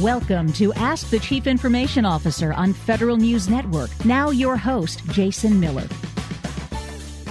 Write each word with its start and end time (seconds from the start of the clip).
Welcome 0.00 0.52
to 0.52 0.74
Ask 0.74 1.08
the 1.08 1.18
Chief 1.18 1.46
Information 1.46 2.04
Officer 2.04 2.52
on 2.52 2.74
Federal 2.74 3.16
News 3.16 3.48
Network. 3.48 3.88
Now, 4.04 4.28
your 4.28 4.54
host, 4.54 5.02
Jason 5.06 5.58
Miller. 5.58 5.88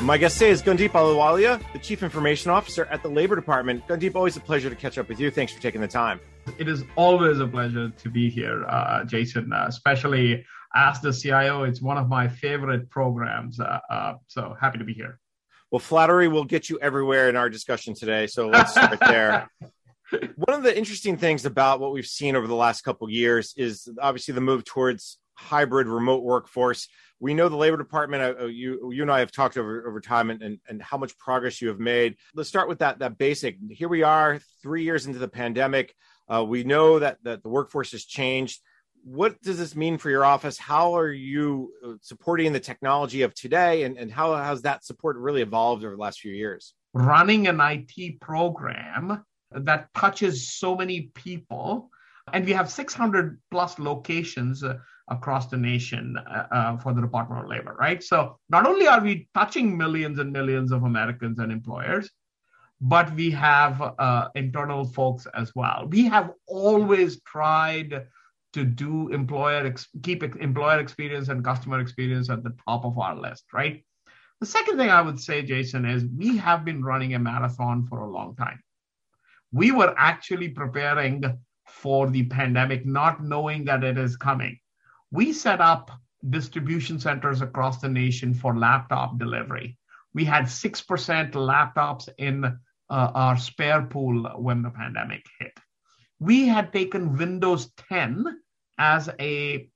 My 0.02 0.18
guest 0.18 0.40
today 0.40 0.50
is 0.50 0.64
Gundeep 0.64 0.90
Ahluwalia, 0.90 1.62
the 1.74 1.78
Chief 1.78 2.02
Information 2.02 2.50
Officer 2.50 2.86
at 2.86 3.04
the 3.04 3.08
Labor 3.08 3.36
Department. 3.36 3.88
Gundeep, 3.88 4.16
always 4.16 4.36
a 4.36 4.40
pleasure 4.40 4.68
to 4.72 4.76
catch 4.76 4.98
up 4.98 5.08
with 5.10 5.20
you. 5.20 5.30
Thanks 5.30 5.54
for 5.54 5.62
taking 5.62 5.80
the 5.80 5.88
time. 5.88 6.20
It 6.58 6.68
is 6.68 6.84
always 6.96 7.40
a 7.40 7.46
pleasure 7.46 7.92
to 7.92 8.10
be 8.10 8.32
here, 8.32 8.66
uh, 8.66 9.04
Jason, 9.04 9.54
uh, 9.54 9.66
especially 9.68 10.44
as 10.74 11.00
the 11.02 11.14
CIO. 11.14 11.66
It's 11.66 11.84
one 11.84 12.00
of 12.00 12.10
my 12.10 12.28
favorite 12.28 12.90
programs. 12.90 13.60
Uh, 13.60 13.80
uh, 13.92 14.14
so 14.26 14.58
happy 14.60 14.80
to 14.80 14.84
be 14.84 14.94
here. 14.94 15.20
Well, 15.70 15.80
flattery 15.80 16.28
will 16.30 16.46
get 16.46 16.68
you 16.72 16.80
everywhere 16.82 17.30
in 17.30 17.36
our 17.36 17.48
discussion 17.48 17.94
today. 17.94 18.26
So 18.26 18.48
let's 18.48 18.72
start 18.72 18.98
there. 19.08 19.52
One 20.12 20.56
of 20.56 20.64
the 20.64 20.78
interesting 20.78 21.18
things 21.18 21.46
about 21.46 21.80
what 21.80 21.92
we've 21.92 22.06
seen 22.06 22.36
over 22.36 22.48
the 22.48 22.56
last 22.56 22.82
couple 22.82 23.10
years 23.10 23.54
is 23.58 23.90
obviously 24.02 24.34
the 24.34 24.42
move 24.42 24.64
towards 24.64 25.18
hybrid 25.36 25.88
remote 25.88 26.24
workforce. 26.24 26.88
We 27.20 27.34
know 27.34 27.50
the 27.50 27.56
Labor 27.56 27.78
Department. 27.78 28.24
Uh, 28.24 28.44
uh, 28.44 28.46
you, 28.46 28.92
you 28.92 29.02
and 29.02 29.12
I 29.12 29.20
have 29.20 29.32
talked 29.32 29.58
over 29.58 29.88
over 29.88 30.02
time, 30.02 30.30
and, 30.30 30.42
and, 30.42 30.60
and 30.68 30.82
how 30.82 30.98
much 30.98 31.18
progress 31.18 31.62
you 31.62 31.70
have 31.70 31.80
made. 31.80 32.18
Let's 32.34 32.50
start 32.50 32.68
with 32.68 32.80
that 32.80 33.00
that 33.00 33.18
basic. 33.18 33.58
Here 33.70 33.88
we 33.88 34.04
are, 34.04 34.40
three 34.62 34.84
years 34.84 35.06
into 35.06 35.20
the 35.20 35.28
pandemic. 35.28 35.96
Uh, 36.28 36.44
we 36.44 36.64
know 36.64 37.00
that 37.00 37.18
that 37.24 37.42
the 37.42 37.50
workforce 37.50 37.92
has 37.94 38.06
changed. 38.06 38.62
What 39.04 39.40
does 39.42 39.60
this 39.60 39.76
mean 39.76 39.98
for 39.98 40.10
your 40.10 40.26
office? 40.26 40.58
How 40.58 40.98
are 40.98 41.12
you 41.12 41.72
uh, 41.86 41.94
supporting 42.02 42.54
the 42.54 42.60
technology 42.60 43.22
of 43.22 43.34
today, 43.34 43.84
and, 43.84 43.98
and 43.98 44.12
how 44.12 44.36
has 44.36 44.64
that 44.64 44.84
support 44.84 45.18
really 45.18 45.42
evolved 45.42 45.84
over 45.84 45.96
the 45.96 46.02
last 46.02 46.20
few 46.20 46.34
years? 46.34 46.74
Running 46.94 47.48
an 47.48 47.62
IT 47.62 48.20
program 48.20 49.24
that 49.56 49.94
touches 49.94 50.54
so 50.54 50.76
many 50.76 51.12
people. 51.16 51.90
And 52.34 52.46
we 52.46 52.54
have 52.54 52.72
600 52.72 53.40
plus 53.52 53.78
locations 53.78 54.64
uh, 54.64 54.78
across 55.10 55.48
the 55.48 55.58
nation 55.58 56.18
uh, 56.18 56.48
uh, 56.52 56.78
for 56.78 56.94
the 56.94 57.02
Department 57.02 57.44
of 57.44 57.50
Labor, 57.50 57.76
right? 57.80 58.04
So 58.04 58.40
not 58.50 58.66
only 58.66 58.88
are 58.88 59.02
we 59.02 59.28
touching 59.34 59.78
millions 59.78 60.20
and 60.20 60.32
millions 60.32 60.72
of 60.72 60.84
Americans 60.84 61.40
and 61.40 61.52
employers, 61.52 62.10
but 62.82 63.14
we 63.14 63.32
have 63.32 63.82
uh, 64.00 64.30
internal 64.36 64.86
folks 64.86 65.28
as 65.34 65.54
well. 65.56 65.88
We 65.90 66.06
have 66.06 66.32
always 66.48 67.22
tried 67.22 68.08
to 68.54 68.66
do 68.66 69.10
employer 69.10 69.66
ex- 69.66 69.88
keep 70.02 70.24
employer 70.24 70.80
experience 70.80 71.30
and 71.30 71.44
customer 71.44 71.80
experience 71.80 72.30
at 72.30 72.44
the 72.44 72.56
top 72.68 72.86
of 72.86 72.98
our 72.98 73.16
list, 73.16 73.46
right? 73.54 73.84
The 74.40 74.46
second 74.46 74.78
thing 74.78 74.90
I 74.90 75.02
would 75.02 75.20
say, 75.20 75.42
Jason, 75.42 75.86
is 75.86 76.06
we 76.06 76.38
have 76.38 76.66
been 76.66 76.84
running 76.84 77.14
a 77.14 77.20
marathon 77.20 77.86
for 77.88 78.00
a 78.00 78.10
long 78.10 78.36
time 78.36 78.60
we 79.56 79.72
were 79.72 79.96
actually 79.98 80.50
preparing 80.50 81.24
for 81.66 82.10
the 82.10 82.24
pandemic, 82.26 82.86
not 82.86 83.24
knowing 83.24 83.64
that 83.64 83.86
it 83.86 83.98
is 83.98 84.18
coming. 84.18 84.60
We 85.12 85.32
set 85.32 85.62
up 85.62 85.92
distribution 86.30 87.00
centers 87.00 87.42
across 87.42 87.80
the 87.80 87.88
nation 87.88 88.34
for 88.34 88.58
laptop 88.58 89.18
delivery. 89.18 89.78
We 90.14 90.26
had 90.26 90.44
6% 90.44 91.32
laptops 91.32 92.10
in 92.18 92.44
uh, 92.44 92.52
our 92.90 93.38
spare 93.38 93.84
pool 93.84 94.30
when 94.36 94.62
the 94.62 94.72
pandemic 94.72 95.26
hit. 95.40 95.58
We 96.20 96.48
had 96.48 96.74
taken 96.74 97.18
Windows 97.18 97.72
10 97.90 98.26
as 98.78 99.10
a 99.22 99.70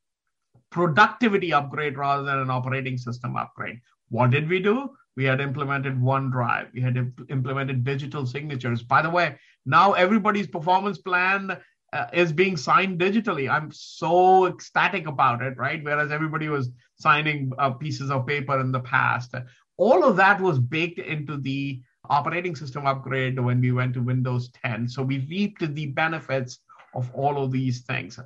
productivity 0.72 1.54
upgrade 1.54 1.98
rather 1.98 2.24
than 2.24 2.40
an 2.40 2.50
operating 2.50 2.98
system 2.98 3.38
upgrade. 3.38 3.80
What 4.10 4.32
did 4.32 4.50
we 4.50 4.60
do? 4.60 4.90
We 5.16 5.26
had 5.26 5.42
implemented 5.42 6.00
OneDrive. 6.00 6.74
We 6.74 6.82
had 6.82 6.96
imp- 6.98 7.30
implemented 7.30 7.84
digital 7.84 8.26
signatures. 8.26 8.84
By 8.84 9.02
the 9.02 9.10
way, 9.10 9.38
now 9.70 9.94
everybody's 9.94 10.48
performance 10.48 10.98
plan 10.98 11.58
uh, 11.94 12.06
is 12.14 12.32
being 12.32 12.58
signed 12.58 13.00
digitally. 13.00 13.50
I'm 13.50 13.72
so 13.72 14.48
ecstatic 14.48 15.08
about 15.08 15.42
it, 15.42 15.58
right? 15.58 15.84
Whereas 15.84 16.12
everybody 16.12 16.50
was 16.50 16.70
signing 16.96 17.52
uh, 17.58 17.72
pieces 17.72 18.12
of 18.12 18.28
paper 18.28 18.60
in 18.60 18.72
the 18.72 18.80
past. 18.80 19.36
All 19.78 20.04
of 20.04 20.16
that 20.18 20.42
was 20.42 20.60
baked 20.60 21.00
into 21.00 21.38
the 21.38 21.82
operating 22.10 22.56
system 22.56 22.86
upgrade 22.86 23.40
when 23.40 23.62
we 23.62 23.72
went 23.72 23.94
to 23.94 24.02
Windows 24.02 24.50
10. 24.64 24.88
So 24.88 25.04
we 25.04 25.20
reaped 25.30 25.74
the 25.76 25.88
benefits 25.88 26.60
of 26.94 27.10
all 27.14 27.44
of 27.44 27.52
these 27.52 27.82
things. 27.82 28.20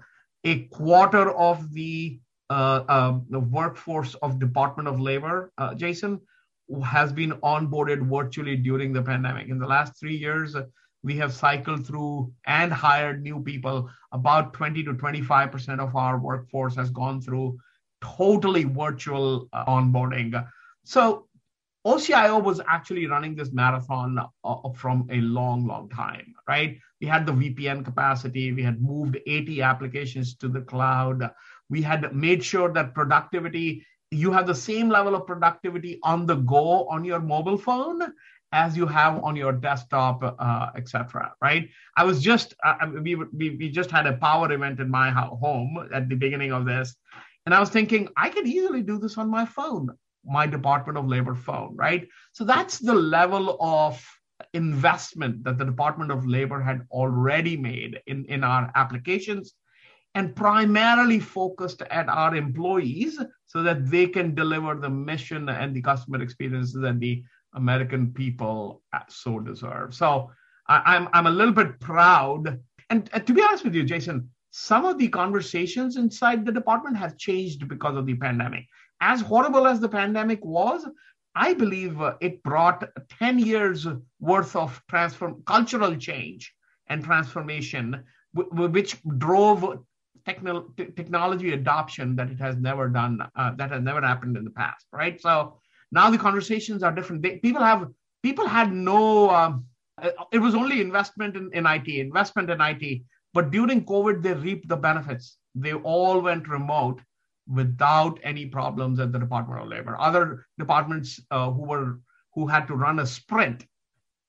A 0.45 0.63
quarter 0.65 1.31
of 1.31 1.73
the 1.73 2.19
uh, 2.49 2.83
uh, 2.87 3.19
the 3.29 3.39
workforce 3.39 4.15
of 4.15 4.37
Department 4.37 4.87
of 4.87 4.99
Labor, 4.99 5.51
uh, 5.57 5.73
Jason, 5.73 6.19
has 6.83 7.11
been 7.11 7.31
onboarded 7.41 8.07
virtually 8.07 8.55
during 8.55 8.93
the 8.93 9.01
pandemic. 9.01 9.47
In 9.47 9.57
the 9.57 9.65
last 9.65 9.99
three 9.99 10.15
years, 10.15 10.55
we 11.03 11.17
have 11.17 11.33
cycled 11.33 11.85
through 11.85 12.31
and 12.45 12.71
hired 12.71 13.21
new 13.21 13.41
people. 13.41 13.89
About 14.11 14.53
20 14.53 14.83
to 14.83 14.93
25% 14.93 15.79
of 15.79 15.95
our 15.95 16.17
workforce 16.17 16.75
has 16.75 16.89
gone 16.89 17.21
through 17.21 17.57
totally 18.01 18.63
virtual 18.63 19.49
uh, 19.53 19.65
onboarding. 19.65 20.47
So 20.85 21.27
OCIO 21.85 22.41
was 22.41 22.61
actually 22.67 23.07
running 23.07 23.35
this 23.35 23.51
marathon 23.51 24.17
uh, 24.43 24.69
from 24.75 25.07
a 25.11 25.17
long, 25.17 25.67
long 25.67 25.89
time, 25.89 26.33
right? 26.47 26.79
We 27.01 27.07
had 27.07 27.25
the 27.25 27.33
VPN 27.33 27.83
capacity. 27.83 28.53
We 28.53 28.63
had 28.63 28.81
moved 28.81 29.17
80 29.27 29.61
applications 29.61 30.35
to 30.35 30.47
the 30.47 30.61
cloud. 30.61 31.29
We 31.69 31.81
had 31.81 32.15
made 32.15 32.43
sure 32.43 32.71
that 32.73 32.93
productivity 32.93 33.85
you 34.13 34.31
have 34.31 34.45
the 34.45 34.55
same 34.55 34.89
level 34.89 35.15
of 35.15 35.25
productivity 35.25 35.99
on 36.03 36.25
the 36.25 36.35
go 36.35 36.87
on 36.87 37.03
your 37.03 37.19
mobile 37.19 37.57
phone 37.57 38.13
as 38.53 38.77
you 38.77 38.85
have 38.85 39.21
on 39.23 39.35
your 39.35 39.51
desktop, 39.51 40.35
uh, 40.39 40.69
etc. 40.75 41.33
Right? 41.41 41.69
I 41.97 42.03
was 42.05 42.21
just 42.21 42.53
uh, 42.63 42.75
we, 43.01 43.15
we 43.15 43.49
we 43.57 43.69
just 43.69 43.91
had 43.91 44.05
a 44.07 44.13
power 44.13 44.51
event 44.51 44.79
in 44.79 44.89
my 44.89 45.09
home 45.09 45.89
at 45.93 46.07
the 46.07 46.15
beginning 46.15 46.53
of 46.53 46.65
this, 46.65 46.95
and 47.45 47.53
I 47.53 47.59
was 47.59 47.69
thinking 47.69 48.07
I 48.15 48.29
could 48.29 48.47
easily 48.47 48.83
do 48.83 48.99
this 48.99 49.17
on 49.17 49.29
my 49.29 49.45
phone, 49.45 49.89
my 50.23 50.45
Department 50.47 50.97
of 50.97 51.07
Labor 51.07 51.35
phone. 51.35 51.75
Right? 51.75 52.07
So 52.31 52.45
that's 52.45 52.77
the 52.77 52.93
level 52.93 53.57
of 53.59 54.05
investment 54.53 55.43
that 55.43 55.57
the 55.57 55.65
Department 55.65 56.11
of 56.11 56.27
Labor 56.27 56.61
had 56.61 56.85
already 56.91 57.57
made 57.57 57.99
in 58.05 58.25
in 58.25 58.43
our 58.43 58.71
applications 58.75 59.55
and 60.15 60.35
primarily 60.35 61.19
focused 61.19 61.81
at 61.81 62.07
our 62.07 62.35
employees 62.35 63.19
so 63.47 63.63
that 63.63 63.89
they 63.89 64.05
can 64.05 64.35
deliver 64.35 64.75
the 64.75 64.89
mission 64.89 65.49
and 65.49 65.75
the 65.75 65.81
customer 65.81 66.21
experiences 66.21 66.73
that 66.73 66.99
the 66.99 67.23
American 67.55 68.11
people 68.13 68.81
so 69.09 69.39
deserve. 69.39 69.93
So 69.93 70.31
I, 70.67 70.95
am 70.95 71.03
I'm, 71.03 71.09
I'm 71.13 71.27
a 71.27 71.35
little 71.35 71.53
bit 71.53 71.79
proud. 71.79 72.59
And, 72.89 73.09
to 73.25 73.33
be 73.33 73.41
honest 73.41 73.63
with 73.63 73.75
you, 73.75 73.83
Jason, 73.83 74.29
some 74.51 74.85
of 74.85 74.97
the 74.97 75.07
conversations 75.07 75.97
inside 75.97 76.45
the 76.45 76.51
department 76.51 76.97
have 76.97 77.17
changed 77.17 77.67
because 77.67 77.97
of 77.97 78.05
the 78.05 78.15
pandemic. 78.15 78.65
As 79.01 79.21
horrible 79.21 79.67
as 79.67 79.79
the 79.79 79.89
pandemic 79.89 80.43
was, 80.45 80.85
I 81.35 81.53
believe 81.53 81.99
uh, 81.99 82.15
it 82.21 82.43
brought 82.43 82.87
10 83.19 83.39
years 83.39 83.87
worth 84.19 84.55
of 84.55 84.79
transform 84.89 85.41
cultural 85.45 85.95
change 85.95 86.53
and 86.87 87.03
transformation, 87.03 88.03
w- 88.35 88.69
which 88.69 89.01
drove 89.17 89.79
techno- 90.25 90.71
t- 90.77 90.91
technology 90.95 91.53
adoption 91.53 92.15
that 92.17 92.29
it 92.29 92.39
has 92.39 92.55
never 92.57 92.87
done, 92.87 93.19
uh, 93.35 93.55
that 93.55 93.71
has 93.71 93.81
never 93.81 94.01
happened 94.01 94.37
in 94.37 94.43
the 94.43 94.51
past, 94.51 94.85
right? 94.93 95.19
So 95.19 95.59
now 95.93 96.09
the 96.09 96.17
conversations 96.17 96.81
are 96.81 96.91
different. 96.91 97.21
They, 97.21 97.37
people 97.37 97.61
have 97.61 97.87
people 98.23 98.47
had 98.47 98.73
no. 98.73 99.29
Um, 99.29 99.65
it 100.31 100.39
was 100.39 100.55
only 100.55 100.81
investment 100.81 101.35
in, 101.35 101.51
in 101.53 101.67
IT, 101.67 101.87
investment 101.87 102.49
in 102.49 102.59
IT. 102.59 103.03
But 103.33 103.51
during 103.51 103.85
COVID, 103.85 104.23
they 104.23 104.33
reaped 104.33 104.67
the 104.67 104.75
benefits. 104.75 105.37
They 105.53 105.73
all 105.73 106.19
went 106.19 106.47
remote 106.47 106.99
without 107.47 108.19
any 108.23 108.47
problems 108.47 108.99
at 108.99 109.11
the 109.11 109.19
Department 109.19 109.61
of 109.61 109.67
Labor. 109.67 109.95
Other 109.99 110.45
departments 110.57 111.19
uh, 111.29 111.51
who 111.51 111.61
were 111.61 111.99
who 112.33 112.47
had 112.47 112.65
to 112.67 112.75
run 112.75 112.99
a 112.99 113.05
sprint 113.05 113.67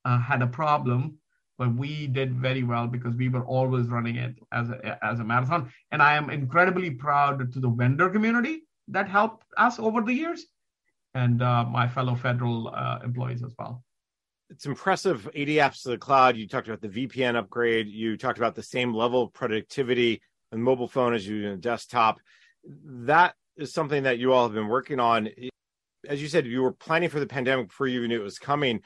uh, 0.05 0.19
had 0.19 0.43
a 0.43 0.47
problem 0.47 1.19
but 1.57 1.75
we 1.77 2.09
did 2.09 2.35
very 2.35 2.65
well 2.65 2.89
because 2.89 3.15
we 3.15 3.29
were 3.29 3.45
always 3.45 3.87
running 3.87 4.17
it 4.17 4.35
as 4.53 4.71
a, 4.71 4.99
as 5.05 5.21
a 5.21 5.25
marathon. 5.25 5.71
And 5.93 6.03
I 6.03 6.17
am 6.17 6.29
incredibly 6.29 6.91
proud 6.91 7.53
to 7.53 7.61
the 7.61 7.69
vendor 7.69 8.11
community 8.11 8.65
that 8.89 9.09
helped 9.09 9.47
us 9.57 9.79
over 9.79 10.01
the 10.01 10.13
years 10.13 10.47
and 11.15 11.43
uh, 11.43 11.65
my 11.65 11.89
fellow 11.89 12.15
federal 12.15 12.69
uh, 12.69 12.99
employees 13.05 13.43
as 13.43 13.55
well. 13.59 13.83
It's 14.51 14.67
impressive 14.67 15.29
80 15.33 15.57
apps 15.57 15.83
to 15.83 15.91
the 15.91 15.99
cloud. 15.99 16.37
You 16.37 16.47
talked 16.47 16.69
about 16.69 16.81
the 16.81 16.89
VPN 16.89 17.37
upgrade. 17.37 17.89
You 17.89 18.17
talked 18.17 18.39
about 18.39 18.55
the 18.55 18.63
same 18.63 18.95
level 18.95 19.23
of 19.23 19.33
productivity 19.33 20.21
on 20.53 20.61
mobile 20.61 20.89
phone 20.89 21.15
as 21.15 21.27
you 21.27 21.43
do 21.43 21.53
on 21.53 21.61
desktop. 21.61 22.19
That 22.85 23.35
is 23.57 23.73
something 23.73 24.03
that 24.05 24.19
you 24.19 24.33
all 24.33 24.45
have 24.45 24.55
been 24.55 24.69
working 24.69 25.01
on. 25.01 25.29
As 26.07 26.21
you 26.21 26.29
said, 26.29 26.47
you 26.47 26.63
were 26.63 26.73
planning 26.73 27.09
for 27.09 27.21
the 27.21 27.27
pandemic 27.27 27.69
before 27.69 27.87
you 27.87 27.99
even 27.99 28.11
knew 28.11 28.21
it 28.21 28.25
was 28.25 28.39
coming 28.39 28.81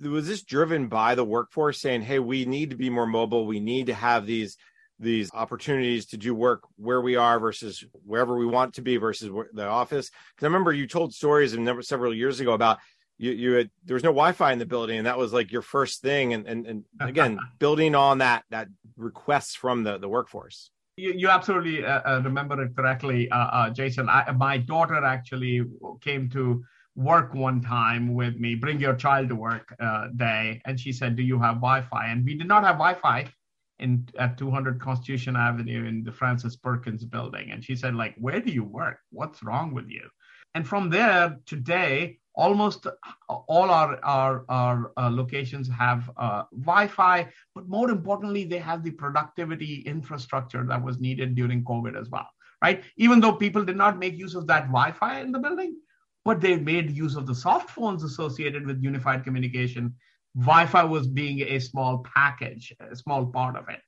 was 0.00 0.28
this 0.28 0.42
driven 0.42 0.88
by 0.88 1.14
the 1.14 1.24
workforce 1.24 1.80
saying, 1.80 2.02
"Hey, 2.02 2.18
we 2.18 2.44
need 2.44 2.70
to 2.70 2.76
be 2.76 2.90
more 2.90 3.06
mobile. 3.06 3.46
We 3.46 3.60
need 3.60 3.86
to 3.86 3.94
have 3.94 4.26
these 4.26 4.56
these 4.98 5.30
opportunities 5.32 6.06
to 6.06 6.16
do 6.16 6.34
work 6.34 6.62
where 6.76 7.00
we 7.00 7.16
are 7.16 7.38
versus 7.38 7.84
wherever 8.04 8.36
we 8.36 8.46
want 8.46 8.74
to 8.74 8.82
be 8.82 8.96
versus 8.96 9.30
the 9.52 9.66
office." 9.66 10.10
Because 10.10 10.44
I 10.44 10.46
remember 10.46 10.72
you 10.72 10.86
told 10.86 11.14
stories 11.14 11.54
and 11.54 11.84
several 11.84 12.14
years 12.14 12.40
ago 12.40 12.52
about 12.52 12.78
you 13.18 13.32
you 13.32 13.52
had 13.52 13.70
there 13.84 13.94
was 13.94 14.04
no 14.04 14.10
Wi-Fi 14.10 14.52
in 14.52 14.58
the 14.58 14.66
building, 14.66 14.98
and 14.98 15.06
that 15.06 15.18
was 15.18 15.32
like 15.32 15.52
your 15.52 15.62
first 15.62 16.00
thing. 16.00 16.32
And 16.32 16.46
and, 16.46 16.66
and 16.66 16.84
again, 17.00 17.38
building 17.58 17.94
on 17.94 18.18
that 18.18 18.44
that 18.50 18.68
requests 18.96 19.54
from 19.54 19.82
the 19.82 19.98
the 19.98 20.08
workforce. 20.08 20.70
You, 20.96 21.12
you 21.12 21.28
absolutely 21.28 21.84
uh, 21.84 22.00
uh, 22.04 22.20
remember 22.24 22.60
it 22.60 22.74
correctly, 22.74 23.30
uh, 23.30 23.36
uh, 23.36 23.70
Jason. 23.70 24.08
I, 24.08 24.32
my 24.32 24.58
daughter 24.58 25.04
actually 25.04 25.62
came 26.00 26.28
to 26.30 26.64
work 26.96 27.34
one 27.34 27.60
time 27.60 28.14
with 28.14 28.36
me, 28.36 28.56
bring 28.56 28.80
your 28.80 28.96
child 28.96 29.28
to 29.28 29.36
work 29.36 29.72
uh, 29.78 30.08
day, 30.16 30.60
and 30.64 30.78
she 30.78 30.92
said, 30.92 31.14
"Do 31.14 31.22
you 31.22 31.38
have 31.38 31.56
Wi-Fi?" 31.56 32.06
And 32.06 32.24
we 32.24 32.34
did 32.34 32.48
not 32.48 32.64
have 32.64 32.76
Wi-Fi 32.76 33.32
in 33.80 34.08
at 34.18 34.38
200 34.38 34.80
Constitution 34.80 35.36
Avenue 35.36 35.86
in 35.86 36.04
the 36.04 36.12
Frances 36.12 36.56
Perkins 36.56 37.04
building. 37.04 37.50
And 37.50 37.64
she 37.64 37.76
said, 37.76 37.94
"Like, 37.94 38.14
where 38.18 38.40
do 38.40 38.52
you 38.52 38.64
work? 38.64 38.98
What's 39.10 39.42
wrong 39.42 39.74
with 39.74 39.88
you?" 39.88 40.08
And 40.54 40.66
from 40.66 40.90
there, 40.90 41.38
today, 41.46 42.18
almost 42.34 42.86
all 43.28 43.70
our 43.70 43.98
our, 44.04 44.44
our 44.48 44.92
uh, 44.96 45.10
locations 45.10 45.68
have 45.68 46.10
uh, 46.16 46.44
Wi-Fi, 46.52 47.28
but 47.54 47.68
more 47.68 47.90
importantly, 47.90 48.44
they 48.44 48.58
have 48.58 48.82
the 48.82 48.92
productivity 48.92 49.82
infrastructure 49.82 50.64
that 50.64 50.82
was 50.82 51.00
needed 51.00 51.34
during 51.34 51.64
COVID 51.64 52.00
as 52.00 52.08
well, 52.08 52.28
right? 52.62 52.82
Even 52.96 53.20
though 53.20 53.34
people 53.34 53.64
did 53.64 53.76
not 53.76 53.98
make 53.98 54.16
use 54.16 54.34
of 54.34 54.46
that 54.46 54.66
Wi-Fi 54.68 55.20
in 55.20 55.32
the 55.32 55.38
building, 55.38 55.76
but 56.24 56.40
they 56.40 56.56
made 56.56 56.90
use 56.90 57.16
of 57.16 57.26
the 57.26 57.34
soft 57.34 57.70
phones 57.70 58.04
associated 58.04 58.66
with 58.66 58.82
unified 58.82 59.24
communication. 59.24 59.94
Wi-Fi 60.36 60.84
was 60.84 61.06
being 61.06 61.40
a 61.40 61.58
small 61.58 62.04
package, 62.14 62.74
a 62.80 62.96
small 62.96 63.26
part 63.26 63.56
of 63.56 63.68
it. 63.68 63.80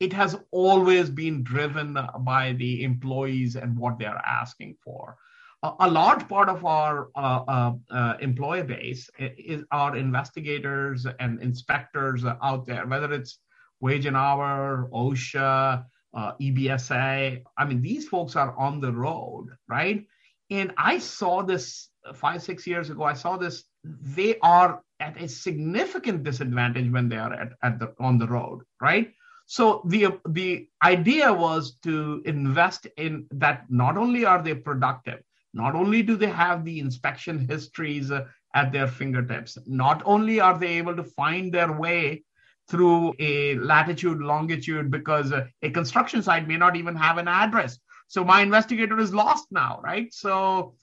It 0.00 0.12
has 0.12 0.36
always 0.50 1.10
been 1.10 1.44
driven 1.44 1.96
by 2.20 2.52
the 2.54 2.82
employees 2.82 3.56
and 3.56 3.78
what 3.78 3.98
they 3.98 4.06
are 4.06 4.22
asking 4.26 4.76
for 4.84 5.16
a 5.62 5.88
large 5.88 6.28
part 6.28 6.48
of 6.48 6.64
our 6.64 7.08
uh, 7.14 7.44
uh, 7.46 7.72
uh, 7.90 8.14
employee 8.20 8.64
base 8.64 9.08
is 9.18 9.62
our 9.70 9.96
investigators 9.96 11.06
and 11.20 11.40
inspectors 11.40 12.24
out 12.24 12.66
there, 12.66 12.84
whether 12.86 13.12
it's 13.12 13.38
wage 13.80 14.06
and 14.06 14.16
hour, 14.16 14.88
OSHA, 14.92 15.84
uh, 16.14 16.32
EBSA. 16.40 17.42
I 17.56 17.64
mean, 17.64 17.80
these 17.80 18.08
folks 18.08 18.34
are 18.34 18.56
on 18.58 18.80
the 18.80 18.92
road, 18.92 19.50
right? 19.68 20.04
And 20.50 20.72
I 20.76 20.98
saw 20.98 21.42
this 21.42 21.90
five, 22.14 22.42
six 22.42 22.66
years 22.66 22.90
ago. 22.90 23.04
I 23.04 23.14
saw 23.14 23.36
this. 23.36 23.62
They 23.84 24.38
are 24.40 24.82
at 25.02 25.20
a 25.20 25.28
significant 25.28 26.22
disadvantage 26.22 26.90
when 26.90 27.08
they 27.08 27.16
are 27.16 27.32
at, 27.32 27.52
at 27.62 27.78
the 27.80 27.88
on 27.98 28.18
the 28.18 28.28
road, 28.36 28.60
right? 28.80 29.12
So 29.46 29.64
the 29.92 30.02
the 30.28 30.68
idea 30.82 31.32
was 31.32 31.76
to 31.88 32.22
invest 32.24 32.86
in 32.96 33.26
that. 33.42 33.64
Not 33.68 33.96
only 34.02 34.24
are 34.24 34.42
they 34.42 34.54
productive, 34.54 35.20
not 35.52 35.74
only 35.74 36.02
do 36.02 36.16
they 36.16 36.32
have 36.44 36.64
the 36.64 36.78
inspection 36.86 37.46
histories 37.52 38.10
uh, 38.10 38.26
at 38.54 38.72
their 38.72 38.86
fingertips, 38.86 39.58
not 39.66 40.02
only 40.04 40.40
are 40.40 40.58
they 40.58 40.78
able 40.82 40.96
to 40.96 41.04
find 41.22 41.52
their 41.52 41.72
way 41.84 42.24
through 42.68 43.14
a 43.18 43.56
latitude, 43.56 44.20
longitude, 44.32 44.90
because 44.90 45.32
uh, 45.32 45.46
a 45.62 45.70
construction 45.70 46.22
site 46.22 46.46
may 46.48 46.56
not 46.56 46.76
even 46.76 46.96
have 46.96 47.18
an 47.18 47.28
address. 47.28 47.78
So 48.08 48.24
my 48.24 48.40
investigator 48.42 48.98
is 49.00 49.12
lost 49.12 49.46
now, 49.50 49.80
right? 49.82 50.08
So 50.24 50.74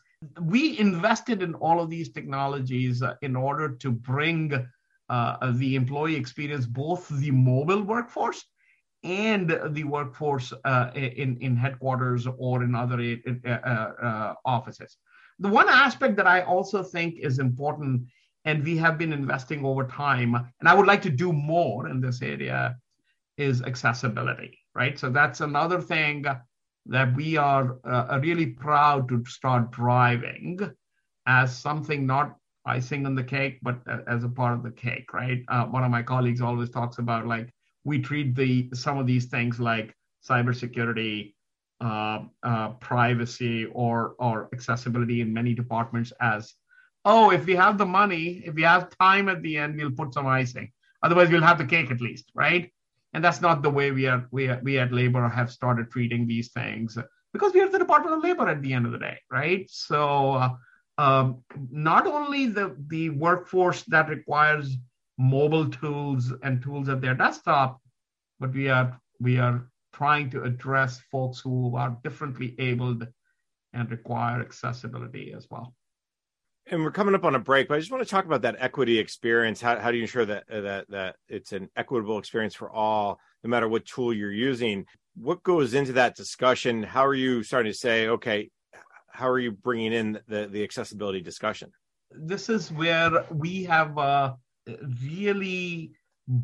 we 0.42 0.77
invested 0.80 1.42
in 1.42 1.54
all 1.56 1.80
of 1.80 1.89
these 1.89 2.10
technologies 2.10 3.01
uh, 3.01 3.16
in 3.21 3.36
order 3.36 3.69
to 3.69 3.92
bring 3.92 4.68
uh, 5.10 5.51
the 5.54 5.75
employee 5.75 6.16
experience, 6.16 6.66
both 6.66 7.07
the 7.10 7.31
mobile 7.31 7.81
workforce 7.83 8.45
and 9.04 9.57
the 9.69 9.83
workforce 9.86 10.51
uh, 10.66 10.92
in, 10.94 11.38
in 11.38 11.56
headquarters 11.56 12.27
or 12.38 12.63
in 12.63 12.75
other 12.75 13.18
uh, 13.45 13.50
uh, 13.50 14.33
offices. 14.45 14.98
The 15.39 15.48
one 15.48 15.69
aspect 15.69 16.18
that 16.18 16.27
I 16.27 16.42
also 16.42 16.83
think 16.83 17.16
is 17.18 17.39
important, 17.39 18.04
and 18.44 18.63
we 18.63 18.75
have 18.77 18.98
been 18.98 19.13
investing 19.13 19.63
over 19.63 19.86
time, 19.88 20.36
and 20.36 20.68
I 20.68 20.74
would 20.74 20.88
like 20.88 21.01
to 21.04 21.10
do 21.10 21.31
more 21.31 21.88
in 21.88 22.01
this 22.01 22.21
area, 22.21 22.75
is 23.38 23.62
accessibility, 23.62 24.60
right? 24.75 25.00
So 25.00 25.10
that's 25.10 25.39
another 25.39 25.80
thing 25.80 26.25
that 26.86 27.16
we 27.16 27.38
are 27.38 27.78
uh, 27.84 28.20
really 28.22 28.48
proud 28.48 29.08
to 29.10 29.24
start 29.26 29.72
driving 29.72 30.60
as 31.28 31.56
something 31.56 32.06
not 32.06 32.36
icing 32.66 33.06
on 33.06 33.16
the 33.16 33.24
cake, 33.24 33.60
but 33.62 33.80
as 34.08 34.24
a 34.24 34.30
part 34.30 34.54
of 34.54 34.64
the 34.64 34.72
cake, 34.72 35.14
right? 35.14 35.44
Uh, 35.48 35.66
one 35.66 35.84
of 35.84 35.92
my 35.92 36.04
colleagues 36.04 36.42
always 36.42 36.70
talks 36.70 36.98
about 36.98 37.28
like 37.28 37.54
we 37.84 38.00
treat 38.00 38.36
the 38.36 38.70
some 38.74 38.98
of 38.98 39.08
these 39.08 39.26
things 39.26 39.60
like 39.60 39.96
cybersecurity, 40.28 41.34
uh, 41.81 42.20
uh, 42.44 42.70
privacy, 42.74 43.66
or 43.68 44.16
or 44.20 44.50
accessibility 44.54 45.22
in 45.22 45.34
many 45.34 45.54
departments 45.54 46.12
as, 46.20 46.54
oh, 47.06 47.31
if 47.31 47.46
we 47.46 47.56
have 47.56 47.78
the 47.78 47.86
money, 47.86 48.42
if 48.46 48.54
we 48.56 48.64
have 48.64 48.90
time 49.00 49.30
at 49.30 49.42
the 49.42 49.58
end, 49.58 49.76
we'll 49.78 49.92
put 49.92 50.14
some 50.14 50.28
icing. 50.28 50.72
Otherwise, 51.02 51.30
we'll 51.30 51.42
have 51.42 51.58
the 51.58 51.66
cake 51.66 51.90
at 51.92 52.02
least, 52.02 52.30
right? 52.36 52.72
And 53.14 53.24
that's 53.24 53.42
not 53.42 53.64
the 53.64 53.70
way 53.70 53.92
we 53.92 54.06
are. 54.08 54.28
We 54.32 54.52
we 54.62 54.78
at 54.80 54.94
Labor 54.94 55.28
have 55.28 55.52
started 55.52 55.92
treating 55.92 56.28
these 56.28 56.52
things 56.52 56.98
because 57.34 57.54
we 57.54 57.62
are 57.62 57.70
the 57.70 57.80
Department 57.80 58.18
of 58.18 58.24
Labor 58.24 58.48
at 58.48 58.62
the 58.62 58.74
end 58.74 58.86
of 58.86 58.92
the 58.92 59.00
day, 59.00 59.18
right? 59.32 59.66
So. 59.70 60.32
Uh, 60.34 60.50
um, 61.00 61.44
not 61.72 62.06
only 62.08 62.48
the, 62.48 62.76
the 62.88 63.10
workforce 63.12 63.84
that 63.84 64.10
requires 64.10 64.76
mobile 65.18 65.70
tools 65.70 66.34
and 66.44 66.62
tools 66.62 66.90
at 66.90 67.00
their 67.00 67.16
desktop, 67.16 67.80
but 68.40 68.54
we 68.54 68.70
are 68.70 69.00
we 69.20 69.40
are 69.40 69.70
trying 69.94 70.30
to 70.32 70.44
address 70.44 71.00
folks 71.10 71.40
who 71.40 71.76
are 71.78 71.98
differently 72.04 72.54
abled 72.60 73.08
and 73.72 73.90
require 73.92 74.42
accessibility 74.42 75.34
as 75.36 75.48
well. 75.50 75.74
And 76.71 76.83
we're 76.83 76.92
coming 76.92 77.16
up 77.16 77.24
on 77.24 77.33
a 77.33 77.39
break, 77.39 77.68
but 77.68 77.75
I 77.75 77.80
just 77.80 77.92
want 77.92 78.04
to 78.04 78.10
talk 78.10 78.25
about 78.25 78.44
that 78.44 78.57
equity 78.60 79.00
experience. 79.00 79.60
How, 79.60 79.80
how 79.80 79.89
do 79.89 79.98
you 79.98 80.04
ensure 80.04 80.25
that 80.25 80.44
that 80.50 80.86
that 80.89 81.16
it's 81.27 81.51
an 81.51 81.68
equitable 81.75 82.19
experience 82.19 82.54
for 82.54 82.69
all, 82.69 83.19
no 83.44 83.50
matter 83.50 83.68
what 83.68 83.86
tool 83.86 84.13
you're 84.13 84.31
using? 84.31 84.86
What 85.16 85.42
goes 85.42 85.74
into 85.74 85.94
that 85.94 86.16
discussion? 86.16 86.83
How 86.83 87.06
are 87.06 87.16
you 87.16 87.42
starting 87.42 87.71
to 87.71 87.77
say, 87.77 88.07
okay, 88.10 88.51
how 89.12 89.27
are 89.27 89.39
you 89.39 89.51
bringing 89.51 89.94
in 89.94 90.19
the 90.27 90.48
the 90.48 90.63
accessibility 90.63 91.21
discussion? 91.21 91.71
This 92.12 92.50
is 92.50 92.71
where 92.71 93.25
we 93.31 93.63
have 93.63 93.98
uh, 93.98 94.33
really 95.12 95.92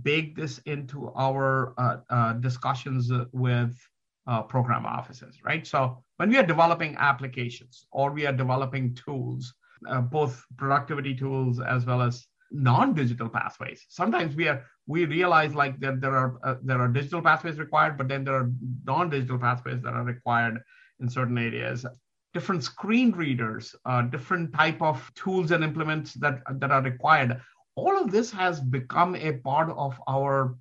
bake 0.01 0.35
this 0.35 0.57
into 0.65 1.11
our 1.15 1.75
uh, 1.77 1.97
uh, 2.09 2.33
discussions 2.33 3.11
with 3.31 3.77
uh, 4.25 4.41
program 4.41 4.87
offices, 4.87 5.37
right? 5.43 5.67
So 5.67 6.03
when 6.17 6.29
we 6.29 6.37
are 6.37 6.43
developing 6.43 6.95
applications 6.97 7.85
or 7.91 8.11
we 8.11 8.25
are 8.25 8.33
developing 8.33 8.95
tools, 8.95 9.53
uh, 9.87 10.01
both 10.01 10.43
productivity 10.57 11.15
tools 11.15 11.59
as 11.59 11.85
well 11.85 12.01
as 12.01 12.27
non-digital 12.51 13.29
pathways, 13.29 13.85
sometimes 13.89 14.35
we 14.35 14.47
are 14.47 14.63
we 14.87 15.05
realize 15.05 15.55
like 15.55 15.79
that 15.79 15.99
there 15.99 16.15
are 16.15 16.37
uh, 16.43 16.55
there 16.63 16.79
are 16.79 16.87
digital 16.87 17.21
pathways 17.21 17.57
required, 17.57 17.97
but 17.97 18.07
then 18.07 18.23
there 18.23 18.35
are 18.35 18.51
non-digital 18.85 19.39
pathways 19.39 19.81
that 19.81 19.93
are 19.93 20.03
required 20.03 20.61
in 20.99 21.09
certain 21.09 21.37
areas. 21.37 21.85
Different 22.33 22.63
screen 22.63 23.11
readers, 23.11 23.75
uh, 23.85 24.01
different 24.03 24.53
type 24.53 24.81
of 24.81 25.11
tools 25.15 25.51
and 25.51 25.63
implements 25.63 26.13
that 26.15 26.41
that 26.59 26.71
are 26.71 26.81
required. 26.81 27.41
All 27.75 27.97
of 27.97 28.11
this 28.11 28.31
has 28.31 28.59
become 28.61 29.15
a 29.15 29.33
part 29.33 29.69
of 29.71 29.99
our 30.07 30.55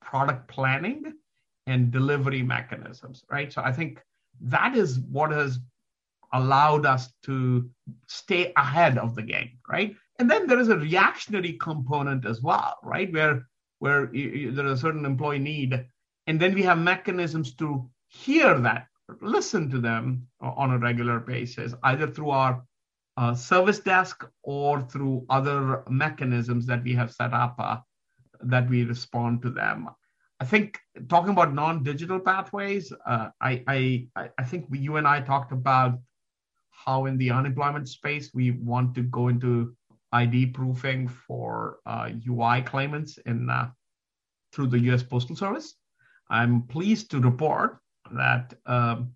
product 0.00 0.48
planning 0.48 1.14
and 1.66 1.90
delivery 1.90 2.42
mechanisms, 2.42 3.24
right? 3.30 3.52
So 3.52 3.62
I 3.62 3.72
think 3.72 4.00
that 4.40 4.76
is 4.76 4.98
what 5.00 5.30
has 5.30 5.58
allowed 6.32 6.86
us 6.86 7.12
to 7.24 7.68
stay 8.08 8.52
ahead 8.56 8.98
of 8.98 9.14
the 9.14 9.22
game, 9.22 9.58
right? 9.68 9.94
And 10.18 10.30
then 10.30 10.46
there 10.46 10.60
is 10.60 10.68
a 10.68 10.76
reactionary 10.76 11.54
component 11.54 12.24
as 12.24 12.40
well, 12.40 12.76
right? 12.82 13.12
Where 13.12 13.46
where 13.80 14.06
there 14.06 14.66
is 14.66 14.78
a 14.78 14.82
certain 14.82 15.04
employee 15.04 15.40
need, 15.40 15.86
and 16.26 16.40
then 16.40 16.54
we 16.54 16.62
have 16.62 16.78
mechanisms 16.78 17.54
to 17.56 17.90
hear 18.08 18.58
that, 18.60 18.86
listen 19.20 19.68
to 19.70 19.80
them 19.80 20.26
on 20.40 20.70
a 20.70 20.78
regular 20.78 21.20
basis, 21.20 21.74
either 21.82 22.06
through 22.06 22.30
our 22.30 22.64
uh, 23.16 23.34
service 23.34 23.80
desk 23.80 24.24
or 24.42 24.80
through 24.80 25.26
other 25.28 25.82
mechanisms 25.88 26.66
that 26.66 26.82
we 26.82 26.94
have 26.94 27.12
set 27.12 27.32
up 27.32 27.54
uh, 27.58 27.76
that 28.40 28.68
we 28.70 28.84
respond 28.84 29.42
to 29.42 29.50
them. 29.50 29.88
I 30.40 30.44
think 30.44 30.78
talking 31.08 31.30
about 31.30 31.54
non-digital 31.54 32.20
pathways, 32.20 32.92
uh, 33.06 33.28
I, 33.40 33.62
I 33.66 34.28
I 34.38 34.44
think 34.44 34.66
we, 34.68 34.78
you 34.78 34.96
and 34.96 35.06
I 35.06 35.20
talked 35.20 35.52
about 35.52 35.98
how 36.84 37.06
in 37.06 37.16
the 37.18 37.30
unemployment 37.30 37.88
space 37.88 38.30
we 38.34 38.50
want 38.50 38.94
to 38.94 39.02
go 39.02 39.28
into 39.28 39.74
ID 40.12 40.46
proofing 40.46 41.08
for 41.08 41.78
UI 41.86 42.60
uh, 42.60 42.62
claimants 42.62 43.18
in 43.26 43.50
uh, 43.50 43.70
through 44.52 44.68
the 44.68 44.78
U.S. 44.90 45.02
Postal 45.02 45.34
Service. 45.34 45.74
I'm 46.30 46.62
pleased 46.62 47.10
to 47.10 47.20
report 47.20 47.78
that 48.12 48.54
um, 48.66 49.12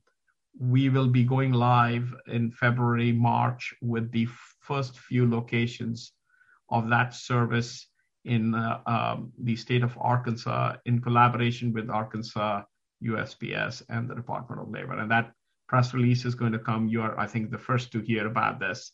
we 0.58 0.88
will 0.88 1.06
be 1.06 1.22
going 1.22 1.52
live 1.52 2.12
in 2.26 2.50
February, 2.50 3.12
March 3.12 3.72
with 3.80 4.10
the 4.10 4.26
first 4.60 4.98
few 4.98 5.30
locations 5.30 6.12
of 6.70 6.88
that 6.88 7.14
service 7.14 7.88
in 8.24 8.54
uh, 8.54 8.80
um, 8.86 9.32
the 9.38 9.56
state 9.56 9.84
of 9.84 9.96
Arkansas 10.00 10.76
in 10.84 11.00
collaboration 11.00 11.72
with 11.72 11.88
Arkansas 11.88 12.62
USPS 13.02 13.82
and 13.88 14.08
the 14.08 14.14
Department 14.14 14.60
of 14.60 14.68
Labor. 14.68 14.98
And 14.98 15.10
that 15.10 15.32
press 15.68 15.94
release 15.94 16.24
is 16.24 16.34
going 16.34 16.52
to 16.52 16.58
come. 16.58 16.88
You 16.88 17.02
are, 17.02 17.18
I 17.18 17.26
think, 17.26 17.50
the 17.50 17.58
first 17.58 17.92
to 17.92 18.00
hear 18.00 18.26
about 18.26 18.58
this 18.58 18.92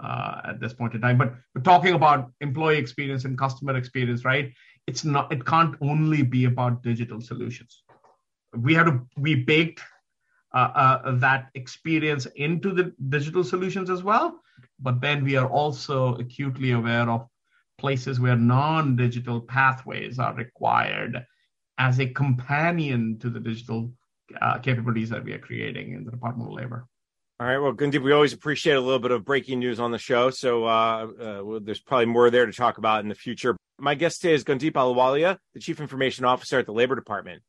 uh, 0.00 0.40
at 0.44 0.60
this 0.60 0.72
point 0.72 0.94
in 0.94 1.00
time. 1.00 1.18
But, 1.18 1.34
but 1.54 1.64
talking 1.64 1.94
about 1.94 2.30
employee 2.40 2.78
experience 2.78 3.24
and 3.24 3.38
customer 3.38 3.76
experience, 3.76 4.24
right? 4.24 4.52
It's 4.86 5.04
not. 5.04 5.32
It 5.32 5.44
can't 5.44 5.76
only 5.80 6.22
be 6.22 6.46
about 6.46 6.82
digital 6.82 7.20
solutions 7.20 7.82
we 8.56 8.74
had 8.74 8.86
to 8.86 9.00
we 9.16 9.34
baked 9.34 9.80
uh, 10.54 10.70
uh, 10.74 11.12
that 11.18 11.50
experience 11.54 12.26
into 12.36 12.72
the 12.72 12.92
digital 13.08 13.44
solutions 13.44 13.90
as 13.90 14.02
well. 14.02 14.40
But 14.80 15.00
then 15.00 15.24
we 15.24 15.36
are 15.36 15.48
also 15.48 16.16
acutely 16.16 16.72
aware 16.72 17.08
of 17.08 17.26
places 17.78 18.18
where 18.18 18.36
non-digital 18.36 19.42
pathways 19.42 20.18
are 20.18 20.34
required 20.34 21.24
as 21.78 22.00
a 22.00 22.06
companion 22.06 23.18
to 23.20 23.30
the 23.30 23.38
digital 23.38 23.92
uh, 24.40 24.58
capabilities 24.58 25.10
that 25.10 25.24
we 25.24 25.32
are 25.32 25.38
creating 25.38 25.92
in 25.92 26.04
the 26.04 26.10
Department 26.10 26.48
of 26.48 26.54
Labor. 26.54 26.86
All 27.40 27.46
right. 27.46 27.58
Well, 27.58 27.72
Gundeep, 27.72 28.02
we 28.02 28.12
always 28.12 28.32
appreciate 28.32 28.74
a 28.74 28.80
little 28.80 28.98
bit 28.98 29.12
of 29.12 29.24
breaking 29.24 29.60
news 29.60 29.78
on 29.78 29.92
the 29.92 29.98
show. 29.98 30.30
So 30.30 30.64
uh, 30.64 30.68
uh, 30.68 31.40
well, 31.44 31.60
there's 31.60 31.80
probably 31.80 32.06
more 32.06 32.30
there 32.30 32.46
to 32.46 32.52
talk 32.52 32.78
about 32.78 33.02
in 33.02 33.08
the 33.08 33.14
future. 33.14 33.56
My 33.78 33.94
guest 33.94 34.20
today 34.20 34.34
is 34.34 34.42
Gundeep 34.42 34.72
Ahluwalia, 34.72 35.38
the 35.54 35.60
Chief 35.60 35.80
Information 35.80 36.24
Officer 36.24 36.58
at 36.58 36.66
the 36.66 36.72
Labor 36.72 36.96
Department. 36.96 37.42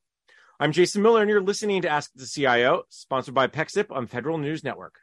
I'm 0.60 0.74
Jason 0.74 1.02
Miller, 1.02 1.22
and 1.22 1.30
you're 1.30 1.42
listening 1.42 1.82
to 1.84 1.90
Ask 1.90 2.12
the 2.14 2.28
CIO, 2.28 2.84
sponsored 2.90 3.34
by 3.34 3.48
PEXIP 3.48 3.88
on 3.90 4.06
Federal 4.06 4.38
News 4.38 4.64
Network. 4.64 5.00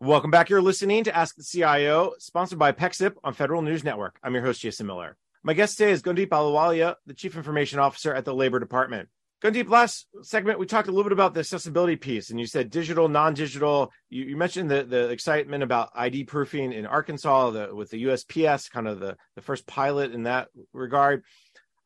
Welcome 0.00 0.30
back. 0.30 0.48
You're 0.48 0.62
listening 0.62 1.04
to 1.04 1.14
Ask 1.14 1.34
the 1.34 1.42
CIO, 1.42 2.14
sponsored 2.18 2.58
by 2.58 2.72
PEXIP 2.72 3.16
on 3.24 3.34
Federal 3.34 3.60
News 3.60 3.84
Network. 3.84 4.18
I'm 4.22 4.32
your 4.32 4.44
host, 4.44 4.60
Jason 4.62 4.86
Miller. 4.86 5.16
My 5.42 5.52
guest 5.52 5.76
today 5.76 5.90
is 5.90 6.00
Gundeep 6.00 6.28
Ahluwalia, 6.28 6.94
the 7.06 7.14
Chief 7.14 7.36
Information 7.36 7.78
Officer 7.78 8.14
at 8.14 8.24
the 8.24 8.34
Labor 8.34 8.60
Department. 8.60 9.08
Gundeep, 9.40 9.68
last 9.68 10.08
segment, 10.22 10.58
we 10.58 10.66
talked 10.66 10.88
a 10.88 10.90
little 10.90 11.04
bit 11.04 11.12
about 11.12 11.32
the 11.32 11.40
accessibility 11.40 11.94
piece, 11.94 12.30
and 12.30 12.40
you 12.40 12.46
said 12.46 12.70
digital, 12.70 13.08
non 13.08 13.34
digital. 13.34 13.92
You, 14.10 14.24
you, 14.24 14.36
mentioned 14.36 14.68
the, 14.68 14.82
the 14.82 15.10
excitement 15.10 15.62
about 15.62 15.90
ID 15.94 16.24
proofing 16.24 16.72
in 16.72 16.86
Arkansas 16.86 17.50
the, 17.50 17.72
with 17.72 17.90
the 17.90 18.02
USPS, 18.02 18.68
kind 18.68 18.88
of 18.88 18.98
the, 18.98 19.16
the 19.36 19.42
first 19.42 19.64
pilot 19.64 20.12
in 20.12 20.24
that 20.24 20.48
regard. 20.72 21.22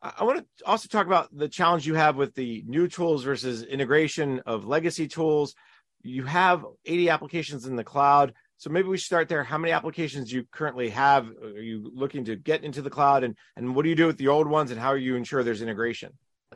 I 0.01 0.23
want 0.23 0.39
to 0.39 0.65
also 0.65 0.87
talk 0.87 1.05
about 1.05 1.29
the 1.31 1.47
challenge 1.47 1.85
you 1.85 1.93
have 1.93 2.15
with 2.15 2.33
the 2.33 2.63
new 2.65 2.87
tools 2.87 3.23
versus 3.23 3.63
integration 3.63 4.41
of 4.47 4.65
legacy 4.65 5.07
tools. 5.07 5.53
You 6.01 6.25
have 6.25 6.65
80 6.85 7.09
applications 7.09 7.67
in 7.67 7.75
the 7.75 7.83
cloud. 7.83 8.33
So 8.57 8.71
maybe 8.71 8.87
we 8.87 8.97
start 8.97 9.29
there. 9.29 9.43
How 9.43 9.59
many 9.59 9.73
applications 9.73 10.29
do 10.29 10.37
you 10.37 10.45
currently 10.51 10.89
have? 10.89 11.27
Are 11.41 11.61
you 11.61 11.91
looking 11.93 12.25
to 12.25 12.35
get 12.35 12.63
into 12.63 12.81
the 12.81 12.89
cloud? 12.89 13.23
And, 13.23 13.37
and 13.55 13.75
what 13.75 13.83
do 13.83 13.89
you 13.89 13.95
do 13.95 14.07
with 14.07 14.17
the 14.17 14.29
old 14.29 14.47
ones? 14.47 14.71
And 14.71 14.79
how 14.79 14.93
do 14.93 14.99
you 14.99 15.15
ensure 15.15 15.43
there's 15.43 15.61
integration? 15.61 16.13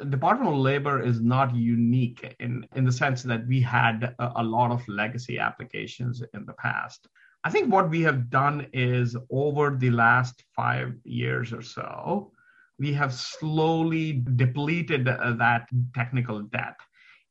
Department 0.10 0.51
of 0.51 0.58
Labor 0.58 1.01
is 1.01 1.22
not 1.22 1.56
unique 1.56 2.36
in, 2.39 2.66
in 2.75 2.86
the 2.86 2.92
sense 2.92 3.24
that 3.24 3.48
we 3.48 3.62
had 3.62 4.16
a, 4.20 4.32
a 4.38 4.44
lot 4.44 4.72
of 4.72 4.88
legacy 4.88 5.39
applications 5.39 6.24
in 6.34 6.46
the 6.46 6.54
past. 6.54 7.08
I 7.44 7.50
think 7.50 7.72
what 7.72 7.89
we 7.89 8.01
have 8.01 8.30
done 8.30 8.68
is 8.74 9.16
over 9.32 9.75
the 9.77 9.92
last 9.92 10.44
five 10.56 10.94
years 11.04 11.54
or 11.54 11.62
so, 11.62 12.32
we 12.80 12.94
have 12.94 13.13
slowly 13.13 14.24
depleted 14.36 15.06
that 15.06 15.68
technical 15.96 16.42
debt 16.42 16.75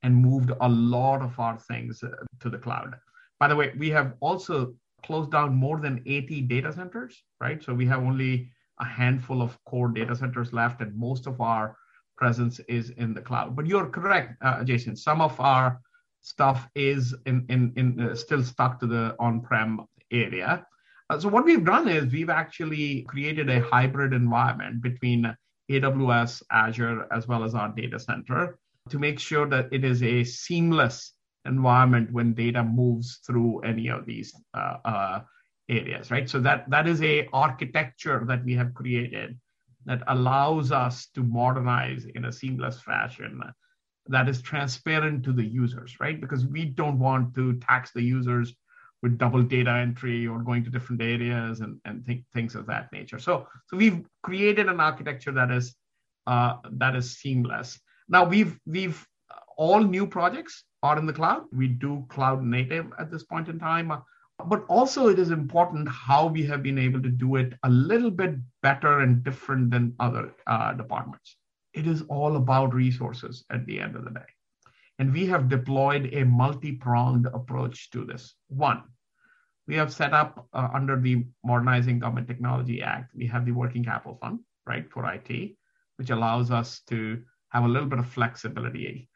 and 0.02 0.16
moved 0.16 0.52
a 0.60 0.68
lot 0.68 1.22
of 1.22 1.38
our 1.38 1.58
things 1.58 2.02
to 2.40 2.50
the 2.50 2.58
cloud. 2.58 2.94
By 3.38 3.48
the 3.48 3.56
way, 3.56 3.72
we 3.76 3.90
have 3.90 4.14
also 4.20 4.74
closed 5.04 5.30
down 5.30 5.54
more 5.54 5.80
than 5.80 6.02
80 6.06 6.42
data 6.42 6.72
centers, 6.72 7.22
right? 7.40 7.62
So 7.62 7.74
we 7.74 7.86
have 7.86 8.00
only 8.00 8.50
a 8.80 8.84
handful 8.84 9.42
of 9.42 9.58
core 9.64 9.88
data 9.88 10.16
centers 10.16 10.52
left, 10.52 10.80
and 10.80 10.96
most 10.96 11.26
of 11.26 11.40
our 11.40 11.76
presence 12.16 12.60
is 12.68 12.90
in 12.90 13.14
the 13.14 13.20
cloud. 13.20 13.56
But 13.56 13.66
you're 13.66 13.88
correct, 13.88 14.42
uh, 14.42 14.64
Jason. 14.64 14.96
Some 14.96 15.20
of 15.20 15.38
our 15.40 15.80
stuff 16.20 16.68
is 16.74 17.14
in, 17.26 17.46
in, 17.48 17.72
in 17.76 18.00
uh, 18.00 18.14
still 18.14 18.42
stuck 18.42 18.80
to 18.80 18.86
the 18.86 19.14
on-prem 19.18 19.86
area. 20.10 20.66
Uh, 21.08 21.18
so 21.20 21.28
what 21.28 21.44
we've 21.44 21.64
done 21.64 21.88
is 21.88 22.12
we've 22.12 22.30
actually 22.30 23.02
created 23.02 23.48
a 23.48 23.60
hybrid 23.60 24.12
environment 24.12 24.82
between 24.82 25.36
AWS, 25.70 26.42
Azure, 26.50 27.06
as 27.12 27.28
well 27.28 27.44
as 27.44 27.54
our 27.54 27.68
data 27.68 27.98
center 27.98 28.58
to 28.88 28.98
make 28.98 29.18
sure 29.18 29.48
that 29.48 29.68
it 29.72 29.84
is 29.84 30.02
a 30.02 30.24
seamless 30.24 31.12
environment 31.44 32.12
when 32.12 32.34
data 32.34 32.62
moves 32.62 33.20
through 33.26 33.60
any 33.60 33.88
of 33.88 34.04
these 34.06 34.34
uh, 34.54 34.76
uh, 34.84 35.20
areas, 35.68 36.10
right? 36.10 36.28
So 36.28 36.40
that 36.40 36.68
that 36.70 36.86
is 36.86 37.02
a 37.02 37.28
architecture 37.32 38.24
that 38.26 38.44
we 38.44 38.54
have 38.54 38.74
created 38.74 39.38
that 39.86 40.02
allows 40.08 40.72
us 40.72 41.08
to 41.14 41.22
modernize 41.22 42.06
in 42.14 42.26
a 42.26 42.32
seamless 42.32 42.80
fashion 42.80 43.40
that 44.08 44.28
is 44.28 44.42
transparent 44.42 45.24
to 45.24 45.32
the 45.32 45.44
users, 45.44 45.96
right? 46.00 46.20
Because 46.20 46.46
we 46.46 46.64
don't 46.64 46.98
want 46.98 47.34
to 47.34 47.54
tax 47.58 47.92
the 47.92 48.02
users 48.02 48.54
with 49.02 49.18
double 49.18 49.42
data 49.42 49.70
entry 49.70 50.26
or 50.26 50.42
going 50.42 50.64
to 50.64 50.70
different 50.70 51.02
areas 51.02 51.60
and, 51.60 51.80
and 51.84 52.04
th- 52.06 52.22
things 52.32 52.54
of 52.54 52.66
that 52.66 52.92
nature. 52.92 53.18
So, 53.18 53.46
so 53.66 53.76
we've 53.76 54.04
created 54.22 54.68
an 54.68 54.80
architecture 54.80 55.32
that 55.32 55.50
is 55.50 55.74
uh, 56.26 56.56
that 56.72 56.96
is 56.96 57.18
seamless. 57.18 57.78
Now 58.08 58.24
we've 58.24 58.58
we've 58.66 59.06
all 59.56 59.80
new 59.80 60.06
projects 60.06 60.64
are 60.82 60.98
in 60.98 61.06
the 61.06 61.12
cloud. 61.12 61.44
We 61.52 61.68
do 61.68 62.04
cloud 62.08 62.42
native 62.42 62.86
at 62.98 63.10
this 63.10 63.22
point 63.22 63.48
in 63.48 63.58
time. 63.58 63.92
But 64.44 64.64
also, 64.68 65.08
it 65.08 65.18
is 65.18 65.30
important 65.30 65.88
how 65.88 66.26
we 66.26 66.44
have 66.44 66.62
been 66.62 66.78
able 66.78 67.02
to 67.02 67.08
do 67.08 67.36
it 67.36 67.54
a 67.62 67.70
little 67.70 68.10
bit 68.10 68.34
better 68.62 69.00
and 69.00 69.24
different 69.24 69.70
than 69.70 69.94
other 69.98 70.34
uh, 70.46 70.74
departments. 70.74 71.36
It 71.72 71.86
is 71.86 72.02
all 72.02 72.36
about 72.36 72.74
resources 72.74 73.44
at 73.50 73.64
the 73.66 73.80
end 73.80 73.96
of 73.96 74.04
the 74.04 74.10
day. 74.10 74.26
And 74.98 75.12
we 75.12 75.26
have 75.26 75.48
deployed 75.48 76.10
a 76.12 76.24
multi 76.24 76.72
pronged 76.72 77.26
approach 77.26 77.90
to 77.90 78.04
this. 78.04 78.34
One, 78.48 78.82
we 79.66 79.74
have 79.76 79.92
set 79.92 80.12
up 80.12 80.46
uh, 80.52 80.68
under 80.72 81.00
the 81.00 81.26
Modernizing 81.44 81.98
Government 81.98 82.28
Technology 82.28 82.82
Act, 82.82 83.14
we 83.14 83.26
have 83.26 83.44
the 83.44 83.52
Working 83.52 83.84
Capital 83.84 84.18
Fund, 84.20 84.40
right, 84.66 84.88
for 84.90 85.10
IT, 85.12 85.56
which 85.96 86.10
allows 86.10 86.50
us 86.50 86.80
to 86.88 87.22
have 87.50 87.64
a 87.64 87.68
little 87.68 87.88
bit 87.88 87.98
of 87.98 88.08
flexibility. 88.08 89.08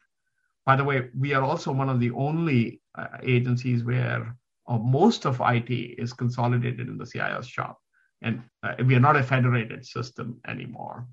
By 0.66 0.76
the 0.76 0.84
way, 0.84 1.08
we 1.18 1.34
are 1.34 1.42
also 1.42 1.72
one 1.72 1.88
of 1.88 2.00
the 2.00 2.10
only 2.10 2.80
uh, 2.96 3.18
agencies 3.22 3.84
where 3.84 4.36
uh, 4.66 4.78
most 4.78 5.26
of 5.26 5.40
IT 5.44 5.70
is 5.70 6.12
consolidated 6.12 6.88
in 6.88 6.98
the 6.98 7.06
CIO's 7.06 7.48
shop. 7.48 7.78
And 8.22 8.42
uh, 8.62 8.74
we 8.84 8.94
are 8.94 9.00
not 9.00 9.16
a 9.16 9.22
federated 9.22 9.84
system 9.86 10.40
anymore. 10.46 11.06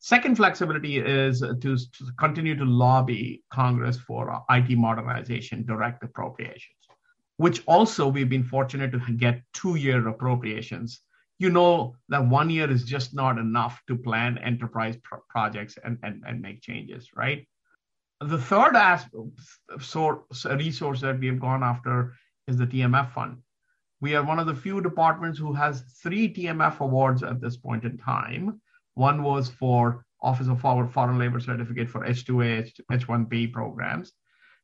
Second 0.00 0.36
flexibility 0.36 0.98
is 0.98 1.40
to, 1.40 1.56
to 1.56 2.12
continue 2.18 2.54
to 2.56 2.64
lobby 2.64 3.42
Congress 3.52 3.98
for 3.98 4.44
IT 4.48 4.70
modernization 4.78 5.66
direct 5.66 6.04
appropriations, 6.04 6.78
which 7.36 7.62
also 7.66 8.06
we've 8.06 8.28
been 8.28 8.44
fortunate 8.44 8.92
to 8.92 9.00
get 9.16 9.42
two 9.52 9.74
year 9.74 10.06
appropriations. 10.06 11.00
You 11.40 11.50
know 11.50 11.96
that 12.08 12.24
one 12.24 12.48
year 12.48 12.70
is 12.70 12.84
just 12.84 13.12
not 13.12 13.38
enough 13.38 13.82
to 13.88 13.96
plan 13.96 14.38
enterprise 14.38 14.96
pro- 15.02 15.22
projects 15.28 15.78
and, 15.84 15.98
and, 16.04 16.22
and 16.26 16.40
make 16.40 16.62
changes, 16.62 17.10
right? 17.16 17.46
The 18.20 18.38
third 18.38 18.76
aspect, 18.76 19.14
source, 19.80 20.44
resource 20.44 21.00
that 21.00 21.18
we 21.18 21.26
have 21.26 21.40
gone 21.40 21.62
after 21.62 22.14
is 22.48 22.56
the 22.56 22.66
TMF 22.66 23.12
fund. 23.12 23.38
We 24.00 24.14
are 24.16 24.24
one 24.24 24.38
of 24.38 24.46
the 24.46 24.54
few 24.54 24.80
departments 24.80 25.38
who 25.38 25.52
has 25.52 25.82
three 26.02 26.32
TMF 26.32 26.80
awards 26.80 27.22
at 27.22 27.40
this 27.40 27.56
point 27.56 27.84
in 27.84 27.98
time 27.98 28.60
one 28.94 29.22
was 29.22 29.48
for 29.48 30.04
Office 30.22 30.48
of 30.48 30.60
Forward 30.60 30.90
Foreign 30.90 31.18
Labor 31.18 31.38
Certificate 31.38 31.88
for 31.88 32.04
H2A, 32.04 32.72
H1B 32.90 33.52
programs. 33.52 34.12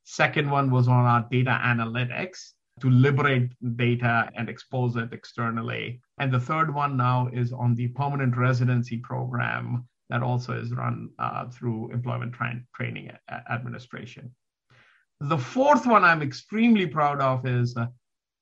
Second 0.03 0.51
one 0.51 0.73
was 0.73 0.89
on 0.89 1.05
our 1.05 1.25
data 1.31 1.61
analytics 1.63 2.55
to 2.81 2.91
liberate 2.91 3.53
data 3.77 4.29
and 4.35 4.49
expose 4.49 4.97
it 4.97 5.13
externally. 5.13 6.01
And 6.19 6.33
the 6.33 6.41
third 6.41 6.75
one 6.75 6.97
now 6.97 7.29
is 7.33 7.53
on 7.53 7.77
the 7.77 7.89
permanent 7.89 8.37
residency 8.37 8.97
program 8.97 9.87
that 10.11 10.23
also 10.23 10.53
is 10.53 10.73
run 10.73 11.11
uh, 11.21 11.49
through 11.49 11.93
Employment 11.93 12.33
Tra- 12.33 12.61
Training 12.75 13.13
Administration. 13.51 14.35
The 15.29 15.39
fourth 15.39 15.87
one 15.87 16.05
I'm 16.05 16.21
extremely 16.21 16.87
proud 16.87 17.19
of 17.23 17.47
is 17.47 17.75
uh, 17.79 17.87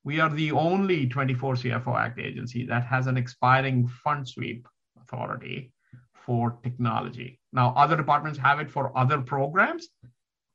we 0.03 0.19
are 0.19 0.29
the 0.29 0.51
only 0.51 1.07
24 1.07 1.55
CFO 1.55 1.97
Act 1.97 2.19
agency 2.19 2.67
that 2.67 2.85
has 2.87 3.07
an 3.07 3.17
expiring 3.17 3.87
fund 3.87 4.29
sweep 4.29 4.67
authority 5.01 5.73
for 6.12 6.59
technology. 6.65 7.39
Now, 7.53 7.73
other 7.77 7.97
departments 7.97 8.37
have 8.41 8.59
it 8.59 8.69
for 8.69 8.97
other 8.99 9.21
programs, 9.21 9.91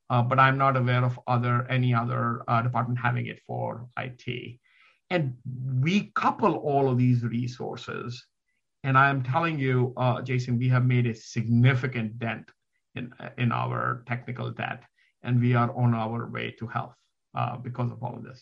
uh, 0.09 0.21
but 0.21 0.37
I'm 0.37 0.57
not 0.57 0.75
aware 0.75 1.05
of 1.05 1.17
other 1.27 1.65
any 1.69 1.93
other 1.93 2.43
uh, 2.49 2.61
department 2.61 2.99
having 2.99 3.27
it 3.27 3.39
for 3.47 3.87
IT. 3.97 4.59
And 5.09 5.37
we 5.81 6.11
couple 6.13 6.55
all 6.55 6.89
of 6.89 6.97
these 6.97 7.23
resources, 7.23 8.25
and 8.83 8.97
I'm 8.97 9.23
telling 9.23 9.59
you, 9.59 9.93
uh, 9.95 10.21
Jason, 10.23 10.57
we 10.57 10.67
have 10.67 10.85
made 10.85 11.07
a 11.07 11.15
significant 11.15 12.19
dent 12.19 12.51
in 12.95 13.13
in 13.37 13.53
our 13.53 14.03
technical 14.05 14.51
debt, 14.51 14.83
and 15.27 15.41
we 15.41 15.53
are 15.53 15.69
on 15.75 15.93
our 15.93 16.27
way 16.27 16.55
to 16.57 16.65
health 16.65 16.95
uh, 17.35 17.57
because 17.57 17.91
of 17.91 18.01
all 18.01 18.15
of 18.15 18.23
this. 18.23 18.41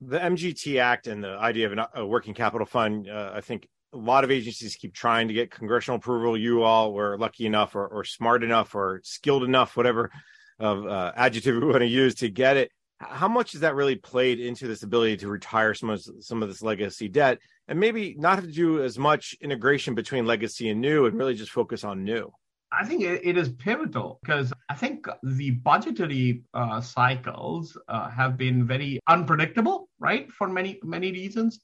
The 0.00 0.18
MGT 0.18 0.80
Act 0.80 1.06
and 1.06 1.22
the 1.22 1.36
idea 1.36 1.70
of 1.70 1.88
a 1.94 2.06
working 2.06 2.32
capital 2.32 2.66
fund, 2.66 3.08
uh, 3.08 3.32
I 3.34 3.42
think, 3.42 3.68
a 3.92 3.98
lot 3.98 4.24
of 4.24 4.30
agencies 4.30 4.76
keep 4.76 4.94
trying 4.94 5.28
to 5.28 5.34
get 5.34 5.50
congressional 5.50 5.98
approval. 5.98 6.36
You 6.36 6.62
all 6.62 6.94
were 6.94 7.18
lucky 7.18 7.44
enough, 7.44 7.74
or, 7.74 7.86
or 7.86 8.04
smart 8.04 8.42
enough, 8.42 8.74
or 8.74 9.00
skilled 9.04 9.44
enough, 9.44 9.76
whatever 9.76 10.10
of 10.58 10.86
uh, 10.86 11.12
adjective 11.16 11.56
we 11.56 11.68
want 11.68 11.80
to 11.80 11.86
use 11.86 12.14
to 12.16 12.30
get 12.30 12.56
it. 12.56 12.70
How 12.98 13.28
much 13.28 13.52
has 13.52 13.62
that 13.62 13.74
really 13.74 13.96
played 13.96 14.40
into 14.40 14.66
this 14.66 14.82
ability 14.82 15.18
to 15.18 15.28
retire 15.28 15.74
some 15.74 15.90
of 15.90 16.02
some 16.20 16.42
of 16.42 16.48
this 16.48 16.62
legacy 16.62 17.08
debt, 17.08 17.38
and 17.68 17.80
maybe 17.80 18.14
not 18.18 18.36
have 18.36 18.44
to 18.44 18.52
do 18.52 18.82
as 18.82 18.98
much 18.98 19.34
integration 19.40 19.94
between 19.94 20.24
legacy 20.24 20.68
and 20.70 20.80
new, 20.80 21.06
and 21.06 21.18
really 21.18 21.34
just 21.34 21.50
focus 21.50 21.82
on 21.82 22.04
new? 22.04 22.30
I 22.72 22.84
think 22.84 23.02
it 23.02 23.36
is 23.36 23.48
pivotal 23.48 24.20
because 24.22 24.52
I 24.70 24.74
think 24.74 25.08
the 25.24 25.50
budgetary 25.50 26.44
uh, 26.54 26.80
cycles 26.80 27.76
uh, 27.88 28.08
have 28.08 28.36
been 28.36 28.64
very 28.64 29.00
unpredictable, 29.08 29.88
right, 29.98 30.30
for 30.30 30.48
many, 30.48 30.78
many 30.84 31.10
reasons. 31.10 31.58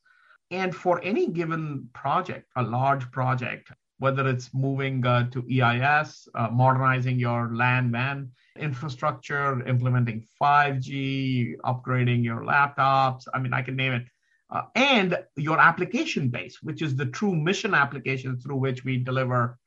And 0.51 0.75
for 0.75 1.01
any 1.05 1.29
given 1.29 1.89
project, 1.95 2.49
a 2.57 2.65
large 2.65 3.09
project, 3.13 3.71
whether 4.01 4.29
it's 4.29 4.53
moving 4.53 5.07
uh, 5.07 5.31
to 5.31 5.47
EIS, 5.49 6.27
uh, 6.35 6.49
modernizing 6.49 7.17
your 7.21 7.55
LAN 7.55 7.93
WAN 7.93 8.33
infrastructure, 8.59 9.65
implementing 9.69 10.27
5G, 10.43 11.59
upgrading 11.65 12.25
your 12.25 12.41
laptops, 12.41 13.29
I 13.33 13.39
mean, 13.39 13.55
I 13.55 13.63
can 13.63 13.77
name 13.77 13.93
it. 13.93 14.07
Uh, 14.51 14.63
and 14.75 15.17
your 15.37 15.61
application 15.61 16.29
base, 16.29 16.59
which 16.61 16.83
is 16.83 16.97
the 16.97 17.07
true 17.07 17.37
mission 17.37 17.73
application 17.73 18.37
through 18.41 18.57
which 18.57 18.85
we 18.85 18.97
deliver 18.99 19.59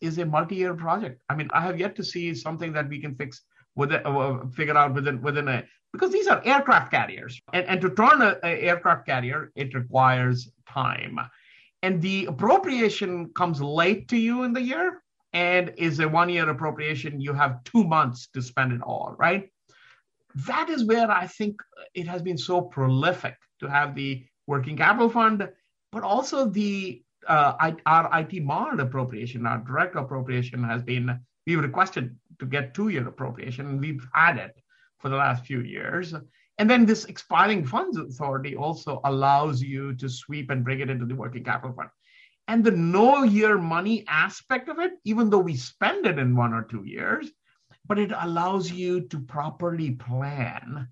is 0.00 0.18
a 0.18 0.26
multi-year 0.26 0.74
project. 0.74 1.20
I 1.28 1.34
mean, 1.34 1.48
I 1.52 1.60
have 1.60 1.78
yet 1.78 1.96
to 1.96 2.04
see 2.04 2.34
something 2.34 2.72
that 2.72 2.88
we 2.88 3.00
can 3.00 3.14
fix 3.14 3.42
with 3.74 3.92
it, 3.92 4.04
uh, 4.06 4.46
figure 4.48 4.76
out 4.76 4.94
within 4.94 5.20
within 5.22 5.48
a 5.48 5.64
because 5.92 6.12
these 6.12 6.26
are 6.26 6.42
aircraft 6.44 6.90
carriers, 6.90 7.40
and, 7.52 7.66
and 7.66 7.80
to 7.80 7.90
turn 7.90 8.20
an 8.20 8.36
aircraft 8.42 9.06
carrier, 9.06 9.52
it 9.54 9.74
requires 9.74 10.50
time, 10.68 11.18
and 11.82 12.02
the 12.02 12.26
appropriation 12.26 13.30
comes 13.34 13.60
late 13.60 14.08
to 14.08 14.16
you 14.16 14.42
in 14.42 14.52
the 14.52 14.60
year, 14.60 15.02
and 15.32 15.72
is 15.76 16.00
a 16.00 16.08
one-year 16.08 16.48
appropriation. 16.48 17.20
You 17.20 17.32
have 17.32 17.62
two 17.64 17.84
months 17.84 18.28
to 18.34 18.42
spend 18.42 18.72
it 18.72 18.82
all, 18.82 19.14
right? 19.18 19.50
That 20.46 20.68
is 20.68 20.84
where 20.84 21.10
I 21.10 21.26
think 21.26 21.60
it 21.94 22.06
has 22.06 22.22
been 22.22 22.38
so 22.38 22.60
prolific 22.60 23.36
to 23.60 23.66
have 23.68 23.94
the 23.94 24.24
working 24.46 24.76
capital 24.76 25.08
fund, 25.08 25.48
but 25.92 26.02
also 26.02 26.48
the 26.48 27.02
uh, 27.28 27.72
our 27.86 28.20
IT 28.20 28.42
MARD 28.42 28.80
appropriation, 28.80 29.46
our 29.46 29.58
direct 29.58 29.96
appropriation 29.96 30.62
has 30.64 30.82
been, 30.82 31.18
we've 31.46 31.60
requested 31.60 32.16
to 32.38 32.46
get 32.46 32.74
two-year 32.74 33.06
appropriation, 33.06 33.80
we've 33.80 34.06
had 34.12 34.38
it 34.38 34.56
for 34.98 35.08
the 35.08 35.16
last 35.16 35.44
few 35.44 35.60
years. 35.60 36.14
And 36.58 36.70
then 36.70 36.86
this 36.86 37.04
expiring 37.04 37.66
funds 37.66 37.98
authority 37.98 38.56
also 38.56 39.00
allows 39.04 39.62
you 39.62 39.94
to 39.96 40.08
sweep 40.08 40.50
and 40.50 40.64
bring 40.64 40.80
it 40.80 40.90
into 40.90 41.04
the 41.04 41.14
working 41.14 41.44
capital 41.44 41.74
fund. 41.74 41.90
And 42.48 42.64
the 42.64 42.70
no 42.70 43.24
year 43.24 43.58
money 43.58 44.04
aspect 44.06 44.68
of 44.68 44.78
it, 44.78 44.92
even 45.04 45.28
though 45.28 45.38
we 45.38 45.56
spend 45.56 46.06
it 46.06 46.18
in 46.18 46.36
one 46.36 46.54
or 46.54 46.62
two 46.62 46.84
years, 46.84 47.30
but 47.86 47.98
it 47.98 48.12
allows 48.16 48.70
you 48.70 49.02
to 49.08 49.20
properly 49.20 49.92
plan. 49.92 50.88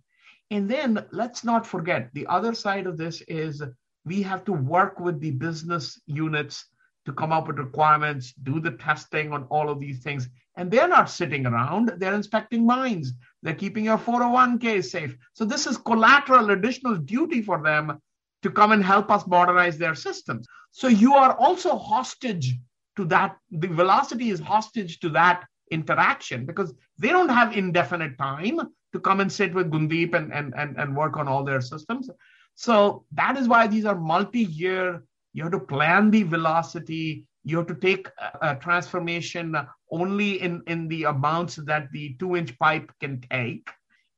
And 0.50 0.68
then 0.70 1.04
let's 1.10 1.44
not 1.44 1.66
forget 1.66 2.10
the 2.12 2.26
other 2.26 2.54
side 2.54 2.86
of 2.86 2.98
this 2.98 3.22
is 3.22 3.62
we 4.04 4.22
have 4.22 4.44
to 4.44 4.52
work 4.52 5.00
with 5.00 5.20
the 5.20 5.30
business 5.30 6.00
units 6.06 6.66
to 7.06 7.12
come 7.12 7.32
up 7.32 7.46
with 7.46 7.58
requirements, 7.58 8.32
do 8.42 8.60
the 8.60 8.72
testing 8.72 9.32
on 9.32 9.44
all 9.44 9.68
of 9.68 9.80
these 9.80 10.02
things. 10.02 10.28
And 10.56 10.70
they're 10.70 10.88
not 10.88 11.10
sitting 11.10 11.46
around, 11.46 11.92
they're 11.98 12.14
inspecting 12.14 12.64
mines, 12.64 13.12
they're 13.42 13.54
keeping 13.54 13.84
your 13.84 13.98
401k 13.98 14.84
safe. 14.84 15.16
So, 15.32 15.44
this 15.44 15.66
is 15.66 15.76
collateral 15.76 16.50
additional 16.50 16.96
duty 16.96 17.42
for 17.42 17.62
them 17.62 18.00
to 18.42 18.50
come 18.50 18.72
and 18.72 18.84
help 18.84 19.10
us 19.10 19.26
modernize 19.26 19.78
their 19.78 19.94
systems. 19.94 20.46
So, 20.70 20.88
you 20.88 21.14
are 21.14 21.36
also 21.36 21.76
hostage 21.76 22.54
to 22.96 23.04
that. 23.06 23.36
The 23.50 23.68
velocity 23.68 24.30
is 24.30 24.40
hostage 24.40 25.00
to 25.00 25.08
that 25.10 25.44
interaction 25.70 26.46
because 26.46 26.72
they 26.98 27.08
don't 27.08 27.28
have 27.28 27.56
indefinite 27.56 28.16
time 28.16 28.60
to 28.92 29.00
come 29.00 29.20
and 29.20 29.30
sit 29.30 29.52
with 29.52 29.72
Gundeep 29.72 30.14
and, 30.14 30.32
and, 30.32 30.54
and, 30.56 30.76
and 30.78 30.96
work 30.96 31.16
on 31.16 31.26
all 31.26 31.42
their 31.44 31.60
systems. 31.60 32.08
So 32.54 33.04
that 33.12 33.36
is 33.36 33.48
why 33.48 33.66
these 33.66 33.84
are 33.84 33.98
multi-year. 33.98 35.04
You 35.32 35.42
have 35.44 35.52
to 35.52 35.60
plan 35.60 36.10
the 36.10 36.22
velocity. 36.22 37.26
You 37.44 37.58
have 37.58 37.66
to 37.66 37.74
take 37.74 38.08
a, 38.40 38.56
transformation 38.56 39.56
only 39.90 40.40
in, 40.40 40.62
in 40.66 40.88
the 40.88 41.04
amounts 41.04 41.56
that 41.56 41.90
the 41.92 42.16
two-inch 42.18 42.58
pipe 42.58 42.90
can 43.00 43.20
take. 43.30 43.68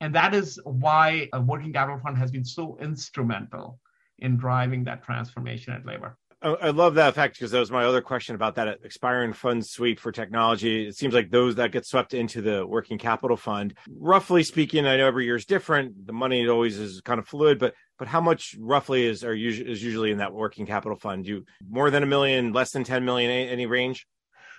And 0.01 0.15
that 0.15 0.35
is 0.35 0.61
why 0.65 1.29
a 1.33 1.41
working 1.41 1.73
capital 1.73 1.99
fund 1.99 2.19
has 2.19 2.31
been 2.31 2.45
so 2.45 2.77
instrumental 2.81 3.81
in 4.19 4.37
driving 4.37 4.85
that 4.85 5.03
transformation 5.03 5.73
at 5.73 5.87
labor. 5.87 6.17
I 6.43 6.71
love 6.71 6.95
that 6.95 7.15
fact 7.15 7.35
because 7.35 7.51
that 7.51 7.61
was 7.61 7.71
my 7.71 7.85
other 7.85 8.03
question 8.03 8.35
about 8.35 8.57
that 8.57 8.69
uh, 8.69 8.75
expiring 8.85 9.33
fund 9.33 9.65
sweep 9.65 9.99
for 9.99 10.13
technology. 10.13 10.87
It 10.87 10.95
seems 10.95 11.15
like 11.15 11.31
those 11.31 11.55
that 11.55 11.73
get 11.73 11.87
swept 11.87 12.13
into 12.13 12.43
the 12.43 12.67
working 12.67 12.99
capital 12.99 13.39
fund, 13.39 13.75
roughly 13.89 14.43
speaking, 14.43 14.87
I 14.87 14.99
know 14.99 15.07
every 15.07 15.25
year 15.25 15.37
is 15.37 15.47
different. 15.47 16.07
The 16.07 16.13
money 16.13 16.47
always 16.47 16.79
is 16.79 17.01
kind 17.01 17.19
of 17.19 17.27
fluid, 17.27 17.59
but 17.59 17.75
but 17.99 18.07
how 18.07 18.21
much 18.21 18.55
roughly 18.59 19.07
is 19.07 19.25
are 19.25 19.35
usually 19.35 19.73
is 19.73 19.83
usually 19.83 20.11
in 20.11 20.19
that 20.19 20.33
working 20.33 20.67
capital 20.67 20.99
fund? 20.99 21.27
You 21.27 21.47
more 21.67 21.91
than 21.91 22.03
a 22.03 22.07
million, 22.07 22.53
less 22.53 22.71
than 22.71 22.85
ten 22.85 23.05
million, 23.05 23.31
any, 23.31 23.49
any 23.49 23.67
range? 23.67 24.07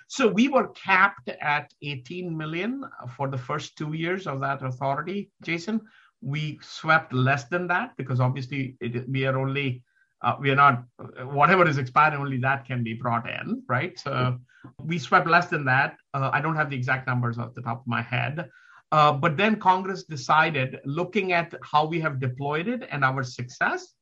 So 0.08 0.26
we 0.26 0.48
were 0.48 0.68
capped 0.68 1.28
at 1.28 1.72
18 1.82 2.34
million 2.34 2.82
for 3.14 3.28
the 3.28 3.36
first 3.36 3.76
two 3.76 3.92
years 3.92 4.26
of 4.26 4.40
that 4.40 4.64
authority, 4.64 5.30
Jason. 5.42 5.82
We 6.22 6.58
swept 6.62 7.12
less 7.12 7.44
than 7.44 7.68
that 7.68 7.94
because 7.98 8.18
obviously 8.18 8.76
it, 8.80 9.08
we 9.08 9.26
are 9.26 9.38
only 9.38 9.82
uh, 10.22 10.36
we 10.40 10.50
are 10.50 10.56
not 10.56 10.84
whatever 11.24 11.66
is 11.68 11.78
expired 11.78 12.14
only 12.14 12.38
that 12.38 12.64
can 12.64 12.82
be 12.82 12.94
brought 12.94 13.28
in 13.28 13.62
right? 13.68 13.98
So 13.98 14.38
we 14.82 14.98
swept 14.98 15.26
less 15.26 15.48
than 15.48 15.64
that. 15.64 15.96
Uh, 16.14 16.30
i 16.32 16.40
don't 16.40 16.56
have 16.56 16.70
the 16.70 16.76
exact 16.76 17.06
numbers 17.06 17.38
off 17.38 17.54
the 17.54 17.62
top 17.62 17.80
of 17.80 17.86
my 17.86 18.02
head. 18.02 18.48
Uh, 18.90 19.12
but 19.12 19.36
then 19.36 19.56
congress 19.56 20.04
decided 20.04 20.78
looking 20.84 21.32
at 21.32 21.54
how 21.62 21.86
we 21.86 22.00
have 22.00 22.18
deployed 22.18 22.68
it 22.68 22.88
and 22.90 23.04
our 23.04 23.22
success 23.22 23.94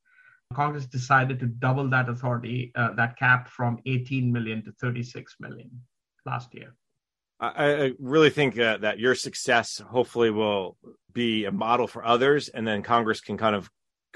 congress 0.55 0.87
decided 0.87 1.41
to 1.41 1.47
double 1.47 1.89
that 1.91 2.09
authority 2.09 2.73
uh, 2.77 2.93
that 2.95 3.19
cap 3.19 3.49
from 3.49 3.79
18 3.87 4.33
million 4.33 4.63
to 4.65 4.73
36 4.81 5.35
million 5.41 5.71
last 6.25 6.55
year. 6.55 6.75
I, 7.39 7.93
really 7.99 8.31
think 8.31 8.55
that 8.55 8.99
your 8.99 9.15
success 9.15 9.83
hopefully 9.87 10.31
will 10.31 10.79
be 11.13 11.45
a 11.45 11.53
model 11.53 11.87
for 11.87 12.03
others, 12.03 12.49
and 12.49 12.67
then 12.67 12.83
Congress 12.83 13.21
can 13.21 13.37
kind 13.37 13.55
of 13.55 13.71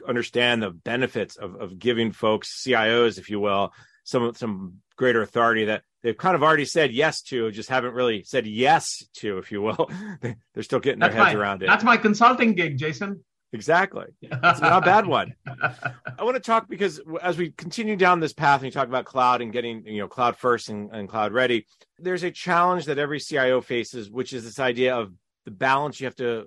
understand 0.07 0.63
the 0.63 0.71
benefits 0.71 1.37
of, 1.37 1.57
of 1.57 1.79
giving 1.79 2.13
folks 2.13 2.63
CIOs, 2.65 3.19
if 3.19 3.31
you 3.31 3.41
will, 3.41 3.73
some 4.05 4.35
some 4.35 4.75
greater 4.97 5.23
authority 5.23 5.67
that 5.67 5.83
they've 6.03 6.17
kind 6.17 6.35
of 6.35 6.43
already 6.43 6.65
said 6.65 6.93
yes 6.93 7.23
to, 7.23 7.51
just 7.51 7.69
haven't 7.69 7.95
really 7.95 8.23
said 8.25 8.47
yes 8.47 9.05
to, 9.15 9.39
if 9.39 9.51
you 9.51 9.63
will. 9.63 9.91
They're 10.21 10.63
still 10.63 10.81
getting 10.81 11.01
that's 11.01 11.15
their 11.15 11.25
heads 11.25 11.35
my, 11.35 11.41
around 11.41 11.63
it. 11.63 11.67
That's 11.67 11.85
my 11.85 11.97
consulting 11.97 12.55
gig, 12.55 12.79
Jason. 12.79 13.25
Exactly. 13.53 14.07
It's 14.23 14.61
not 14.61 14.83
a 14.83 14.87
bad 14.87 15.07
one. 15.07 15.35
I 15.47 16.23
want 16.23 16.37
to 16.37 16.41
talk 16.41 16.69
because 16.69 17.01
as 17.23 17.37
we 17.37 17.51
continue 17.51 17.97
down 17.97 18.21
this 18.21 18.33
path 18.33 18.61
and 18.61 18.67
you 18.67 18.71
talk 18.71 18.89
about 18.89 19.05
cloud 19.05 19.43
and 19.43 19.53
getting, 19.53 19.85
you 19.87 19.99
know, 19.99 20.09
cloud 20.09 20.37
first 20.37 20.69
and, 20.69 20.91
and 20.93 21.09
cloud 21.09 21.33
ready, 21.33 21.67
there's 21.99 22.23
a 22.23 22.31
challenge 22.31 22.87
that 22.87 22.99
every 22.99 23.19
CIO 23.19 23.61
faces, 23.61 24.11
which 24.11 24.33
is 24.33 24.45
this 24.45 24.61
idea 24.61 24.97
of 24.97 25.13
the 25.45 25.51
balance 25.51 26.01
you 26.01 26.07
have 26.07 26.17
to 26.17 26.47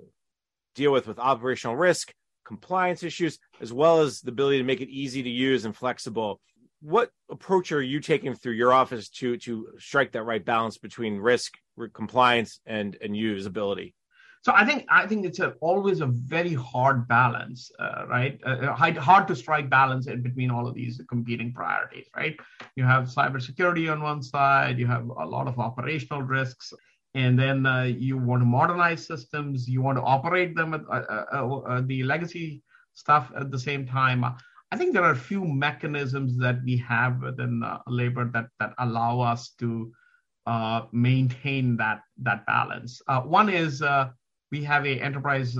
deal 0.75 0.91
with 0.91 1.07
with 1.07 1.19
operational 1.19 1.75
risk 1.75 2.13
compliance 2.45 3.03
issues, 3.03 3.39
as 3.61 3.71
well 3.73 4.01
as 4.01 4.21
the 4.21 4.31
ability 4.31 4.57
to 4.57 4.63
make 4.63 4.81
it 4.81 4.89
easy 4.89 5.23
to 5.23 5.29
use 5.29 5.65
and 5.65 5.75
flexible. 5.75 6.39
What 6.81 7.11
approach 7.29 7.71
are 7.71 7.81
you 7.81 7.99
taking 7.99 8.35
through 8.35 8.53
your 8.53 8.73
office 8.73 9.09
to 9.09 9.37
to 9.37 9.69
strike 9.79 10.11
that 10.13 10.23
right 10.23 10.43
balance 10.43 10.77
between 10.77 11.17
risk, 11.17 11.53
compliance, 11.93 12.59
and 12.65 12.97
and 13.01 13.13
usability? 13.13 13.93
So 14.43 14.51
I 14.53 14.65
think 14.65 14.85
I 14.89 15.07
think 15.07 15.25
it's 15.25 15.39
a, 15.39 15.51
always 15.61 16.01
a 16.01 16.07
very 16.07 16.53
hard 16.53 17.07
balance, 17.07 17.71
uh, 17.79 18.03
right? 18.09 18.37
Uh, 18.45 18.73
uh 18.75 18.75
hard 18.99 19.25
to 19.29 19.35
strike 19.37 19.69
balance 19.69 20.07
in 20.07 20.21
between 20.21 20.51
all 20.51 20.67
of 20.67 20.75
these 20.75 20.99
competing 21.07 21.53
priorities, 21.53 22.07
right? 22.13 22.37
You 22.75 22.83
have 22.83 23.05
cybersecurity 23.05 23.89
on 23.89 24.01
one 24.01 24.21
side, 24.21 24.79
you 24.79 24.87
have 24.87 25.07
a 25.07 25.25
lot 25.25 25.47
of 25.47 25.59
operational 25.59 26.23
risks, 26.23 26.73
and 27.15 27.37
then 27.37 27.65
uh, 27.65 27.83
you 27.83 28.17
want 28.17 28.41
to 28.41 28.45
modernize 28.45 29.05
systems 29.05 29.67
you 29.67 29.81
want 29.81 29.97
to 29.97 30.03
operate 30.03 30.55
them 30.55 30.73
at 30.73 30.81
uh, 30.91 31.25
uh, 31.31 31.57
uh, 31.59 31.81
the 31.85 32.03
legacy 32.03 32.61
stuff 32.93 33.31
at 33.35 33.51
the 33.51 33.59
same 33.59 33.85
time 33.85 34.23
i 34.71 34.77
think 34.77 34.93
there 34.93 35.03
are 35.03 35.11
a 35.11 35.27
few 35.31 35.45
mechanisms 35.45 36.37
that 36.37 36.57
we 36.63 36.77
have 36.77 37.21
within 37.21 37.63
uh, 37.63 37.79
labor 37.87 38.29
that 38.33 38.47
that 38.59 38.73
allow 38.79 39.19
us 39.19 39.51
to 39.59 39.91
uh, 40.45 40.81
maintain 40.91 41.77
that 41.77 42.01
that 42.17 42.45
balance 42.45 43.01
one 43.25 43.49
is 43.49 43.83
we 44.51 44.63
have 44.63 44.85
a 44.85 44.99
enterprise 44.99 45.57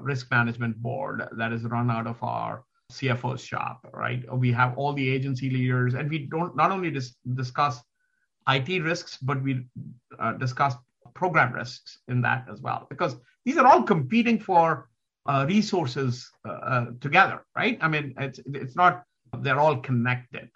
risk 0.00 0.30
management 0.30 0.76
board 0.76 1.28
that 1.32 1.52
is 1.52 1.64
run 1.64 1.90
out 1.90 2.06
of 2.06 2.22
our 2.22 2.64
CFO's 2.90 3.42
shop, 3.42 3.86
right? 3.92 4.22
We 4.36 4.52
have 4.52 4.76
all 4.76 4.92
the 4.92 5.08
agency 5.08 5.48
leaders, 5.48 5.94
and 5.94 6.10
we 6.10 6.26
don't 6.26 6.56
not 6.56 6.70
only 6.72 6.90
dis- 6.90 7.14
discuss 7.34 7.80
IT 8.48 8.82
risks, 8.82 9.18
but 9.18 9.42
we 9.42 9.66
uh, 10.18 10.34
program 11.14 11.52
risks 11.52 11.98
in 12.08 12.20
that 12.22 12.46
as 12.50 12.60
well, 12.60 12.86
because 12.88 13.16
these 13.44 13.56
are 13.56 13.66
all 13.66 13.82
competing 13.82 14.38
for 14.38 14.88
uh, 15.26 15.44
resources 15.48 16.30
uh, 16.46 16.52
uh, 16.52 16.86
together, 17.00 17.44
right? 17.56 17.78
I 17.80 17.88
mean, 17.88 18.14
it's 18.18 18.40
it's 18.46 18.76
not 18.76 19.04
they're 19.38 19.60
all 19.60 19.76
connected. 19.76 20.48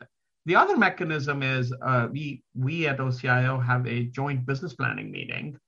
The 0.47 0.57
other 0.57 0.77
mechanism 0.77 1.42
is 1.42 1.73
uh, 1.83 2.09
we 2.11 2.42
we 2.55 2.87
at 2.87 2.99
OCIO 2.99 3.64
have 3.64 3.87
a 3.87 4.05
joint 4.05 4.44
business 4.47 4.75
planning 4.75 5.11
meeting 5.11 5.59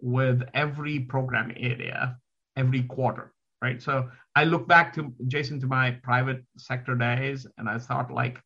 with 0.00 0.42
every 0.54 1.00
program 1.00 1.52
area 1.56 2.16
every 2.56 2.82
quarter, 2.82 3.32
right? 3.62 3.80
So 3.80 4.10
I 4.36 4.44
look 4.44 4.66
back 4.68 4.94
to 4.94 5.12
Jason 5.28 5.60
to 5.60 5.66
my 5.66 5.92
private 6.02 6.44
sector 6.56 6.94
days, 6.94 7.46
and 7.58 7.68
I 7.68 7.78
thought 7.78 8.12
like 8.12 8.38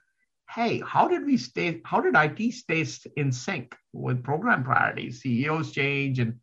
hey, 0.54 0.82
how 0.86 1.08
did 1.08 1.24
we 1.26 1.36
stay, 1.36 1.80
how 1.84 2.00
did 2.00 2.14
IT 2.14 2.52
stay 2.52 2.86
in 3.16 3.32
sync 3.32 3.74
with 3.92 4.22
program 4.22 4.64
priorities? 4.64 5.20
CEOs 5.20 5.72
change 5.72 6.18
and 6.18 6.34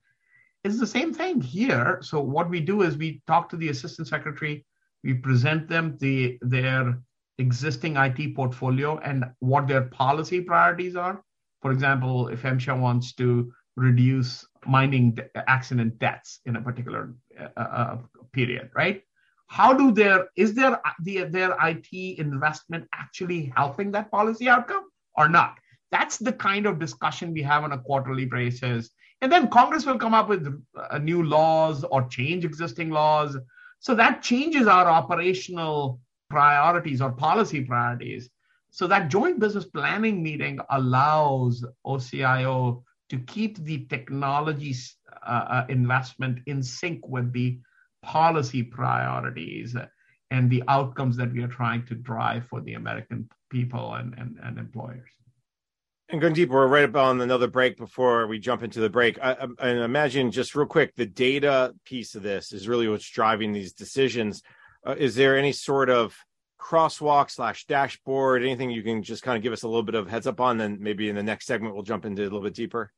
it's 0.64 0.80
the 0.80 0.88
same 0.88 1.14
thing 1.14 1.42
here. 1.42 2.00
So 2.02 2.22
what 2.22 2.50
we 2.50 2.60
do 2.60 2.84
is 2.84 2.98
we 2.98 3.22
talk 3.28 3.50
to 3.50 3.58
the 3.58 3.70
assistant 3.70 4.08
secretary, 4.08 4.66
we 5.04 5.14
present 5.14 5.68
them 5.68 5.98
the 6.00 6.38
their 6.42 7.00
existing 7.38 7.98
IT 7.98 8.36
portfolio 8.36 8.98
and 9.00 9.26
what 9.40 9.68
their 9.68 9.84
policy 9.84 10.42
priorities 10.42 10.96
are. 10.96 11.22
For 11.62 11.72
example, 11.72 12.30
if 12.30 12.44
MSHA 12.44 12.80
wants 12.80 13.14
to 13.16 13.52
reduce 13.76 14.46
mining 14.66 15.18
accident 15.48 15.98
deaths 16.00 16.40
in 16.46 16.56
a 16.56 16.62
particular 16.62 17.14
uh, 17.40 17.60
uh, 17.60 17.98
period, 18.32 18.70
right? 18.76 19.02
How 19.48 19.74
do 19.74 19.92
their 19.92 20.28
is 20.36 20.54
their 20.56 20.82
the, 21.02 21.26
their 21.26 21.56
IT 21.62 22.20
investment 22.20 22.88
actually 22.94 23.52
helping 23.56 23.92
that 23.92 24.12
policy 24.12 24.50
outcome 24.50 24.86
or 25.16 25.30
not? 25.30 25.58
That's 25.92 26.18
the 26.18 26.34
kind 26.34 26.66
of 26.66 26.80
discussion 26.80 27.34
we 27.34 27.44
have 27.44 27.64
on 27.64 27.72
a 27.72 27.78
quarterly 27.78 28.26
basis 28.26 28.90
and 29.24 29.32
then 29.32 29.48
Congress 29.48 29.86
will 29.86 29.98
come 29.98 30.14
up 30.14 30.28
with 30.28 30.46
uh, 30.76 30.98
new 30.98 31.24
laws 31.24 31.86
or 31.86 32.06
change 32.10 32.44
existing 32.44 32.90
laws. 32.90 33.38
So 33.80 33.96
that 33.96 34.22
changes 34.22 34.68
our 34.68 34.86
operational 34.86 36.02
priorities 36.30 37.02
or 37.02 37.14
policy 37.14 37.64
priorities. 37.64 38.30
So 38.72 38.86
that 38.88 39.08
joint 39.08 39.40
business 39.40 39.64
planning 39.64 40.22
meeting 40.22 40.60
allows 40.70 41.64
OCIO 41.86 42.84
to 43.12 43.18
keep 43.20 43.64
the 43.64 43.86
technology 43.86 44.76
uh, 45.26 45.46
uh, 45.48 45.66
investment 45.70 46.40
in 46.46 46.62
sync 46.62 47.08
with 47.08 47.32
the 47.32 47.60
policy 48.04 48.62
priorities 48.62 49.76
and 50.30 50.50
the 50.50 50.64
outcomes 50.68 51.18
that 51.18 51.32
we 51.32 51.44
are 51.44 51.48
trying 51.48 51.86
to 51.86 51.96
drive 51.96 52.46
for 52.48 52.62
the 52.62 52.74
American 52.74 53.30
people 53.50 53.94
and, 53.96 54.14
and, 54.18 54.38
and 54.44 54.58
employers. 54.58 55.10
And 56.10 56.20
going 56.22 56.34
deeper, 56.34 56.54
we're 56.54 56.68
right 56.68 56.84
up 56.84 56.96
on 56.96 57.22
another 57.22 57.48
break 57.48 57.78
before 57.78 58.28
we 58.28 58.38
jump 58.38 58.62
into 58.62 58.80
the 58.80 58.90
break. 58.90 59.18
I, 59.22 59.48
I, 59.58 59.70
imagine 59.70 60.32
just 60.32 60.54
real 60.54 60.68
quick, 60.68 60.94
the 60.96 61.06
data 61.06 61.74
piece 61.86 62.14
of 62.14 62.24
this 62.24 62.52
is 62.52 62.68
really 62.68 62.88
what's 62.88 63.10
driving 63.10 63.54
these 63.54 63.74
decisions. 63.74 64.44
Uh, 64.86 64.96
is 64.98 65.16
there 65.16 65.38
any 65.38 65.54
sort 65.54 65.90
of 65.90 66.16
crosswalk 66.60 67.32
slash 67.32 67.66
dashboard, 67.66 68.44
anything 68.44 68.70
you 68.70 68.84
can 68.84 69.02
just 69.02 69.24
kind 69.24 69.38
of 69.38 69.44
give 69.44 69.54
us 69.54 69.64
a 69.64 69.68
little 69.68 69.84
bit 69.84 69.96
of 69.96 70.10
heads 70.10 70.28
up 70.28 70.40
on? 70.40 70.58
Then 70.58 70.78
maybe 70.80 71.10
in 71.10 71.16
the 71.16 71.24
next 71.24 71.46
segment, 71.46 71.74
we'll 71.74 71.84
jump 71.84 72.06
into 72.06 72.22
a 72.22 72.26
little 72.26 72.42
bit 72.42 72.54
deeper. 72.54 72.92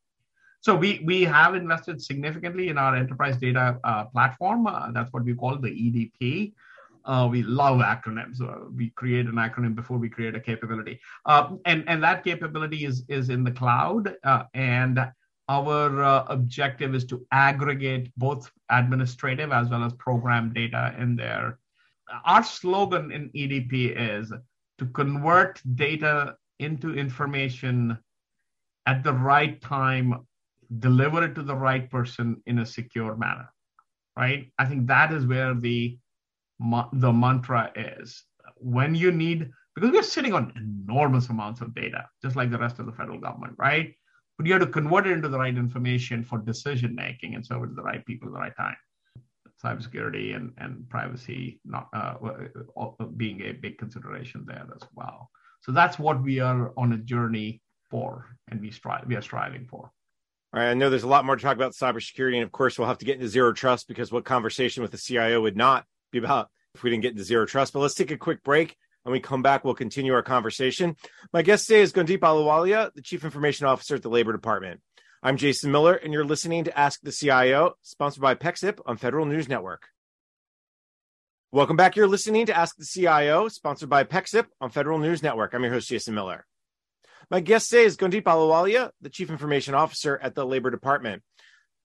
So 0.66 0.76
we 0.76 1.00
we 1.06 1.22
have 1.26 1.54
invested 1.54 2.02
significantly 2.02 2.70
in 2.70 2.78
our 2.80 2.96
enterprise 2.96 3.38
data 3.38 3.80
uh, 3.84 4.06
platform. 4.06 4.66
Uh, 4.66 4.90
that's 4.94 5.14
what 5.14 5.24
we 5.24 5.36
call 5.36 5.58
the 5.58 5.70
EDP. 5.70 6.54
Uh, 7.06 7.28
we 7.32 7.44
love 7.44 7.82
acronyms. 7.82 8.42
Uh, 8.42 8.72
we 8.76 8.90
create 9.02 9.28
an 9.28 9.36
acronym 9.36 9.76
before 9.76 10.00
we 10.00 10.10
create 10.10 10.34
a 10.34 10.40
capability, 10.40 11.00
uh, 11.28 11.52
and 11.66 11.84
and 11.88 12.02
that 12.02 12.24
capability 12.24 12.84
is 12.84 13.04
is 13.10 13.30
in 13.30 13.44
the 13.44 13.52
cloud. 13.52 14.16
Uh, 14.24 14.46
and 14.56 15.08
our 15.50 16.26
objective 16.30 16.96
is 16.96 17.06
to 17.06 17.24
aggregate 17.32 18.12
both 18.18 18.52
administrative 18.72 19.52
as 19.52 19.70
well 19.70 19.84
as 19.84 19.94
program 19.94 20.52
data 20.52 20.96
in 20.98 21.16
there. 21.16 21.60
Our 22.26 22.44
slogan 22.44 23.12
in 23.12 23.30
EDP 23.36 23.94
is 23.96 24.34
to 24.80 24.86
convert 24.88 25.62
data 25.76 26.38
into 26.58 26.96
information 26.96 28.00
at 28.88 29.04
the 29.04 29.14
right 29.14 29.62
time, 29.62 30.26
deliver 30.80 31.24
it 31.24 31.36
to 31.36 31.44
the 31.44 31.56
right 31.56 31.90
person 31.90 32.42
in 32.46 32.60
a 32.60 32.66
secure 32.66 33.16
manner. 33.16 33.50
Right. 34.18 34.52
I 34.58 34.66
think 34.66 34.88
that 34.88 35.12
is 35.12 35.26
where 35.26 35.54
the 35.54 35.98
the 36.94 37.12
mantra 37.12 37.72
is 37.76 38.24
when 38.58 38.96
you 38.96 39.12
need 39.12 39.50
because 39.76 39.92
we're 39.92 40.04
sitting 40.04 40.34
on 40.34 40.54
enormous 40.56 41.30
amounts 41.30 41.62
of 41.62 41.76
data 41.76 42.06
just 42.22 42.36
like 42.36 42.50
the 42.50 42.58
rest 42.58 42.80
of 42.80 42.86
the 42.86 42.92
federal 42.92 43.20
government 43.20 43.54
right 43.58 43.94
but 44.38 44.48
you 44.48 44.54
have 44.54 44.62
to 44.62 44.68
convert 44.68 45.08
it 45.08 45.12
into 45.12 45.28
the 45.28 45.38
right 45.38 45.58
information 45.58 46.24
for 46.24 46.38
decision 46.40 46.96
making 46.96 47.36
and 47.36 47.46
serve 47.46 47.64
it 47.64 47.68
to 47.68 47.74
the 47.74 47.84
right 47.84 48.06
people 48.06 48.28
at 48.30 48.34
the 48.34 48.40
right 48.40 48.56
time 48.56 48.76
cybersecurity 49.64 50.36
and, 50.36 50.52
and 50.58 50.88
privacy 50.90 51.60
not 51.66 51.88
uh, 51.94 52.16
uh, 52.78 53.06
being 53.18 53.42
a 53.42 53.52
big 53.52 53.78
consideration 53.78 54.46
there 54.48 54.66
as 54.76 54.88
well 54.94 55.30
so 55.62 55.72
that's 55.72 56.00
what 56.00 56.22
we 56.24 56.40
are 56.40 56.72
on 56.78 56.94
a 56.94 56.98
journey 56.98 57.62
for 57.90 58.26
and 58.50 58.62
we 58.62 58.72
strive 58.72 59.06
we 59.08 59.16
are 59.16 59.22
striving 59.22 59.66
for 59.66 59.92
all 60.56 60.62
right, 60.62 60.70
I 60.70 60.74
know 60.74 60.90
there's 60.90 61.04
a 61.04 61.08
lot 61.08 61.26
more 61.26 61.36
to 61.36 61.42
talk 61.42 61.58
about 61.58 61.74
cybersecurity, 61.74 62.36
and 62.36 62.44
of 62.44 62.52
course, 62.54 62.80
we'll 62.80 62.88
have 62.88 63.00
to 63.00 63.06
get 63.06 63.16
into 63.16 63.28
zero 63.28 63.52
trust 63.52 63.90
because 63.90 64.10
what 64.10 64.24
conversation 64.24 64.84
with 64.84 64.92
the 64.92 64.98
CIO 64.98 65.42
would 65.42 65.58
not 65.58 65.86
be 66.14 66.18
about 66.18 66.50
if 66.74 66.82
we 66.82 66.90
didn't 66.90 67.02
get 67.02 67.12
into 67.12 67.26
zero 67.26 67.46
trust. 67.46 67.74
But 67.74 67.80
let's 67.80 67.94
take 67.94 68.10
a 68.10 68.18
quick 68.18 68.42
break. 68.42 68.78
When 69.04 69.12
we 69.12 69.20
come 69.20 69.42
back, 69.42 69.66
we'll 69.66 69.74
continue 69.74 70.14
our 70.14 70.24
conversation. 70.24 70.96
My 71.34 71.42
guest 71.42 71.68
today 71.68 71.82
is 71.82 71.92
Gundeep 71.92 72.20
Ahluwalia, 72.20 72.94
the 72.94 73.02
Chief 73.02 73.26
Information 73.26 73.68
Officer 73.68 73.96
at 73.96 74.02
the 74.02 74.10
Labor 74.10 74.32
Department. 74.32 74.80
I'm 75.22 75.36
Jason 75.36 75.74
Miller, 75.74 75.96
and 75.96 76.14
you're 76.14 76.24
listening 76.24 76.64
to 76.64 76.80
Ask 76.80 77.02
the 77.02 77.12
CIO, 77.12 77.74
sponsored 77.82 78.22
by 78.22 78.36
PEXIP 78.36 78.80
on 78.86 78.96
Federal 78.96 79.26
News 79.26 79.50
Network. 79.50 79.90
Welcome 81.52 81.76
back. 81.76 81.98
You're 81.98 82.08
listening 82.08 82.46
to 82.46 82.58
Ask 82.58 82.78
the 82.78 82.86
CIO, 82.86 83.50
sponsored 83.50 83.90
by 83.90 84.06
PEXIP 84.06 84.46
on 84.62 84.70
Federal 84.70 85.00
News 85.00 85.22
Network. 85.22 85.54
I'm 85.54 85.64
your 85.64 85.74
host, 85.74 85.90
Jason 85.90 86.16
Miller. 86.16 86.46
My 87.32 87.40
guest 87.40 87.70
today 87.70 87.86
is 87.86 87.98
Gundeep 87.98 88.24
Ahluwalia, 88.24 88.92
the 89.02 89.10
Chief 89.10 89.32
Information 89.32 89.74
Officer 89.74 90.20
at 90.22 90.36
the 90.36 90.46
Labor 90.46 90.70
Department. 90.70 91.24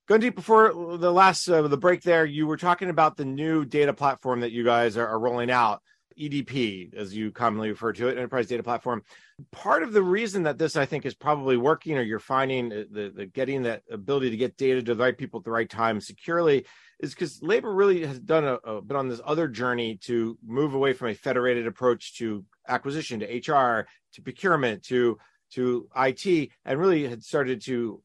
Gundeep, 0.09 0.35
before 0.35 0.97
the 0.99 1.13
last 1.13 1.49
uh, 1.49 1.63
the 1.63 1.79
break 1.79 2.03
there, 2.03 2.27
you 2.27 2.47
were 2.47 2.59
talking 2.59 2.91
about 2.91 3.17
the 3.17 3.25
new 3.25 3.65
data 3.65 3.95
platform 3.95 4.41
that 4.41 4.53
you 4.53 4.65
guys 4.65 4.97
are, 4.99 5.07
are 5.07 5.19
rolling 5.19 5.51
out, 5.51 5.83
EDP, 6.19 6.95
as 6.95 7.17
you 7.17 7.31
commonly 7.31 7.71
refer 7.71 7.93
to 7.95 8.09
it, 8.09 8.19
Enterprise 8.19 8.49
Data 8.49 8.63
Platform. 8.63 9.03
Part 9.51 9.83
of 9.83 9.93
the 9.93 10.03
reason 10.03 10.43
that 10.43 10.59
this, 10.59 10.77
I 10.77 10.85
think, 10.85 11.07
is 11.07 11.15
probably 11.15 11.57
working, 11.57 11.97
or 11.97 12.03
you're 12.03 12.19
finding 12.19 12.69
the, 12.69 13.13
the 13.15 13.27
getting 13.27 13.63
that 13.63 13.83
ability 13.91 14.31
to 14.31 14.37
get 14.37 14.59
data 14.59 14.83
to 14.83 14.95
the 14.95 15.03
right 15.03 15.17
people 15.17 15.39
at 15.41 15.45
the 15.45 15.51
right 15.51 15.71
time 15.71 16.01
securely, 16.01 16.67
is 17.01 17.15
because 17.15 17.43
labor 17.43 17.73
really 17.73 18.05
has 18.07 18.19
done 18.19 18.45
a, 18.45 18.55
a 18.55 18.83
been 18.83 18.97
on 18.97 19.09
this 19.09 19.21
other 19.25 19.49
journey 19.49 19.97
to 20.03 20.39
move 20.47 20.75
away 20.75 20.93
from 20.93 21.09
a 21.09 21.15
federated 21.15 21.67
approach 21.67 22.17
to 22.19 22.45
acquisition, 22.69 23.21
to 23.21 23.27
HR, 23.27 23.87
to 24.15 24.23
procurement, 24.23 24.83
to 24.85 25.19
to 25.53 25.89
IT, 25.97 26.51
and 26.65 26.79
really 26.79 27.09
had 27.09 27.25
started 27.25 27.61
to 27.63 28.03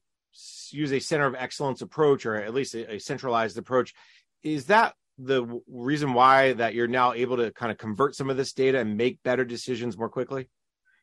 use 0.72 0.92
a 0.92 1.00
center 1.00 1.26
of 1.26 1.36
excellence 1.36 1.82
approach 1.82 2.26
or 2.26 2.36
at 2.36 2.54
least 2.54 2.74
a, 2.74 2.96
a 2.96 3.00
centralized 3.00 3.58
approach. 3.58 3.94
Is 4.44 4.66
that 4.66 4.96
the 5.18 5.62
reason 5.68 6.14
why 6.14 6.54
that 6.54 6.74
you're 6.74 6.88
now 6.88 7.14
able 7.14 7.38
to 7.38 7.52
kind 7.52 7.72
of 7.72 7.78
convert 7.78 8.16
some 8.16 8.30
of 8.30 8.38
this 8.38 8.52
data 8.52 8.80
and 8.80 8.98
make 8.98 9.24
better 9.24 9.46
decisions 9.46 9.98
more 9.98 10.10
quickly? 10.10 10.50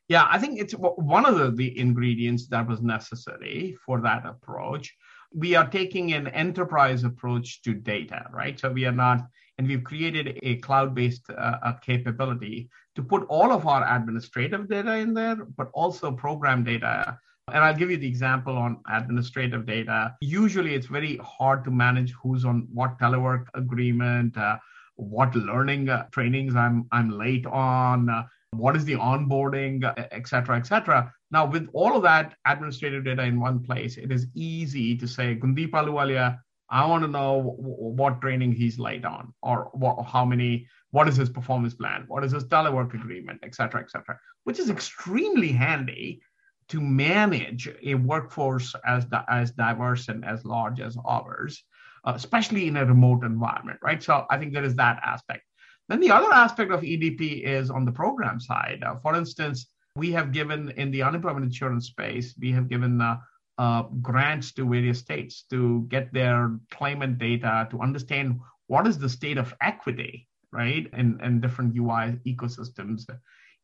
Yeah 0.07 0.27
i 0.29 0.37
think 0.37 0.59
it's 0.59 0.73
one 0.73 1.25
of 1.25 1.37
the, 1.37 1.51
the 1.51 1.79
ingredients 1.79 2.47
that 2.47 2.67
was 2.67 2.81
necessary 2.81 3.77
for 3.85 4.01
that 4.01 4.25
approach 4.25 4.93
we 5.35 5.55
are 5.55 5.67
taking 5.67 6.13
an 6.13 6.27
enterprise 6.27 7.03
approach 7.03 7.61
to 7.61 7.73
data 7.73 8.25
right 8.31 8.59
so 8.59 8.71
we 8.71 8.85
are 8.85 8.91
not 8.91 9.27
and 9.57 9.67
we've 9.67 9.83
created 9.83 10.39
a 10.43 10.55
cloud-based 10.57 11.29
uh, 11.29 11.73
capability 11.81 12.69
to 12.95 13.03
put 13.03 13.23
all 13.27 13.51
of 13.51 13.67
our 13.67 13.83
administrative 13.95 14.67
data 14.69 14.95
in 14.95 15.13
there 15.13 15.35
but 15.35 15.69
also 15.73 16.11
program 16.11 16.63
data 16.63 17.17
and 17.51 17.63
I'll 17.63 17.75
give 17.75 17.91
you 17.91 17.97
the 17.97 18.07
example 18.07 18.57
on 18.57 18.79
administrative 18.89 19.65
data. 19.65 20.15
Usually, 20.21 20.75
it's 20.75 20.87
very 20.87 21.17
hard 21.17 21.65
to 21.65 21.71
manage 21.71 22.13
who's 22.13 22.45
on 22.45 22.67
what 22.73 22.97
telework 22.99 23.47
agreement, 23.53 24.37
uh, 24.37 24.57
what 24.95 25.35
learning 25.35 25.89
uh, 25.89 26.05
trainings 26.11 26.55
I'm 26.55 26.87
I'm 26.91 27.09
late 27.09 27.45
on, 27.45 28.09
uh, 28.09 28.23
what 28.57 28.75
is 28.75 28.85
the 28.85 28.95
onboarding, 28.95 29.83
et 30.11 30.27
cetera, 30.27 30.57
et 30.57 30.67
cetera. 30.67 31.11
Now, 31.31 31.45
with 31.45 31.67
all 31.73 31.95
of 31.95 32.03
that 32.03 32.35
administrative 32.45 33.05
data 33.05 33.23
in 33.23 33.39
one 33.39 33.63
place, 33.63 33.97
it 33.97 34.11
is 34.11 34.27
easy 34.35 34.95
to 34.97 35.07
say, 35.07 35.35
Gundeep 35.35 35.71
Ahluwalia, 35.71 36.39
I 36.69 36.85
want 36.85 37.03
to 37.03 37.07
know 37.07 37.55
what 37.57 38.21
training 38.21 38.53
he's 38.53 38.79
late 38.79 39.05
on, 39.05 39.33
or 39.41 39.71
how 40.07 40.25
many, 40.25 40.67
what 40.91 41.07
is 41.07 41.15
his 41.15 41.29
performance 41.29 41.73
plan, 41.73 42.05
what 42.07 42.23
is 42.23 42.31
his 42.31 42.45
telework 42.45 42.93
agreement, 42.93 43.39
et 43.43 43.53
cetera, 43.53 43.81
et 43.81 43.91
cetera, 43.91 44.17
which 44.43 44.59
is 44.59 44.69
extremely 44.69 45.51
handy 45.51 46.21
to 46.69 46.79
manage 46.79 47.69
a 47.83 47.93
workforce 47.95 48.73
as, 48.85 49.05
as 49.27 49.51
diverse 49.51 50.07
and 50.07 50.25
as 50.25 50.45
large 50.45 50.79
as 50.79 50.97
ours, 51.05 51.63
uh, 52.05 52.13
especially 52.15 52.67
in 52.67 52.77
a 52.77 52.85
remote 52.85 53.23
environment, 53.23 53.79
right? 53.83 54.01
So 54.01 54.25
I 54.29 54.37
think 54.37 54.53
there 54.53 54.63
is 54.63 54.75
that 54.75 54.99
aspect. 55.03 55.43
Then 55.89 55.99
the 55.99 56.11
other 56.11 56.31
aspect 56.33 56.71
of 56.71 56.81
EDP 56.81 57.43
is 57.43 57.69
on 57.69 57.85
the 57.85 57.91
program 57.91 58.39
side. 58.39 58.83
Uh, 58.85 58.95
for 58.95 59.15
instance, 59.15 59.67
we 59.95 60.11
have 60.11 60.31
given 60.31 60.71
in 60.71 60.91
the 60.91 61.03
unemployment 61.03 61.45
insurance 61.45 61.87
space, 61.87 62.33
we 62.39 62.51
have 62.51 62.69
given 62.69 63.01
uh, 63.01 63.17
uh, 63.57 63.83
grants 64.01 64.53
to 64.53 64.67
various 64.67 64.99
states 64.99 65.45
to 65.49 65.85
get 65.89 66.11
their 66.13 66.57
claimant 66.71 67.19
data 67.19 67.67
to 67.69 67.79
understand 67.79 68.39
what 68.67 68.87
is 68.87 68.97
the 68.97 69.09
state 69.09 69.37
of 69.37 69.53
equity, 69.61 70.27
right, 70.51 70.87
in, 70.93 71.19
in 71.21 71.41
different 71.41 71.75
UI 71.77 72.17
ecosystems 72.25 73.05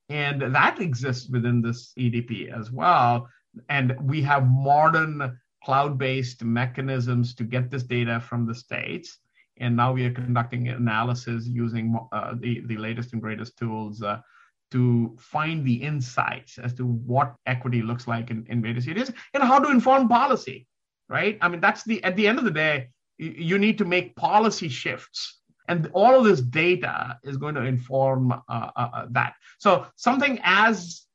and 0.10 0.42
that 0.42 0.82
exists 0.82 1.30
within 1.30 1.62
this 1.62 1.94
EDP 1.98 2.52
as 2.52 2.72
well. 2.72 3.30
And 3.70 3.96
we 4.02 4.22
have 4.24 4.50
modern 4.50 5.38
cloud 5.64 5.98
based 5.98 6.44
mechanisms 6.44 7.36
to 7.36 7.44
get 7.44 7.70
this 7.70 7.84
data 7.84 8.20
from 8.20 8.46
the 8.46 8.56
states. 8.56 9.20
And 9.60 9.76
now 9.76 9.94
we 9.94 10.06
are 10.06 10.12
conducting 10.12 10.70
analysis 10.70 11.46
using 11.48 11.98
uh, 12.12 12.36
the, 12.40 12.62
the 12.66 12.78
latest 12.78 13.14
and 13.14 13.22
greatest 13.22 13.58
tools 13.58 14.02
uh, 14.02 14.20
to 14.72 15.16
find 15.20 15.66
the 15.66 15.74
insights 15.74 16.58
as 16.58 16.74
to 16.76 16.86
what 16.86 17.36
equity 17.46 17.82
looks 17.82 18.08
like 18.08 18.30
in, 18.30 18.46
in 18.50 18.62
various 18.62 18.88
areas 18.88 19.12
and 19.34 19.44
how 19.44 19.60
to 19.60 19.70
inform 19.72 20.08
policy, 20.08 20.68
right? 21.10 21.38
I 21.42 21.50
mean, 21.50 21.60
that's 21.60 21.84
the, 21.84 22.04
at 22.04 22.16
the 22.16 22.28
end 22.28 22.40
of 22.40 22.46
the 22.46 22.52
day, 22.52 22.90
you 23.18 23.58
need 23.58 23.78
to 23.80 23.86
make 23.86 24.16
policy 24.16 24.70
shifts. 24.70 25.40
And 25.68 25.90
all 25.94 26.18
of 26.18 26.24
this 26.24 26.42
data 26.42 27.20
is 27.24 27.38
going 27.38 27.56
to 27.56 27.64
inform 27.64 28.32
uh, 28.32 28.38
uh, 28.50 28.70
uh, 28.76 29.06
that. 29.12 29.34
So 29.60 29.86
something 29.98 30.40
as 30.44 31.06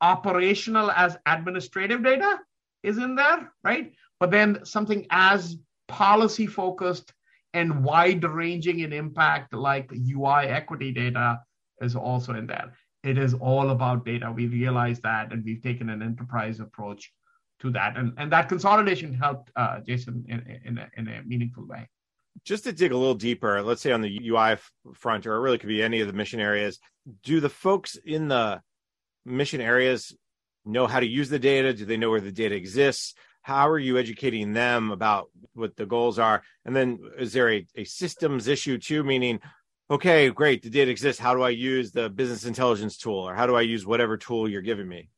operational 0.00 0.90
as 0.90 1.18
administrative 1.26 2.02
data 2.04 2.38
is 2.82 2.98
in 2.98 3.16
there, 3.16 3.52
right? 3.64 3.92
But 4.20 4.30
then 4.30 4.64
something 4.64 5.06
as 5.10 5.56
policy 5.88 6.46
focused 6.46 7.12
and 7.54 7.84
wide 7.84 8.24
ranging 8.24 8.80
in 8.80 8.92
impact 8.92 9.54
like 9.54 9.90
UI 9.92 10.46
equity 10.46 10.92
data 10.92 11.40
is 11.80 11.96
also 11.96 12.34
in 12.34 12.46
there. 12.46 12.72
It 13.04 13.16
is 13.16 13.34
all 13.34 13.70
about 13.70 14.04
data. 14.04 14.30
We 14.30 14.46
realize 14.48 15.00
that, 15.00 15.32
and 15.32 15.44
we've 15.44 15.62
taken 15.62 15.88
an 15.88 16.02
enterprise 16.02 16.60
approach 16.60 17.12
to 17.60 17.70
that. 17.70 17.96
And, 17.96 18.12
and 18.18 18.30
that 18.32 18.48
consolidation 18.48 19.14
helped 19.14 19.50
uh, 19.56 19.80
Jason 19.80 20.24
in, 20.28 20.60
in, 20.64 20.78
a, 20.78 20.88
in 20.96 21.08
a 21.08 21.22
meaningful 21.24 21.66
way. 21.66 21.88
Just 22.44 22.64
to 22.64 22.72
dig 22.72 22.92
a 22.92 22.96
little 22.96 23.14
deeper, 23.14 23.62
let's 23.62 23.82
say 23.82 23.92
on 23.92 24.00
the 24.00 24.20
UI 24.28 24.56
front, 24.94 25.26
or 25.26 25.36
it 25.36 25.40
really 25.40 25.58
could 25.58 25.68
be 25.68 25.82
any 25.82 26.00
of 26.00 26.06
the 26.06 26.12
mission 26.12 26.40
areas, 26.40 26.78
do 27.24 27.40
the 27.40 27.48
folks 27.48 27.96
in 27.96 28.28
the 28.28 28.60
mission 29.24 29.60
areas 29.60 30.14
know 30.64 30.86
how 30.86 31.00
to 31.00 31.06
use 31.06 31.28
the 31.28 31.38
data? 31.38 31.72
Do 31.72 31.84
they 31.84 31.96
know 31.96 32.10
where 32.10 32.20
the 32.20 32.30
data 32.32 32.54
exists? 32.54 33.14
How 33.48 33.66
are 33.66 33.78
you 33.78 33.96
educating 33.96 34.52
them 34.52 34.90
about 34.90 35.30
what 35.54 35.74
the 35.74 35.86
goals 35.86 36.18
are? 36.18 36.42
And 36.66 36.76
then 36.76 36.98
is 37.18 37.32
there 37.32 37.50
a, 37.50 37.66
a 37.76 37.84
systems 37.84 38.46
issue 38.46 38.76
too, 38.76 39.02
meaning 39.02 39.40
okay, 39.90 40.28
great, 40.28 40.62
the 40.62 40.68
data 40.68 40.90
exists. 40.90 41.18
How 41.18 41.32
do 41.32 41.40
I 41.40 41.48
use 41.48 41.90
the 41.90 42.10
business 42.10 42.44
intelligence 42.44 42.98
tool 42.98 43.26
or 43.26 43.34
how 43.34 43.46
do 43.46 43.56
I 43.56 43.62
use 43.62 43.86
whatever 43.86 44.18
tool 44.18 44.50
you're 44.50 44.60
giving 44.60 44.86
me? 44.86 45.08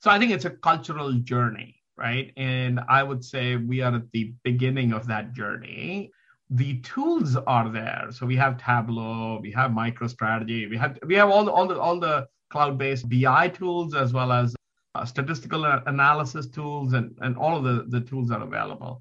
So 0.00 0.10
I 0.10 0.18
think 0.18 0.32
it's 0.32 0.46
a 0.46 0.50
cultural 0.50 1.12
journey, 1.12 1.76
right? 1.96 2.32
And 2.36 2.80
I 2.88 3.04
would 3.04 3.24
say 3.24 3.54
we 3.54 3.82
are 3.82 3.94
at 3.94 4.10
the 4.10 4.34
beginning 4.42 4.92
of 4.92 5.06
that 5.06 5.32
journey. 5.32 6.10
The 6.50 6.80
tools 6.80 7.36
are 7.36 7.68
there. 7.68 8.08
So 8.10 8.26
we 8.26 8.34
have 8.34 8.58
Tableau, 8.58 9.38
we 9.40 9.52
have 9.52 9.70
MicroStrategy, 9.70 10.68
we 10.68 10.76
have 10.76 10.98
we 11.06 11.14
have 11.14 11.30
all 11.30 11.44
the 11.44 11.52
all 11.52 11.68
the 11.68 11.78
all 11.78 12.00
the 12.00 12.26
cloud-based 12.50 13.08
BI 13.08 13.48
tools 13.50 13.94
as 13.94 14.12
well 14.12 14.32
as 14.32 14.56
uh, 14.96 15.04
statistical 15.04 15.64
analysis 15.86 16.46
tools 16.46 16.92
and, 16.92 17.16
and 17.20 17.36
all 17.36 17.56
of 17.56 17.64
the, 17.64 17.84
the 17.88 18.00
tools 18.06 18.30
are 18.30 18.42
available. 18.42 19.00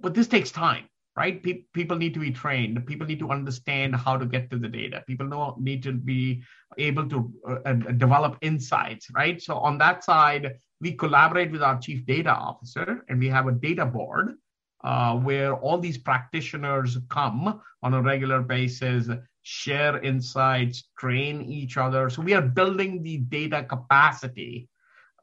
But 0.00 0.14
this 0.14 0.28
takes 0.28 0.50
time 0.50 0.84
right? 1.16 1.42
Pe- 1.42 1.64
people 1.72 1.96
need 1.96 2.14
to 2.14 2.20
be 2.20 2.30
trained. 2.30 2.84
People 2.86 3.06
need 3.06 3.18
to 3.20 3.30
understand 3.30 3.94
how 3.94 4.16
to 4.16 4.26
get 4.26 4.50
to 4.50 4.58
the 4.58 4.68
data. 4.68 5.04
People 5.06 5.26
know, 5.26 5.56
need 5.58 5.82
to 5.84 5.92
be 5.92 6.42
able 6.78 7.08
to 7.08 7.32
uh, 7.46 7.72
develop 7.72 8.36
insights, 8.40 9.06
right? 9.14 9.40
So 9.40 9.58
on 9.58 9.78
that 9.78 10.02
side, 10.02 10.58
we 10.80 10.92
collaborate 10.92 11.52
with 11.52 11.62
our 11.62 11.78
chief 11.78 12.04
data 12.04 12.30
officer, 12.30 13.04
and 13.08 13.20
we 13.20 13.28
have 13.28 13.46
a 13.46 13.52
data 13.52 13.86
board 13.86 14.34
uh, 14.82 15.14
where 15.16 15.54
all 15.54 15.78
these 15.78 15.98
practitioners 15.98 16.98
come 17.08 17.60
on 17.82 17.94
a 17.94 18.02
regular 18.02 18.42
basis, 18.42 19.08
share 19.42 20.02
insights, 20.02 20.84
train 20.98 21.42
each 21.42 21.76
other. 21.76 22.10
So 22.10 22.22
we 22.22 22.34
are 22.34 22.42
building 22.42 23.02
the 23.02 23.18
data 23.18 23.62
capacity 23.62 24.68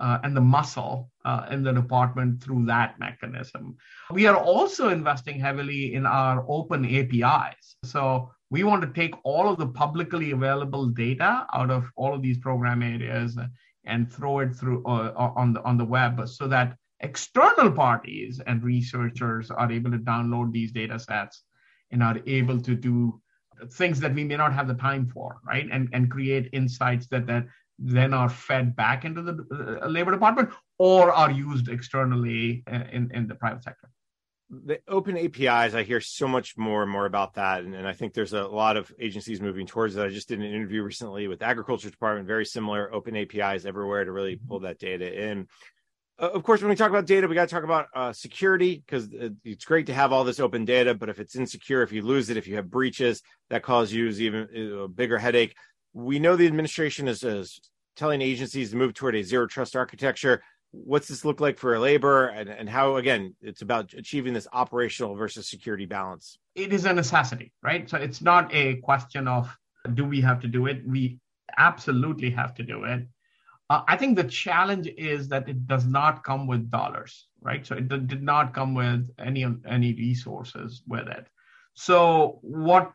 uh, 0.02 0.18
and 0.24 0.36
the 0.36 0.42
muscle 0.42 1.10
uh, 1.26 1.46
in 1.52 1.64
the 1.64 1.72
department 1.72 2.42
through 2.44 2.66
that 2.66 3.00
mechanism. 3.00 3.78
We 4.12 4.26
are 4.26 4.36
also 4.36 4.90
investing 4.90 5.40
heavily 5.40 5.94
in 5.94 6.06
our 6.08 6.44
open 6.48 6.84
APIs. 6.86 7.76
So 7.86 8.32
we 8.50 8.64
want 8.64 8.82
to 8.82 9.00
take 9.00 9.14
all 9.24 9.48
of 9.48 9.60
the 9.60 9.68
publicly 9.68 10.32
available 10.32 10.88
data 10.88 11.46
out 11.54 11.70
of 11.70 11.86
all 11.96 12.14
of 12.16 12.22
these 12.24 12.40
program 12.40 12.82
areas 12.82 13.38
and 13.86 14.12
throw 14.12 14.40
it 14.40 14.56
through 14.56 14.84
uh, 14.86 15.34
on 15.36 15.54
the 15.54 15.62
on 15.64 15.78
the 15.78 15.86
web 15.86 16.28
so 16.28 16.48
that 16.48 16.76
external 17.00 17.72
parties 17.72 18.42
and 18.46 18.64
researchers 18.64 19.52
are 19.52 19.72
able 19.72 19.92
to 19.92 19.98
download 19.98 20.52
these 20.52 20.72
data 20.72 21.00
sets 21.00 21.44
and 21.92 22.04
are 22.04 22.20
able 22.26 22.60
to 22.60 22.76
do 22.76 23.22
things 23.74 24.00
that 24.00 24.14
we 24.14 24.24
may 24.24 24.36
not 24.36 24.54
have 24.54 24.68
the 24.68 24.74
time 24.74 25.06
for 25.08 25.38
right 25.46 25.68
and 25.72 25.90
and 25.94 26.12
create 26.12 26.50
insights 26.52 27.08
that 27.08 27.26
that 27.28 27.46
then 27.82 28.14
are 28.14 28.30
fed 28.30 28.76
back 28.76 29.06
into 29.06 29.22
the 29.24 29.82
uh, 29.84 29.88
labor 29.88 30.12
department 30.12 30.50
or 30.78 31.12
are 31.12 31.32
used 31.32 31.68
externally 31.68 32.64
in, 32.68 33.10
in 33.14 33.28
the 33.28 33.36
private 33.36 33.64
sector? 33.64 33.90
The 34.52 34.82
open 34.88 35.18
apis 35.18 35.74
i 35.74 35.82
hear 35.82 36.02
so 36.02 36.28
much 36.28 36.58
more 36.58 36.84
and 36.84 36.92
more 36.92 37.06
about 37.06 37.36
that. 37.36 37.64
And, 37.64 37.74
and, 37.74 37.88
i 37.88 37.94
think 37.94 38.14
there's 38.14 38.34
a 38.34 38.44
lot 38.44 38.78
of 38.78 38.92
agencies 39.00 39.42
moving 39.42 39.66
towards 39.66 39.96
that. 39.96 40.06
I 40.06 40.10
just 40.10 40.28
did 40.28 40.40
an 40.40 40.46
interview 40.46 40.84
recently 40.84 41.28
with 41.28 41.42
agriculture 41.42 41.90
department 41.90 42.28
very 42.28 42.46
similar 42.46 42.94
open 42.94 43.16
apis 43.16 43.66
everywhere 43.66 44.06
to 44.06 44.12
really 44.12 44.36
pull 44.36 44.60
that 44.60 44.78
data 44.78 45.30
in. 45.30 45.48
Uh, 46.20 46.30
of 46.32 46.44
course 46.44 46.62
when 46.62 46.70
we 46.70 46.76
talk 46.76 46.90
about 46.90 47.08
data 47.08 47.28
we 47.28 47.34
got 47.34 47.48
to 47.48 47.56
talk 47.56 47.64
about 47.64 47.88
uh, 47.96 48.14
security 48.14 48.84
because 48.86 49.10
it's 49.44 49.66
great 49.66 49.88
to 49.88 49.94
have 49.94 50.12
all 50.12 50.24
this 50.24 50.40
open 50.40 50.66
data 50.66 50.94
but 50.94 51.10
if 51.10 51.20
it's 51.20 51.36
insecure 51.36 51.82
if 51.82 51.92
you 51.92 52.02
lose 52.02 52.30
it 52.30 52.38
if 52.38 52.46
you 52.46 52.58
have 52.58 52.70
breaches 52.70 53.24
that 53.50 53.64
cause 53.64 53.92
you 53.92 54.08
even 54.10 54.84
a 54.84 54.88
bigger 54.88 55.18
headache 55.18 55.56
we 55.94 56.20
know 56.20 56.36
the 56.36 56.48
administration 56.48 57.08
is, 57.08 57.24
is 57.24 57.60
telling 57.96 58.22
agencies 58.22 58.72
to 58.72 58.78
move 58.78 58.94
toward 58.94 59.16
a 59.16 59.24
zero 59.24 59.48
trust 59.48 59.76
architecture. 59.76 60.42
What's 60.72 61.08
this 61.08 61.26
look 61.26 61.42
like 61.42 61.58
for 61.58 61.78
labor 61.78 62.28
and, 62.28 62.50
and 62.50 62.70
how, 62.70 62.96
again, 62.96 63.36
it's 63.42 63.62
about 63.62 63.94
achieving 63.94 64.34
this 64.34 64.48
operational 64.54 65.16
versus 65.16 65.50
security 65.50 65.86
balance? 65.86 66.40
It 66.56 66.72
is 66.72 66.86
a 66.86 66.94
necessity, 66.94 67.52
right? 67.62 67.90
So 67.90 67.98
it's 67.98 68.22
not 68.22 68.54
a 68.54 68.76
question 68.78 69.28
of 69.28 69.50
do 69.94 70.06
we 70.06 70.22
have 70.22 70.40
to 70.42 70.48
do 70.48 70.68
it? 70.68 70.88
We 70.88 71.20
absolutely 71.58 72.30
have 72.32 72.54
to 72.56 72.64
do 72.64 72.86
it. 72.86 73.06
Uh, 73.70 73.84
I 73.88 73.98
think 73.98 74.16
the 74.16 74.26
challenge 74.26 74.88
is 74.98 75.28
that 75.30 75.48
it 75.48 75.68
does 75.68 75.86
not 75.86 76.24
come 76.24 76.48
with 76.48 76.70
dollars, 76.70 77.28
right? 77.42 77.66
So 77.66 77.76
it 77.76 77.88
did 77.88 78.24
not 78.24 78.54
come 78.54 78.74
with 78.74 79.10
any 79.18 79.46
any 79.66 79.94
resources 79.94 80.84
with 80.88 81.08
it. 81.08 81.28
So 81.74 82.40
what 82.42 82.92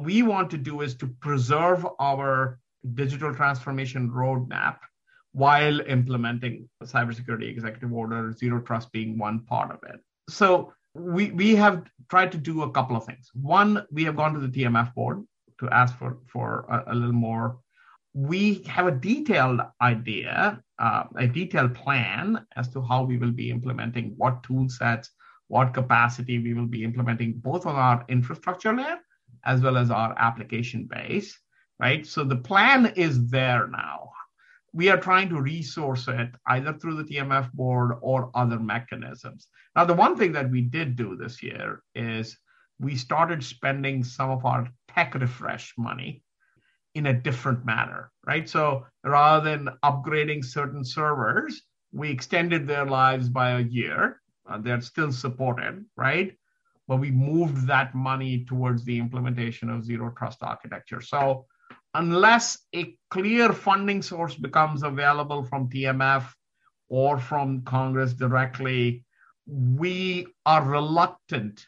we 0.00 0.22
want 0.22 0.50
to 0.50 0.58
do 0.58 0.80
is 0.80 0.94
to 0.96 1.06
preserve 1.06 1.86
our 1.98 2.58
digital 2.94 3.34
transformation 3.34 4.10
roadmap 4.10 4.78
while 5.32 5.80
implementing 5.80 6.68
the 6.80 6.86
cybersecurity 6.86 7.48
executive 7.48 7.92
order, 7.92 8.32
zero 8.32 8.60
trust 8.60 8.92
being 8.92 9.18
one 9.18 9.40
part 9.40 9.70
of 9.70 9.78
it. 9.88 10.00
So 10.28 10.72
we 10.94 11.30
we 11.30 11.56
have 11.56 11.84
tried 12.10 12.32
to 12.32 12.38
do 12.38 12.62
a 12.62 12.70
couple 12.70 12.96
of 12.96 13.04
things. 13.04 13.30
One, 13.34 13.86
we 13.90 14.04
have 14.04 14.16
gone 14.16 14.34
to 14.34 14.40
the 14.40 14.48
TMF 14.48 14.94
board 14.94 15.24
to 15.60 15.68
ask 15.70 15.96
for 15.98 16.18
for 16.26 16.66
a, 16.68 16.92
a 16.92 16.94
little 16.94 17.12
more. 17.12 17.58
We 18.14 18.62
have 18.64 18.86
a 18.86 18.90
detailed 18.90 19.62
idea, 19.80 20.62
uh, 20.78 21.04
a 21.16 21.26
detailed 21.26 21.74
plan 21.74 22.44
as 22.56 22.68
to 22.68 22.82
how 22.82 23.04
we 23.04 23.16
will 23.16 23.32
be 23.32 23.50
implementing 23.50 24.12
what 24.18 24.42
tool 24.42 24.68
sets, 24.68 25.10
what 25.48 25.72
capacity 25.72 26.38
we 26.38 26.52
will 26.52 26.66
be 26.66 26.84
implementing, 26.84 27.38
both 27.38 27.64
on 27.64 27.74
our 27.74 28.04
infrastructure 28.10 28.74
layer 28.74 28.98
as 29.44 29.60
well 29.60 29.76
as 29.76 29.90
our 29.90 30.14
application 30.18 30.88
base 30.90 31.38
right? 31.82 32.06
So 32.06 32.22
the 32.22 32.36
plan 32.36 32.92
is 32.94 33.28
there 33.28 33.66
now. 33.66 34.10
We 34.72 34.88
are 34.88 34.96
trying 34.96 35.28
to 35.30 35.40
resource 35.40 36.06
it 36.08 36.30
either 36.46 36.72
through 36.72 37.02
the 37.02 37.04
TMF 37.04 37.52
board 37.52 37.96
or 38.00 38.30
other 38.34 38.58
mechanisms. 38.58 39.48
Now, 39.74 39.84
the 39.84 39.92
one 39.92 40.16
thing 40.16 40.32
that 40.32 40.50
we 40.50 40.62
did 40.62 40.96
do 40.96 41.16
this 41.16 41.42
year 41.42 41.82
is 41.94 42.38
we 42.78 42.96
started 42.96 43.42
spending 43.42 44.04
some 44.04 44.30
of 44.30 44.44
our 44.46 44.68
tech 44.94 45.14
refresh 45.16 45.74
money 45.76 46.22
in 46.94 47.06
a 47.06 47.20
different 47.20 47.66
manner, 47.66 48.12
right? 48.26 48.48
So 48.48 48.86
rather 49.02 49.50
than 49.50 49.76
upgrading 49.82 50.44
certain 50.44 50.84
servers, 50.84 51.62
we 51.92 52.10
extended 52.10 52.66
their 52.66 52.86
lives 52.86 53.28
by 53.28 53.50
a 53.52 53.60
year. 53.60 54.20
Uh, 54.48 54.58
they're 54.58 54.80
still 54.80 55.10
supported, 55.10 55.84
right? 55.96 56.32
But 56.88 56.96
we 56.96 57.10
moved 57.10 57.66
that 57.66 57.94
money 57.94 58.44
towards 58.44 58.84
the 58.84 58.98
implementation 58.98 59.70
of 59.70 59.84
zero 59.84 60.12
trust 60.16 60.42
architecture. 60.42 61.00
So 61.00 61.46
unless 61.94 62.58
a 62.74 62.96
clear 63.10 63.52
funding 63.52 64.02
source 64.02 64.34
becomes 64.34 64.82
available 64.82 65.44
from 65.44 65.68
TMF 65.68 66.24
or 66.88 67.18
from 67.18 67.62
Congress 67.62 68.12
directly, 68.12 69.04
we 69.46 70.26
are 70.46 70.64
reluctant 70.64 71.66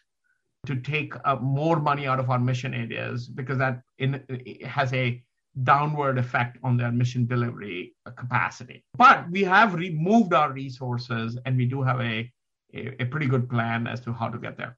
to 0.66 0.76
take 0.76 1.14
more 1.40 1.78
money 1.78 2.06
out 2.06 2.18
of 2.18 2.30
our 2.30 2.38
mission 2.38 2.74
areas 2.74 3.28
because 3.28 3.58
that 3.58 3.82
in, 3.98 4.22
has 4.64 4.92
a 4.92 5.22
downward 5.62 6.18
effect 6.18 6.58
on 6.64 6.76
their 6.76 6.90
mission 6.90 7.26
delivery 7.26 7.94
capacity. 8.16 8.84
But 8.96 9.30
we 9.30 9.44
have 9.44 9.74
removed 9.74 10.32
our 10.34 10.52
resources 10.52 11.38
and 11.44 11.56
we 11.56 11.66
do 11.66 11.82
have 11.82 12.00
a, 12.00 12.30
a, 12.74 13.02
a 13.02 13.04
pretty 13.06 13.26
good 13.26 13.48
plan 13.48 13.86
as 13.86 14.00
to 14.00 14.12
how 14.12 14.28
to 14.28 14.38
get 14.38 14.56
there. 14.56 14.76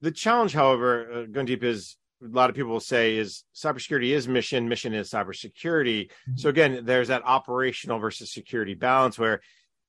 The 0.00 0.10
challenge, 0.10 0.52
however, 0.52 1.10
uh, 1.12 1.16
Gundeep, 1.26 1.62
is 1.62 1.96
a 2.22 2.28
lot 2.28 2.50
of 2.50 2.56
people 2.56 2.72
will 2.72 2.80
say 2.80 3.16
is 3.16 3.44
cybersecurity 3.54 4.10
is 4.10 4.26
mission, 4.26 4.68
mission 4.68 4.94
is 4.94 5.10
cybersecurity. 5.10 6.06
Mm-hmm. 6.06 6.36
So 6.36 6.48
again, 6.48 6.84
there's 6.84 7.08
that 7.08 7.22
operational 7.24 7.98
versus 7.98 8.32
security 8.32 8.74
balance 8.74 9.18
where 9.18 9.40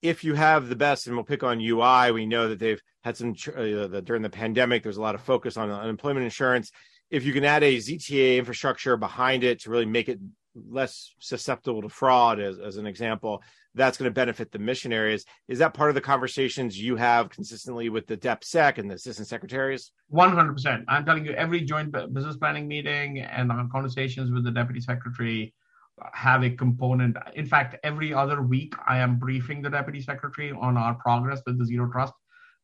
if 0.02 0.24
you 0.24 0.34
have 0.34 0.70
the 0.70 0.76
best, 0.76 1.08
and 1.08 1.16
we'll 1.16 1.26
pick 1.26 1.44
on 1.44 1.60
UI, 1.60 2.12
we 2.12 2.26
know 2.26 2.50
that 2.50 2.60
they've 2.60 2.82
had 3.04 3.18
some 3.18 3.36
uh, 3.56 3.88
the, 3.88 4.02
during 4.04 4.22
the 4.22 4.30
pandemic. 4.30 4.84
There's 4.84 4.98
a 4.98 5.02
lot 5.02 5.16
of 5.16 5.22
focus 5.22 5.58
on 5.58 5.70
unemployment 5.70 6.24
insurance. 6.24 6.72
If 7.10 7.26
you 7.26 7.34
can 7.34 7.44
add 7.44 7.64
a 7.64 7.78
ZTA 7.78 8.38
infrastructure 8.38 8.96
behind 8.96 9.44
it 9.44 9.62
to 9.62 9.72
really 9.72 9.86
make 9.86 10.10
it 10.10 10.20
less 10.56 11.14
susceptible 11.20 11.82
to 11.82 11.90
fraud, 11.90 12.40
as, 12.40 12.60
as 12.60 12.78
an 12.78 12.86
example, 12.86 13.42
that's 13.76 13.98
going 13.98 14.10
to 14.10 14.14
benefit 14.14 14.52
the 14.52 14.60
mission 14.60 14.92
areas. 14.92 15.26
Is 15.48 15.60
that 15.60 15.74
part 15.74 15.90
of 15.90 15.96
the 15.96 16.02
conversations 16.02 16.80
you 16.80 16.96
have 16.96 17.30
consistently 17.30 17.90
with 17.90 18.08
the 18.08 18.18
DepSec 18.18 18.78
and 18.78 18.90
the 18.90 18.96
assistant 18.96 19.28
secretaries? 19.28 19.92
100%. 20.12 20.84
I'm 20.88 21.06
telling 21.06 21.26
you, 21.26 21.32
every 21.34 21.62
joint 21.62 21.92
business 22.14 22.38
planning 22.38 22.68
meeting 22.68 23.20
and 23.20 23.52
our 23.52 23.68
conversations 23.72 24.32
with 24.32 24.44
the 24.44 24.52
deputy 24.52 24.82
secretary 24.82 25.54
have 26.14 26.44
a 26.44 26.50
component. 26.50 27.18
In 27.36 27.46
fact, 27.46 27.76
every 27.84 28.14
other 28.14 28.42
week, 28.42 28.74
I 28.88 29.00
am 29.00 29.20
briefing 29.20 29.62
the 29.62 29.70
deputy 29.70 30.02
secretary 30.02 30.52
on 30.52 30.78
our 30.78 30.96
progress 30.96 31.42
with 31.46 31.60
the 31.60 31.66
Zero 31.66 31.92
Trust 31.92 32.14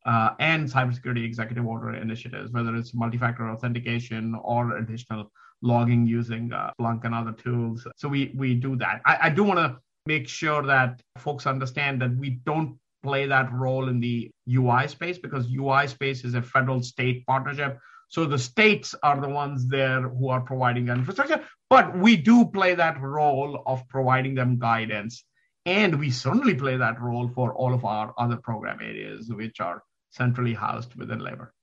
uh, 0.05 0.31
and 0.39 0.69
cybersecurity 0.69 1.25
executive 1.25 1.65
order 1.65 1.93
initiatives, 1.95 2.51
whether 2.51 2.75
it's 2.75 2.93
multi-factor 2.93 3.49
authentication 3.49 4.35
or 4.43 4.77
additional 4.77 5.31
logging 5.65 6.05
using 6.05 6.53
uh, 6.53 6.71
and 6.79 7.15
other 7.15 7.33
tools. 7.33 7.87
So 7.97 8.07
we 8.07 8.31
we 8.35 8.53
do 8.53 8.75
that. 8.77 9.01
I, 9.05 9.17
I 9.23 9.29
do 9.29 9.43
want 9.43 9.59
to 9.59 9.77
make 10.05 10.27
sure 10.27 10.61
that 10.63 11.01
folks 11.17 11.47
understand 11.47 12.01
that 12.01 12.15
we 12.15 12.29
don't 12.45 12.77
play 13.03 13.25
that 13.27 13.51
role 13.51 13.89
in 13.89 13.99
the 13.99 14.29
UI 14.47 14.87
space 14.87 15.17
because 15.17 15.47
UI 15.51 15.87
space 15.87 16.23
is 16.23 16.35
a 16.35 16.41
federal 16.41 16.81
state 16.81 17.25
partnership. 17.25 17.79
So 18.09 18.25
the 18.25 18.37
states 18.37 18.93
are 19.01 19.19
the 19.19 19.29
ones 19.29 19.67
there 19.67 20.01
who 20.01 20.29
are 20.29 20.41
providing 20.41 20.89
infrastructure, 20.89 21.43
but 21.69 21.97
we 21.97 22.15
do 22.15 22.45
play 22.45 22.75
that 22.75 23.01
role 23.01 23.63
of 23.65 23.87
providing 23.89 24.35
them 24.35 24.59
guidance. 24.59 25.23
And 25.65 25.99
we 25.99 26.11
certainly 26.11 26.53
play 26.53 26.77
that 26.77 27.01
role 27.01 27.27
for 27.27 27.55
all 27.55 27.73
of 27.73 27.83
our 27.85 28.13
other 28.19 28.37
program 28.37 28.79
areas, 28.81 29.31
which 29.33 29.59
are 29.59 29.81
centrally 30.11 30.53
housed 30.53 30.93
within 30.95 31.19
labor. 31.19 31.54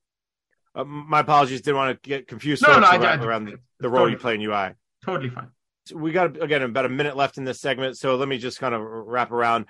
Uh, 0.75 0.85
my 0.85 1.21
apologies. 1.21 1.61
Didn't 1.61 1.77
want 1.77 2.03
to 2.03 2.09
get 2.09 2.27
confused 2.27 2.63
no, 2.63 2.79
no, 2.79 2.89
around, 2.89 3.05
I, 3.05 3.15
I, 3.15 3.25
around 3.25 3.45
the, 3.47 3.57
the 3.81 3.89
role 3.89 4.07
totally, 4.07 4.13
you 4.13 4.19
play 4.19 4.35
in 4.35 4.41
UI. 4.43 4.75
Totally 5.05 5.31
fine. 5.31 5.49
So 5.87 5.97
we 5.97 6.13
got 6.13 6.41
again 6.41 6.63
about 6.63 6.87
a 6.87 6.89
minute 6.89 7.17
left 7.17 7.39
in 7.39 7.45
this 7.45 7.61
segment, 7.61 7.99
so 7.99 8.17
let 8.17 8.29
me 8.29 8.39
just 8.39 8.59
kind 8.59 8.75
of 8.75 8.81
wrap 8.83 9.33
around 9.33 9.67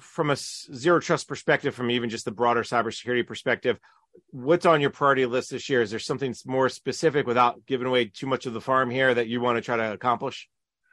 from 0.00 0.30
a 0.30 0.36
zero 0.36 1.00
trust 1.00 1.28
perspective, 1.28 1.74
from 1.74 1.90
even 1.90 2.10
just 2.10 2.24
the 2.24 2.32
broader 2.32 2.62
cybersecurity 2.62 3.26
perspective. 3.26 3.78
What's 4.30 4.66
on 4.66 4.80
your 4.80 4.90
priority 4.90 5.26
list 5.26 5.50
this 5.50 5.68
year? 5.68 5.82
Is 5.82 5.90
there 5.90 5.98
something 5.98 6.34
more 6.46 6.68
specific, 6.68 7.26
without 7.26 7.66
giving 7.66 7.86
away 7.86 8.06
too 8.06 8.26
much 8.26 8.46
of 8.46 8.54
the 8.54 8.60
farm 8.60 8.90
here, 8.90 9.12
that 9.12 9.28
you 9.28 9.40
want 9.40 9.56
to 9.56 9.62
try 9.62 9.76
to 9.76 9.92
accomplish? 9.92 10.48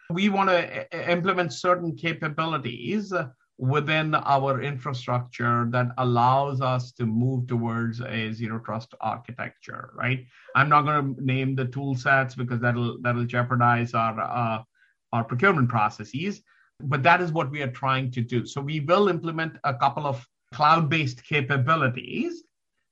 We 0.09 0.29
want 0.29 0.49
to 0.49 1.11
implement 1.11 1.53
certain 1.53 1.95
capabilities 1.95 3.13
within 3.57 4.15
our 4.15 4.61
infrastructure 4.61 5.67
that 5.69 5.87
allows 5.99 6.59
us 6.59 6.91
to 6.91 7.05
move 7.05 7.47
towards 7.47 8.01
a 8.01 8.31
zero 8.33 8.59
trust 8.59 8.93
architecture 8.99 9.91
right? 9.95 10.25
I'm 10.55 10.69
not 10.69 10.83
going 10.83 11.15
to 11.15 11.25
name 11.25 11.55
the 11.55 11.65
tool 11.65 11.95
sets 11.95 12.35
because 12.35 12.59
that'll 12.59 12.97
that'll 13.01 13.25
jeopardize 13.25 13.93
our 13.93 14.19
uh, 14.19 14.63
our 15.11 15.23
procurement 15.23 15.69
processes 15.69 16.41
but 16.79 17.03
that 17.03 17.21
is 17.21 17.31
what 17.31 17.51
we 17.51 17.61
are 17.61 17.71
trying 17.71 18.11
to 18.11 18.21
do. 18.21 18.45
So 18.45 18.61
we 18.61 18.79
will 18.79 19.07
implement 19.07 19.57
a 19.63 19.73
couple 19.73 20.05
of 20.05 20.25
cloud 20.53 20.89
based 20.89 21.23
capabilities 21.23 22.43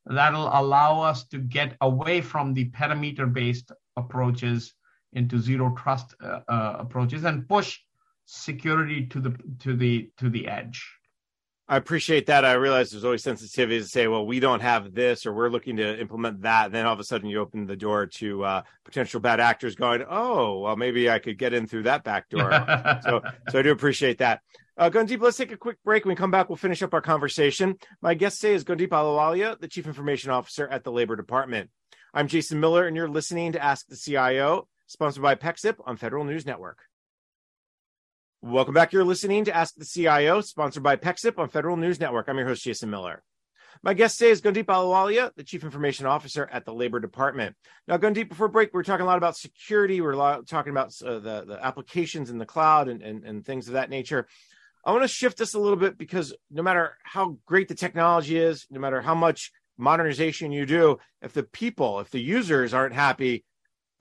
that'll 0.06 0.50
allow 0.54 1.02
us 1.02 1.28
to 1.28 1.38
get 1.38 1.76
away 1.82 2.22
from 2.22 2.54
the 2.54 2.66
perimeter 2.66 3.28
based 3.28 3.72
approaches 3.98 4.74
into 5.14 5.38
zero 5.40 5.76
trust 5.78 6.16
uh, 6.24 6.40
uh, 6.48 6.78
approaches 6.80 7.24
and 7.24 7.48
push 7.48 7.80
security 8.32 9.06
to 9.08 9.20
the 9.20 9.36
to 9.60 9.76
the 9.76 10.10
to 10.18 10.30
the 10.30 10.48
edge. 10.48 10.88
I 11.68 11.78
appreciate 11.78 12.26
that. 12.26 12.44
I 12.44 12.54
realize 12.54 12.92
there's 12.92 13.06
always 13.06 13.24
sensitivity 13.24 13.80
to 13.80 13.88
say, 13.88 14.08
well, 14.08 14.26
we 14.26 14.42
don't 14.42 14.60
have 14.60 14.94
this 14.94 15.26
or 15.26 15.32
we're 15.32 15.48
looking 15.48 15.78
to 15.78 16.02
implement 16.02 16.42
that. 16.42 16.66
And 16.66 16.76
then 16.76 16.86
all 16.86 16.94
of 16.94 17.00
a 17.00 17.04
sudden 17.04 17.30
you 17.30 17.40
open 17.40 17.66
the 17.66 17.78
door 17.78 18.08
to 18.08 18.44
uh, 18.44 18.62
potential 18.84 19.22
bad 19.22 19.40
actors 19.40 19.76
going, 19.76 20.04
oh, 20.10 20.60
well, 20.60 20.76
maybe 20.76 21.10
I 21.10 21.20
could 21.20 21.38
get 21.38 21.54
in 21.54 21.68
through 21.68 21.84
that 21.84 22.04
back 22.04 22.28
door. 22.28 22.52
so, 23.04 23.22
so 23.50 23.60
I 23.60 23.62
do 23.62 23.72
appreciate 23.72 24.18
that. 24.18 24.42
Uh, 24.78 24.90
Gundeep, 24.90 25.22
let's 25.22 25.38
take 25.38 25.54
a 25.54 25.58
quick 25.58 25.78
break. 25.86 26.04
When 26.04 26.12
we 26.12 26.18
come 26.18 26.32
back, 26.32 26.50
we'll 26.50 26.58
finish 26.58 26.84
up 26.84 26.94
our 26.94 27.02
conversation. 27.02 27.78
My 28.02 28.16
guest 28.16 28.42
today 28.42 28.54
is 28.54 28.66
Gundeep 28.66 28.90
Ahluwalia, 28.90 29.58
the 29.58 29.70
Chief 29.70 29.88
Information 29.88 30.30
Officer 30.30 30.68
at 30.68 30.84
the 30.84 30.92
Labor 30.92 31.16
Department. 31.16 31.70
I'm 32.14 32.28
Jason 32.28 32.60
Miller, 32.60 32.86
and 32.86 32.98
you're 32.98 33.08
listening 33.08 33.54
to 33.54 33.64
Ask 33.64 33.88
the 33.88 33.96
CIO, 33.96 34.68
sponsored 34.88 35.24
by 35.24 35.36
PEXIP 35.36 35.76
on 35.86 35.96
Federal 35.96 36.26
News 36.26 36.46
Network. 36.46 36.80
Welcome 38.44 38.74
back. 38.74 38.92
You're 38.92 39.06
listening 39.06 39.46
to 39.46 39.56
Ask 39.56 39.76
the 39.76 39.86
CIO, 39.86 40.42
sponsored 40.42 40.82
by 40.82 40.96
PEXIP 40.96 41.38
on 41.38 41.48
Federal 41.48 41.78
News 41.78 42.00
Network. 42.00 42.28
I'm 42.28 42.40
your 42.40 42.48
host, 42.48 42.64
Jason 42.64 42.90
Miller. 42.90 43.22
My 43.84 43.94
guest 43.94 44.18
today 44.18 44.32
is 44.32 44.42
Gundeep 44.42 44.66
Ahluwalia, 44.66 45.30
the 45.36 45.44
Chief 45.44 45.64
Information 45.64 46.08
Officer 46.08 46.50
at 46.52 46.66
the 46.66 46.74
Labor 46.74 47.00
Department. 47.00 47.56
Now, 47.88 47.98
Gundeep, 47.98 48.30
before 48.30 48.48
break, 48.48 48.74
we 48.74 48.80
are 48.80 48.84
talking 48.84 49.04
a 49.04 49.08
lot 49.08 49.20
about 49.20 49.38
security. 49.38 50.02
We 50.02 50.08
are 50.08 50.42
talking 50.42 50.72
about 50.72 50.92
uh, 51.06 51.20
the, 51.20 51.46
the 51.46 51.60
applications 51.62 52.32
in 52.32 52.40
the 52.40 52.46
cloud 52.48 52.88
and, 52.88 53.04
and, 53.04 53.24
and 53.26 53.46
things 53.46 53.68
of 53.68 53.74
that 53.74 53.92
nature. 53.92 54.26
I 54.84 54.92
want 54.92 55.04
to 55.04 55.08
shift 55.08 55.38
this 55.38 55.54
a 55.54 55.60
little 55.60 55.78
bit 55.78 56.00
because 56.00 56.34
no 56.50 56.64
matter 56.64 56.98
how 57.04 57.38
great 57.46 57.68
the 57.68 57.76
technology 57.76 58.40
is, 58.40 58.66
no 58.72 58.80
matter 58.80 59.02
how 59.02 59.14
much 59.14 59.52
modernization 59.78 60.52
you 60.52 60.66
do, 60.66 60.98
if 61.22 61.32
the 61.34 61.44
people, 61.44 62.00
if 62.00 62.10
the 62.10 62.20
users 62.20 62.74
aren't 62.74 62.96
happy, 62.96 63.46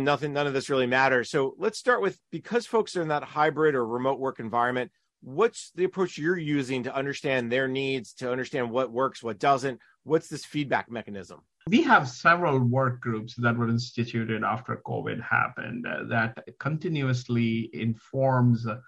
nothing 0.04 0.32
none 0.32 0.46
of 0.46 0.52
this 0.52 0.70
really 0.70 0.86
matters. 0.86 1.30
So 1.30 1.54
let's 1.58 1.78
start 1.78 2.02
with 2.02 2.18
because 2.30 2.66
folks 2.66 2.96
are 2.96 3.02
in 3.02 3.08
that 3.08 3.22
hybrid 3.22 3.74
or 3.74 3.86
remote 3.86 4.18
work 4.18 4.40
environment 4.40 4.90
what's 5.22 5.70
the 5.74 5.84
approach 5.84 6.16
you're 6.16 6.38
using 6.38 6.82
to 6.84 6.94
understand 6.94 7.50
their 7.50 7.68
needs 7.68 8.14
to 8.14 8.30
understand 8.30 8.70
what 8.70 8.90
works 8.90 9.22
what 9.22 9.38
doesn't? 9.38 9.78
What's 10.04 10.28
this 10.28 10.44
feedback 10.44 10.90
mechanism? 10.90 11.40
We 11.68 11.82
have 11.82 12.08
several 12.08 12.58
work 12.58 13.00
groups 13.00 13.34
that 13.36 13.56
were 13.56 13.68
instituted 13.68 14.42
after 14.42 14.80
covid 14.86 15.22
happened 15.22 15.86
uh, 15.86 16.04
that 16.08 16.38
continuously 16.58 17.68
informs 17.74 18.66
it 18.66 18.78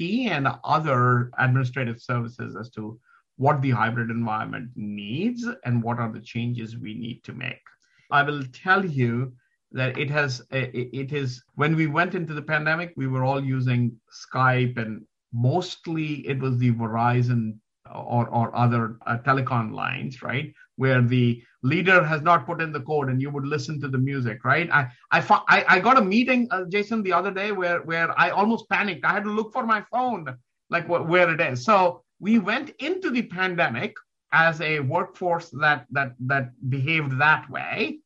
and 0.00 0.48
other 0.64 1.30
administrative 1.38 2.00
services 2.00 2.56
as 2.56 2.68
to 2.70 2.98
what 3.36 3.62
the 3.62 3.70
hybrid 3.70 4.10
environment 4.10 4.70
needs 4.74 5.46
and 5.64 5.82
what 5.82 5.98
are 6.00 6.12
the 6.12 6.20
changes 6.20 6.76
we 6.76 6.94
need 6.94 7.22
to 7.22 7.32
make. 7.32 7.62
I 8.10 8.24
will 8.24 8.42
tell 8.52 8.84
you 8.84 9.32
that 9.74 9.98
it 9.98 10.10
has 10.10 10.42
it 10.50 11.12
is 11.12 11.42
when 11.54 11.76
we 11.76 11.86
went 11.86 12.14
into 12.14 12.34
the 12.34 12.42
pandemic 12.42 12.92
we 12.96 13.06
were 13.06 13.24
all 13.24 13.42
using 13.42 13.92
skype 14.10 14.76
and 14.78 15.02
mostly 15.32 16.26
it 16.28 16.38
was 16.38 16.58
the 16.58 16.72
verizon 16.72 17.54
or, 17.94 18.28
or 18.28 18.54
other 18.56 18.98
uh, 19.06 19.18
telecom 19.18 19.72
lines 19.72 20.22
right? 20.22 20.52
Where 20.76 21.02
the 21.02 21.42
leader 21.62 22.02
has 22.04 22.22
not 22.22 22.46
put 22.46 22.60
in 22.60 22.72
the 22.72 22.80
code 22.80 23.08
and 23.08 23.20
you 23.20 23.30
would 23.30 23.46
listen 23.46 23.80
to 23.80 23.88
the 23.88 23.98
music 23.98 24.44
right? 24.44 24.68
I 24.70 24.88
i 25.10 25.20
i, 25.48 25.64
I 25.68 25.80
got 25.80 25.98
a 25.98 26.02
meeting 26.02 26.48
uh, 26.50 26.64
jason 26.68 27.02
the 27.02 27.12
other 27.12 27.30
day 27.30 27.52
where 27.52 27.82
where 27.82 28.18
i 28.18 28.30
almost 28.30 28.68
panicked. 28.68 29.04
I 29.04 29.12
had 29.12 29.24
to 29.24 29.30
look 29.30 29.52
for 29.52 29.64
my 29.66 29.82
phone 29.90 30.26
like 30.70 30.86
wh- 30.86 31.08
where 31.08 31.32
it 31.32 31.40
is. 31.40 31.64
So 31.64 32.02
we 32.20 32.38
went 32.38 32.70
into 32.78 33.10
the 33.10 33.22
pandemic 33.22 33.94
as 34.32 34.60
a 34.60 34.80
workforce 34.80 35.50
that 35.60 35.86
that 35.90 36.12
that 36.20 36.50
behaved 36.70 37.18
that 37.18 37.48
way 37.50 37.98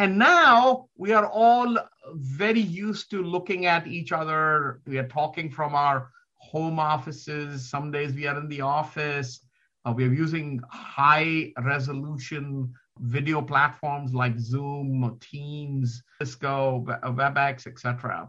and 0.00 0.16
now 0.16 0.88
we 0.96 1.12
are 1.12 1.26
all 1.26 1.76
very 2.14 2.60
used 2.60 3.10
to 3.10 3.22
looking 3.22 3.66
at 3.66 3.86
each 3.86 4.12
other. 4.12 4.80
We 4.86 4.96
are 4.96 5.06
talking 5.06 5.50
from 5.50 5.74
our 5.74 6.10
home 6.38 6.78
offices. 6.78 7.68
Some 7.68 7.90
days 7.90 8.14
we 8.14 8.26
are 8.26 8.38
in 8.38 8.48
the 8.48 8.62
office. 8.62 9.40
Uh, 9.84 9.92
we 9.94 10.04
are 10.04 10.12
using 10.12 10.62
high 10.70 11.52
resolution 11.62 12.72
video 13.00 13.42
platforms 13.42 14.14
like 14.14 14.38
Zoom, 14.38 15.18
Teams, 15.20 16.02
Cisco, 16.18 16.82
WebEx, 16.86 17.66
etc. 17.66 18.26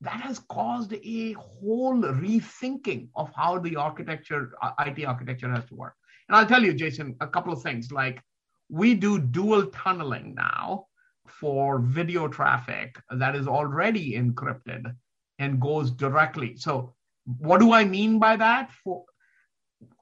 That 0.00 0.20
has 0.20 0.40
caused 0.50 0.94
a 0.94 1.32
whole 1.34 2.02
rethinking 2.02 3.06
of 3.14 3.30
how 3.36 3.60
the 3.60 3.76
architecture, 3.76 4.50
uh, 4.62 4.72
IT 4.80 5.04
architecture 5.04 5.48
has 5.48 5.64
to 5.66 5.76
work. 5.76 5.94
And 6.28 6.34
I'll 6.36 6.46
tell 6.46 6.64
you, 6.64 6.74
Jason, 6.74 7.14
a 7.20 7.28
couple 7.28 7.52
of 7.52 7.62
things 7.62 7.92
like 7.92 8.20
we 8.68 8.94
do 8.94 9.20
dual 9.20 9.66
tunneling 9.66 10.34
now 10.34 10.87
for 11.30 11.78
video 11.78 12.28
traffic 12.28 12.96
that 13.10 13.34
is 13.34 13.46
already 13.46 14.12
encrypted 14.12 14.94
and 15.38 15.60
goes 15.60 15.90
directly. 15.90 16.56
So, 16.56 16.94
what 17.38 17.58
do 17.60 17.72
I 17.72 17.84
mean 17.84 18.18
by 18.18 18.36
that? 18.36 18.70
For 18.72 19.04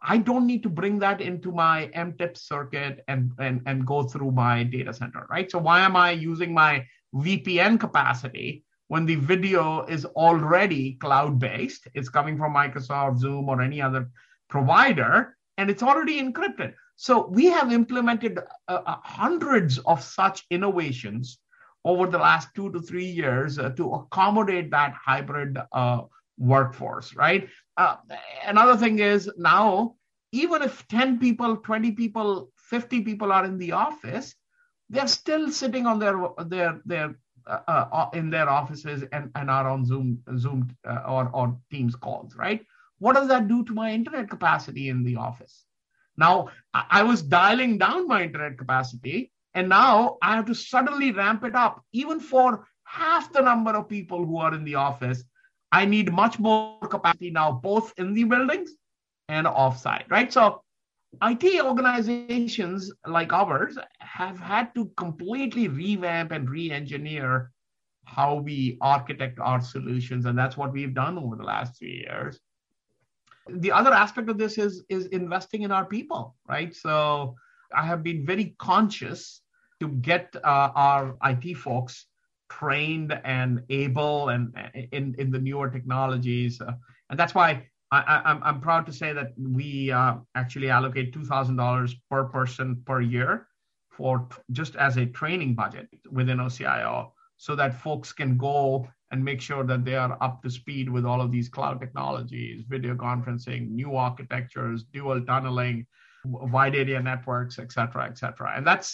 I 0.02 0.18
don't 0.18 0.46
need 0.46 0.62
to 0.62 0.68
bring 0.68 0.98
that 1.00 1.20
into 1.20 1.52
my 1.52 1.90
MTIP 1.94 2.36
circuit 2.36 3.04
and, 3.08 3.32
and, 3.38 3.60
and 3.66 3.86
go 3.86 4.04
through 4.04 4.30
my 4.30 4.62
data 4.62 4.92
center, 4.92 5.26
right? 5.28 5.50
So 5.50 5.58
why 5.58 5.80
am 5.80 5.96
I 5.96 6.12
using 6.12 6.54
my 6.54 6.86
VPN 7.14 7.78
capacity 7.78 8.64
when 8.88 9.04
the 9.04 9.16
video 9.16 9.84
is 9.84 10.04
already 10.04 10.94
cloud-based? 10.94 11.88
It's 11.94 12.08
coming 12.08 12.38
from 12.38 12.54
Microsoft, 12.54 13.18
Zoom, 13.18 13.48
or 13.48 13.60
any 13.60 13.82
other 13.82 14.10
provider, 14.48 15.36
and 15.58 15.68
it's 15.68 15.82
already 15.82 16.22
encrypted. 16.22 16.74
So 16.96 17.26
we 17.26 17.46
have 17.46 17.72
implemented 17.72 18.38
uh, 18.38 18.72
uh, 18.72 18.96
hundreds 19.02 19.78
of 19.78 20.02
such 20.02 20.44
innovations 20.50 21.38
over 21.84 22.06
the 22.06 22.18
last 22.18 22.48
two 22.54 22.72
to 22.72 22.80
three 22.80 23.04
years 23.04 23.58
uh, 23.58 23.68
to 23.70 23.92
accommodate 23.92 24.70
that 24.70 24.94
hybrid 24.94 25.58
uh, 25.72 26.02
workforce, 26.38 27.14
right? 27.14 27.48
Uh, 27.76 27.96
another 28.46 28.76
thing 28.78 28.98
is 28.98 29.30
now, 29.36 29.94
even 30.32 30.62
if 30.62 30.88
10 30.88 31.18
people, 31.18 31.58
20 31.58 31.92
people, 31.92 32.50
50 32.56 33.02
people 33.02 33.30
are 33.30 33.44
in 33.44 33.58
the 33.58 33.72
office, 33.72 34.34
they're 34.88 35.06
still 35.06 35.50
sitting 35.50 35.86
on 35.86 35.98
their, 35.98 36.18
their, 36.46 36.80
their 36.86 37.14
uh, 37.46 38.08
in 38.14 38.30
their 38.30 38.48
offices 38.48 39.04
and, 39.12 39.30
and 39.36 39.50
are 39.50 39.68
on 39.68 39.84
Zoom, 39.84 40.18
Zoom 40.38 40.68
or, 40.84 41.30
or 41.32 41.56
Teams 41.70 41.94
calls, 41.94 42.34
right? 42.34 42.64
What 42.98 43.14
does 43.14 43.28
that 43.28 43.46
do 43.46 43.64
to 43.64 43.74
my 43.74 43.92
internet 43.92 44.30
capacity 44.30 44.88
in 44.88 45.04
the 45.04 45.16
office? 45.16 45.65
Now, 46.16 46.48
I 46.72 47.02
was 47.02 47.22
dialing 47.22 47.78
down 47.78 48.08
my 48.08 48.22
internet 48.22 48.58
capacity, 48.58 49.30
and 49.54 49.68
now 49.68 50.18
I 50.22 50.36
have 50.36 50.46
to 50.46 50.54
suddenly 50.54 51.12
ramp 51.12 51.44
it 51.44 51.54
up, 51.54 51.82
even 51.92 52.20
for 52.20 52.66
half 52.84 53.32
the 53.32 53.42
number 53.42 53.72
of 53.72 53.88
people 53.88 54.24
who 54.24 54.38
are 54.38 54.54
in 54.54 54.64
the 54.64 54.76
office. 54.76 55.24
I 55.72 55.84
need 55.84 56.12
much 56.12 56.38
more 56.38 56.78
capacity 56.80 57.30
now, 57.30 57.52
both 57.52 57.92
in 57.98 58.14
the 58.14 58.24
buildings 58.24 58.70
and 59.28 59.46
offsite, 59.46 60.10
right? 60.10 60.32
So 60.32 60.62
IT 61.22 61.60
organizations 61.62 62.92
like 63.06 63.32
ours 63.32 63.78
have 64.00 64.38
had 64.38 64.74
to 64.74 64.90
completely 64.96 65.68
revamp 65.68 66.32
and 66.32 66.48
re 66.48 66.70
engineer 66.70 67.50
how 68.04 68.36
we 68.36 68.78
architect 68.80 69.38
our 69.40 69.60
solutions. 69.60 70.26
And 70.26 70.38
that's 70.38 70.56
what 70.56 70.72
we've 70.72 70.94
done 70.94 71.18
over 71.18 71.36
the 71.36 71.42
last 71.42 71.78
three 71.78 72.04
years. 72.06 72.38
The 73.48 73.72
other 73.72 73.92
aspect 73.92 74.28
of 74.28 74.38
this 74.38 74.58
is, 74.58 74.84
is 74.88 75.06
investing 75.06 75.62
in 75.62 75.70
our 75.70 75.84
people, 75.84 76.36
right? 76.48 76.74
So 76.74 77.36
I 77.74 77.84
have 77.84 78.02
been 78.02 78.26
very 78.26 78.54
conscious 78.58 79.42
to 79.80 79.88
get 79.88 80.34
uh, 80.36 80.70
our 80.74 81.16
IT 81.24 81.56
folks 81.56 82.06
trained 82.48 83.18
and 83.24 83.62
able 83.70 84.30
and 84.30 84.54
in, 84.92 85.14
in 85.18 85.30
the 85.30 85.38
newer 85.38 85.68
technologies. 85.68 86.60
Uh, 86.60 86.72
and 87.10 87.18
that's 87.18 87.34
why 87.34 87.66
I, 87.92 87.98
am 87.98 88.22
I'm, 88.24 88.42
I'm 88.42 88.60
proud 88.60 88.86
to 88.86 88.92
say 88.92 89.12
that 89.12 89.32
we 89.38 89.90
uh, 89.90 90.16
actually 90.34 90.70
allocate 90.70 91.14
$2,000 91.14 91.94
per 92.10 92.24
person 92.24 92.82
per 92.84 93.00
year 93.00 93.48
for 93.90 94.28
just 94.52 94.76
as 94.76 94.96
a 94.96 95.06
training 95.06 95.54
budget 95.54 95.88
within 96.10 96.38
OCIO 96.38 97.12
so 97.36 97.54
that 97.56 97.80
folks 97.80 98.12
can 98.12 98.36
go 98.36 98.88
and 99.16 99.24
make 99.24 99.40
sure 99.40 99.64
that 99.64 99.82
they 99.86 99.96
are 99.96 100.18
up 100.20 100.42
to 100.42 100.50
speed 100.50 100.90
with 100.90 101.06
all 101.06 101.20
of 101.22 101.32
these 101.32 101.48
cloud 101.48 101.80
technologies, 101.80 102.64
video 102.68 102.94
conferencing, 102.94 103.70
new 103.70 103.96
architectures, 103.96 104.84
dual 104.92 105.22
tunneling, 105.22 105.86
wide 106.26 106.76
area 106.76 107.00
networks, 107.00 107.58
et 107.58 107.72
cetera, 107.72 108.04
et 108.04 108.18
cetera. 108.18 108.52
And 108.54 108.66
that's 108.66 108.90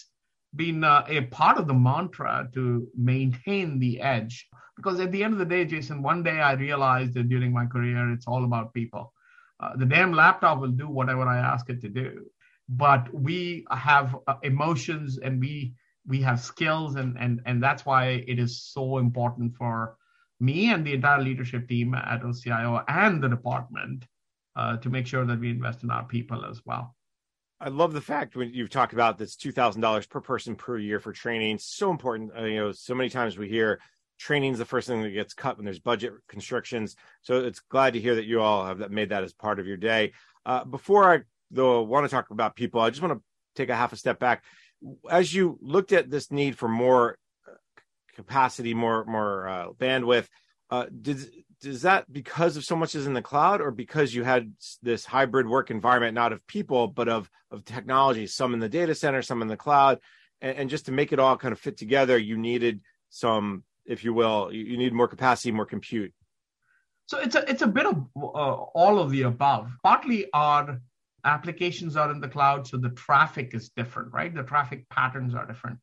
been 0.55 0.85
uh, 0.85 1.05
a 1.09 1.23
part 1.23 1.59
of 1.59 1.67
the 1.67 1.75
mantra 1.75 2.49
to 2.55 2.87
maintain 2.97 3.81
the 3.81 4.01
edge. 4.01 4.49
Because 4.77 5.01
at 5.01 5.11
the 5.11 5.25
end 5.25 5.33
of 5.33 5.41
the 5.41 5.55
day, 5.57 5.65
Jason, 5.65 6.03
one 6.03 6.23
day 6.23 6.39
I 6.41 6.53
realized 6.53 7.15
that 7.15 7.29
during 7.29 7.53
my 7.53 7.67
career, 7.67 8.13
it's 8.13 8.29
all 8.29 8.45
about 8.45 8.73
people. 8.73 9.13
Uh, 9.61 9.77
the 9.77 9.87
damn 9.87 10.13
laptop 10.13 10.61
will 10.61 10.77
do 10.85 10.89
whatever 10.89 11.25
I 11.27 11.39
ask 11.39 11.69
it 11.75 11.81
to 11.83 11.89
do, 11.89 12.09
but 12.69 13.03
we 13.13 13.65
have 13.71 14.17
uh, 14.27 14.37
emotions 14.43 15.19
and 15.19 15.41
we 15.41 15.75
we 16.13 16.21
have 16.29 16.41
skills, 16.41 16.97
and 17.01 17.17
and 17.23 17.41
and 17.47 17.63
that's 17.63 17.85
why 17.87 18.03
it 18.33 18.39
is 18.39 18.53
so 18.77 18.99
important 18.99 19.55
for 19.61 19.97
me 20.43 20.73
and 20.73 20.85
the 20.85 20.95
entire 20.95 21.23
leadership 21.23 21.69
team 21.69 21.95
at 21.95 22.23
OCIO 22.23 22.83
and 22.89 23.23
the 23.23 23.29
department 23.29 24.05
uh, 24.57 24.77
to 24.79 24.91
make 24.91 25.07
sure 25.07 25.25
that 25.25 25.39
we 25.39 25.51
invest 25.51 25.83
in 25.85 25.91
our 25.91 26.05
people 26.05 26.45
as 26.45 26.61
well. 26.67 26.95
I 27.61 27.69
love 27.69 27.93
the 27.93 28.01
fact 28.01 28.35
when 28.35 28.53
you've 28.53 28.71
talked 28.71 28.93
about 28.93 29.19
this 29.19 29.37
two 29.37 29.53
thousand 29.53 29.83
dollars 29.83 30.07
per 30.07 30.21
person 30.21 30.57
per 30.57 30.77
year 30.79 30.99
for 30.99 31.13
training. 31.13 31.59
So 31.59 31.91
important. 31.91 32.33
Uh, 32.37 32.45
you 32.45 32.57
know, 32.57 32.73
so 32.73 32.95
many 32.95 33.09
times 33.09 33.39
we 33.39 33.49
hear 33.49 33.79
training 34.19 34.53
is 34.53 34.59
the 34.59 34.65
first 34.65 34.89
thing 34.89 35.03
that 35.03 35.11
gets 35.11 35.33
cut 35.33 35.57
when 35.57 35.65
there's 35.65 35.79
budget 35.79 36.13
constrictions. 36.29 36.97
So 37.23 37.39
it's 37.39 37.61
glad 37.61 37.93
to 37.93 38.01
hear 38.01 38.17
that 38.17 38.27
you 38.27 38.41
all 38.41 38.67
have 38.67 38.91
made 38.91 39.11
that 39.11 39.23
as 39.23 39.33
part 39.33 39.61
of 39.61 39.67
your 39.67 39.77
day. 39.77 40.13
Uh, 40.45 40.65
before 40.65 41.13
I 41.13 41.21
though 41.53 41.83
want 41.83 42.05
to 42.05 42.11
talk 42.11 42.31
about 42.31 42.57
people, 42.57 42.81
I 42.81 42.91
just 42.91 43.03
want 43.03 43.15
to 43.15 43.23
take 43.55 43.69
a 43.69 43.77
half 43.77 43.93
a 43.93 43.97
step 43.97 44.19
back. 44.19 44.43
As 45.09 45.33
you 45.33 45.57
looked 45.61 45.93
at 45.93 46.11
this 46.11 46.33
need 46.33 46.59
for 46.59 46.69
more 46.69 47.17
capacity, 48.15 48.75
more 48.75 49.05
more 49.05 49.49
uh, 49.49 49.67
bandwidth, 49.79 50.29
uh, 50.71 50.87
does 51.03 51.29
is 51.63 51.83
that 51.83 52.11
because 52.13 52.57
of 52.57 52.65
so 52.65 52.75
much 52.75 52.95
is 52.95 53.07
in 53.07 53.13
the 53.13 53.23
cloud 53.23 53.61
or 53.61 53.71
because 53.71 54.15
you 54.15 54.25
had 54.25 54.53
this 54.83 55.05
hybrid 55.05 55.47
work 55.47 55.71
environment 55.71 56.15
not 56.15 56.33
of 56.33 56.45
people 56.47 56.89
but 56.89 57.09
of 57.09 57.31
of 57.51 57.65
technology 57.65 58.27
some 58.27 58.55
in 58.55 58.61
the 58.61 58.69
data 58.69 58.95
center 58.95 59.23
some 59.23 59.43
in 59.43 59.49
the 59.49 59.57
cloud? 59.57 59.99
And, 60.41 60.57
and 60.57 60.71
just 60.71 60.87
to 60.87 60.93
make 60.93 61.13
it 61.13 61.19
all 61.19 61.37
kind 61.37 61.53
of 61.53 61.61
fit 61.61 61.77
together 61.77 62.17
you 62.19 62.37
needed 62.37 62.81
some 63.11 63.65
if 63.85 64.03
you 64.03 64.15
will 64.15 64.51
you, 64.53 64.65
you 64.65 64.77
need 64.79 64.93
more 64.93 65.09
capacity 65.09 65.53
more 65.53 65.67
compute. 65.67 66.13
So 67.07 67.19
it's 67.19 67.35
a 67.35 67.49
it's 67.51 67.63
a 67.63 67.67
bit 67.67 67.87
of 67.87 68.07
uh, 68.17 68.21
all 68.23 68.99
of 68.99 69.11
the 69.11 69.23
above. 69.23 69.71
Partly 69.83 70.27
our 70.33 70.81
applications 71.25 71.97
are 71.97 72.11
in 72.11 72.21
the 72.21 72.29
cloud 72.29 72.67
so 72.67 72.79
the 72.79 72.91
traffic 72.91 73.55
is 73.55 73.69
different 73.69 74.13
right? 74.13 74.35
The 74.35 74.43
traffic 74.43 74.89
patterns 74.89 75.35
are 75.35 75.47
different 75.47 75.79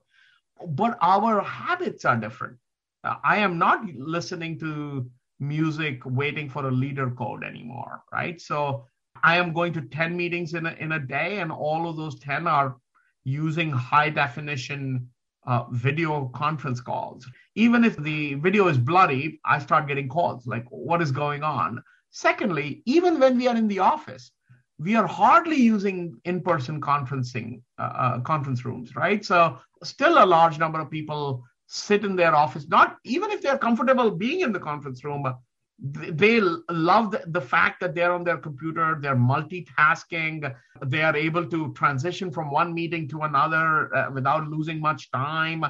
but 0.68 0.98
our 1.02 1.42
habits 1.42 2.06
are 2.06 2.18
different 2.18 2.58
uh, 3.04 3.16
i 3.24 3.38
am 3.38 3.58
not 3.58 3.86
listening 3.96 4.60
to 4.60 5.10
music 5.40 6.02
waiting 6.06 6.50
for 6.50 6.68
a 6.68 6.72
leader 6.72 7.10
code 7.12 7.44
anymore, 7.44 8.04
right? 8.12 8.40
So 8.40 8.86
I 9.24 9.38
am 9.38 9.54
going 9.54 9.74
to 9.74 9.82
10 9.82 10.16
meetings 10.16 10.54
in 10.54 10.66
a, 10.66 10.72
in 10.80 10.94
a 10.94 11.00
day, 11.00 11.40
and 11.40 11.52
all 11.52 11.90
of 11.90 11.98
those 11.98 12.20
10 12.20 12.48
are 12.48 12.78
using 13.24 13.72
high 13.72 14.10
definition 14.10 15.08
uh, 15.46 15.64
video 15.72 16.30
conference 16.36 16.82
calls. 16.82 17.26
Even 17.56 17.84
if 17.84 17.98
the 17.98 18.36
video 18.36 18.68
is 18.68 18.78
bloody, 18.78 19.40
I 19.46 19.60
start 19.60 19.88
getting 19.88 20.10
calls 20.10 20.46
like, 20.46 20.66
what 20.70 21.02
is 21.02 21.12
going 21.12 21.44
on? 21.44 21.82
Secondly, 22.12 22.82
even 22.86 23.20
when 23.20 23.38
we 23.38 23.48
are 23.48 23.56
in 23.56 23.68
the 23.68 23.80
office, 23.80 24.32
we 24.80 24.96
are 24.96 25.06
hardly 25.06 25.58
using 25.58 26.20
in-person 26.24 26.80
conferencing 26.80 27.62
uh, 27.78 27.82
uh, 27.82 28.20
conference 28.22 28.64
rooms, 28.64 28.96
right? 28.96 29.24
So 29.26 29.60
still 29.84 30.24
a 30.24 30.26
large 30.26 30.58
number 30.58 30.80
of 30.80 30.90
people 30.90 31.44
sit 31.68 32.06
in 32.06 32.16
their 32.16 32.34
office, 32.34 32.68
not 32.68 32.98
even 33.04 33.30
if 33.30 33.42
they're 33.42 33.58
comfortable 33.58 34.10
being 34.10 34.40
in 34.40 34.54
the 34.54 34.60
conference 34.60 35.04
room, 35.04 35.24
But 35.24 35.38
they 35.80 36.40
love 36.40 37.12
the, 37.12 37.24
the, 37.28 37.42
fact 37.42 37.82
that 37.82 37.94
they're 37.94 38.14
on 38.14 38.24
their 38.24 38.38
computer, 38.38 38.98
they're 39.02 39.16
multitasking, 39.16 40.56
they 40.86 41.02
are 41.02 41.16
able 41.16 41.46
to 41.46 41.74
transition 41.74 42.32
from 42.32 42.50
one 42.50 42.74
meeting 42.74 43.08
to 43.10 43.22
another 43.22 43.94
uh, 43.96 44.12
without 44.12 44.48
losing 44.48 44.80
much 44.80 45.12
time. 45.12 45.66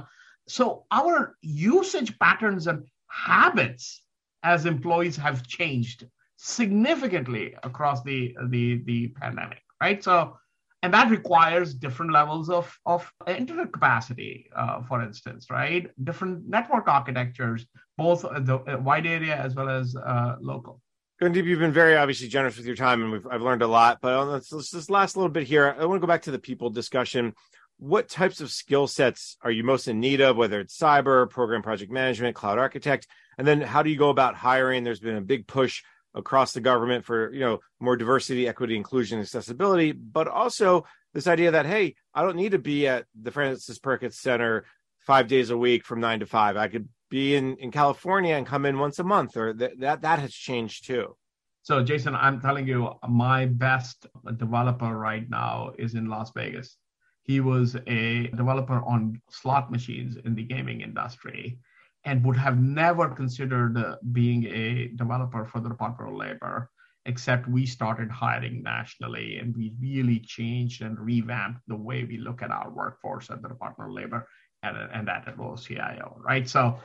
So 0.47 0.85
our 0.91 1.35
usage 1.41 2.17
patterns 2.19 2.67
and 2.67 2.85
habits 3.07 4.03
as 4.43 4.65
employees 4.65 5.17
have 5.17 5.45
changed 5.45 6.07
significantly 6.41 7.53
across 7.63 8.01
the 8.03 8.35
the 8.47 8.81
the 8.85 9.07
pandemic, 9.09 9.61
right? 9.81 10.01
So 10.01 10.37
and 10.81 10.93
that 10.93 11.11
requires 11.11 11.73
different 11.73 12.13
levels 12.13 12.49
of, 12.49 12.73
of 12.85 13.11
internet 13.27 13.73
capacity, 13.73 14.49
uh, 14.55 14.81
for 14.83 15.03
instance, 15.03 15.47
right? 15.49 15.89
Different 16.05 16.47
network 16.47 16.87
architectures, 16.87 17.65
both 17.97 18.21
the 18.21 18.79
wide 18.81 19.05
area 19.05 19.35
as 19.35 19.55
well 19.55 19.67
as 19.67 19.93
uh, 19.97 20.35
local. 20.39 20.81
Gundeep, 21.21 21.43
you've 21.43 21.59
been 21.59 21.73
very 21.73 21.97
obviously 21.97 22.29
generous 22.29 22.55
with 22.55 22.65
your 22.65 22.77
time, 22.77 23.03
and 23.03 23.25
I've 23.29 23.41
learned 23.41 23.61
a 23.61 23.67
lot. 23.67 23.99
But 24.01 24.25
let's, 24.27 24.53
let's 24.53 24.89
last 24.89 25.17
little 25.17 25.29
bit 25.29 25.43
here. 25.43 25.75
I 25.77 25.83
want 25.83 25.97
to 25.97 26.01
go 26.01 26.07
back 26.07 26.21
to 26.23 26.31
the 26.31 26.39
people 26.39 26.69
discussion. 26.69 27.35
What 27.77 28.07
types 28.07 28.39
of 28.39 28.49
skill 28.49 28.87
sets 28.87 29.35
are 29.41 29.51
you 29.51 29.65
most 29.65 29.89
in 29.89 29.99
need 29.99 30.21
of, 30.21 30.37
whether 30.37 30.61
it's 30.61 30.77
cyber, 30.77 31.29
program 31.29 31.61
project 31.61 31.91
management, 31.91 32.37
cloud 32.37 32.57
architect? 32.57 33.05
And 33.37 33.45
then 33.45 33.59
how 33.59 33.83
do 33.83 33.89
you 33.89 33.97
go 33.97 34.09
about 34.09 34.35
hiring? 34.35 34.85
There's 34.85 35.01
been 35.01 35.17
a 35.17 35.21
big 35.21 35.45
push 35.45 35.83
across 36.15 36.53
the 36.53 36.61
government 36.61 37.05
for 37.05 37.31
you 37.31 37.41
know 37.41 37.59
more 37.79 37.95
diversity 37.95 38.47
equity 38.47 38.75
inclusion 38.75 39.19
accessibility 39.19 39.91
but 39.91 40.27
also 40.27 40.85
this 41.13 41.27
idea 41.27 41.51
that 41.51 41.65
hey 41.65 41.95
i 42.13 42.23
don't 42.23 42.35
need 42.35 42.51
to 42.51 42.59
be 42.59 42.87
at 42.87 43.05
the 43.19 43.31
Frances 43.31 43.79
Perkins 43.79 44.19
center 44.19 44.65
five 45.09 45.27
days 45.27 45.49
a 45.49 45.57
week 45.57 45.85
from 45.85 45.99
nine 45.99 46.19
to 46.19 46.25
five. 46.25 46.55
I 46.57 46.67
could 46.67 46.87
be 47.09 47.35
in 47.35 47.57
in 47.57 47.71
california 47.71 48.35
and 48.35 48.45
come 48.45 48.65
in 48.65 48.77
once 48.77 48.99
a 48.99 49.03
month 49.03 49.35
or 49.35 49.53
th- 49.53 49.71
that 49.79 50.01
that 50.01 50.19
has 50.19 50.33
changed 50.33 50.85
too. 50.85 51.15
So 51.63 51.83
jason 51.83 52.13
i'm 52.15 52.39
telling 52.39 52.67
you 52.67 52.93
my 53.07 53.45
best 53.47 54.05
developer 54.37 54.95
right 54.95 55.27
now 55.29 55.71
is 55.77 55.95
in 55.95 56.05
las 56.07 56.31
vegas. 56.35 56.77
He 57.23 57.39
was 57.39 57.75
a 57.87 58.27
developer 58.41 58.81
on 58.93 59.21
slot 59.29 59.71
machines 59.71 60.17
in 60.25 60.33
the 60.35 60.43
gaming 60.43 60.81
industry 60.81 61.59
and 62.05 62.25
would 62.25 62.37
have 62.37 62.57
never 62.57 63.09
considered 63.09 63.77
uh, 63.77 63.95
being 64.11 64.45
a 64.45 64.87
developer 64.95 65.45
for 65.45 65.59
the 65.59 65.69
Department 65.69 66.11
of 66.11 66.17
Labor, 66.17 66.69
except 67.05 67.47
we 67.47 67.65
started 67.65 68.09
hiring 68.09 68.63
nationally 68.63 69.37
and 69.37 69.55
we 69.55 69.73
really 69.81 70.19
changed 70.19 70.81
and 70.81 70.97
revamped 70.99 71.61
the 71.67 71.75
way 71.75 72.03
we 72.03 72.17
look 72.17 72.41
at 72.41 72.51
our 72.51 72.69
workforce 72.69 73.29
at 73.29 73.41
the 73.41 73.49
Department 73.49 73.89
of 73.89 73.95
Labor 73.95 74.27
and, 74.63 74.77
and 74.93 75.09
at 75.09 75.25
OCIO, 75.37 76.19
right? 76.21 76.47
So, 76.47 76.79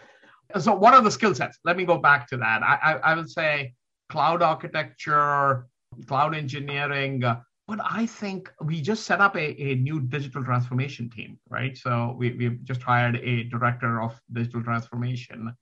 so 0.58 0.74
what 0.74 0.94
are 0.94 1.02
the 1.02 1.10
skill 1.10 1.34
sets? 1.34 1.58
Let 1.64 1.76
me 1.76 1.84
go 1.84 1.98
back 1.98 2.28
to 2.28 2.36
that. 2.38 2.62
I, 2.62 2.78
I, 2.82 2.92
I 3.12 3.14
would 3.14 3.30
say 3.30 3.74
cloud 4.08 4.42
architecture, 4.42 5.66
cloud 6.06 6.34
engineering, 6.34 7.24
uh, 7.24 7.40
but 7.66 7.78
I 7.82 8.06
think 8.06 8.52
we 8.62 8.82
just 8.82 9.04
set 9.04 9.20
up 9.20 9.36
a, 9.36 9.62
a 9.62 9.74
new 9.76 10.00
digital 10.00 10.44
transformation 10.44 11.08
team, 11.08 11.38
right? 11.48 11.76
So 11.76 12.14
we, 12.18 12.32
we've 12.32 12.62
just 12.64 12.82
hired 12.82 13.16
a 13.16 13.44
director 13.44 14.02
of 14.02 14.20
digital 14.32 14.62
transformation. 14.62 15.54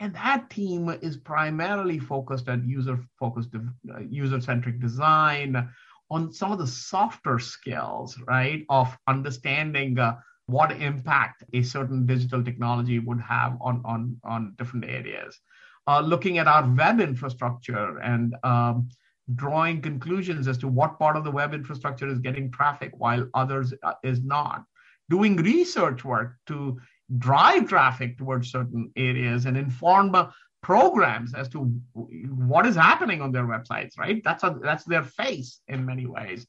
And 0.00 0.14
that 0.14 0.48
team 0.48 0.88
is 0.88 1.16
primarily 1.18 1.98
focused 1.98 2.48
at 2.48 2.64
user 2.64 3.04
focused, 3.18 3.50
uh, 3.54 4.00
user 4.08 4.40
centric 4.40 4.80
design 4.80 5.68
on 6.10 6.32
some 6.32 6.52
of 6.52 6.58
the 6.58 6.66
softer 6.66 7.38
skills, 7.38 8.18
right? 8.26 8.64
Of 8.70 8.96
understanding 9.06 9.98
uh, 9.98 10.16
what 10.46 10.72
impact 10.72 11.44
a 11.52 11.62
certain 11.62 12.06
digital 12.06 12.42
technology 12.42 12.98
would 12.98 13.20
have 13.20 13.56
on, 13.60 13.82
on, 13.84 14.16
on 14.24 14.54
different 14.56 14.86
areas. 14.86 15.38
Uh, 15.86 16.00
looking 16.00 16.38
at 16.38 16.46
our 16.46 16.68
web 16.74 17.00
infrastructure 17.00 17.98
and 17.98 18.34
um, 18.42 18.88
drawing 19.34 19.80
conclusions 19.80 20.48
as 20.48 20.58
to 20.58 20.68
what 20.68 20.98
part 20.98 21.16
of 21.16 21.24
the 21.24 21.30
web 21.30 21.54
infrastructure 21.54 22.08
is 22.08 22.18
getting 22.18 22.50
traffic 22.50 22.92
while 22.96 23.28
others 23.34 23.72
uh, 23.82 23.94
is 24.02 24.22
not. 24.22 24.64
Doing 25.10 25.36
research 25.36 26.04
work 26.04 26.36
to 26.46 26.80
drive 27.18 27.68
traffic 27.68 28.18
towards 28.18 28.50
certain 28.50 28.90
areas 28.96 29.46
and 29.46 29.56
inform 29.56 30.16
programs 30.62 31.34
as 31.34 31.48
to 31.48 31.58
what 31.92 32.66
is 32.66 32.76
happening 32.76 33.20
on 33.20 33.32
their 33.32 33.44
websites 33.44 33.98
right? 33.98 34.22
That's 34.24 34.44
a 34.44 34.56
that's 34.62 34.84
their 34.84 35.02
face 35.02 35.60
in 35.68 35.84
many 35.84 36.06
ways. 36.06 36.46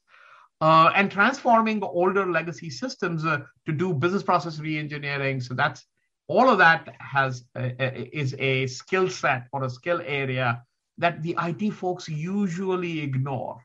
Uh, 0.60 0.90
and 0.94 1.10
transforming 1.10 1.82
older 1.82 2.30
legacy 2.30 2.70
systems 2.70 3.24
uh, 3.24 3.40
to 3.66 3.72
do 3.72 3.92
business 3.92 4.22
process 4.22 4.58
reengineering. 4.58 5.42
So 5.42 5.52
that's 5.52 5.84
all 6.28 6.48
of 6.48 6.58
that 6.58 6.94
has 7.00 7.44
uh, 7.56 7.70
uh 7.78 7.90
is 8.12 8.34
a 8.38 8.66
skill 8.66 9.10
set 9.10 9.46
or 9.52 9.64
a 9.64 9.70
skill 9.70 10.00
area 10.06 10.62
that 10.98 11.22
the 11.22 11.36
IT 11.42 11.70
folks 11.72 12.08
usually 12.08 13.00
ignore 13.00 13.58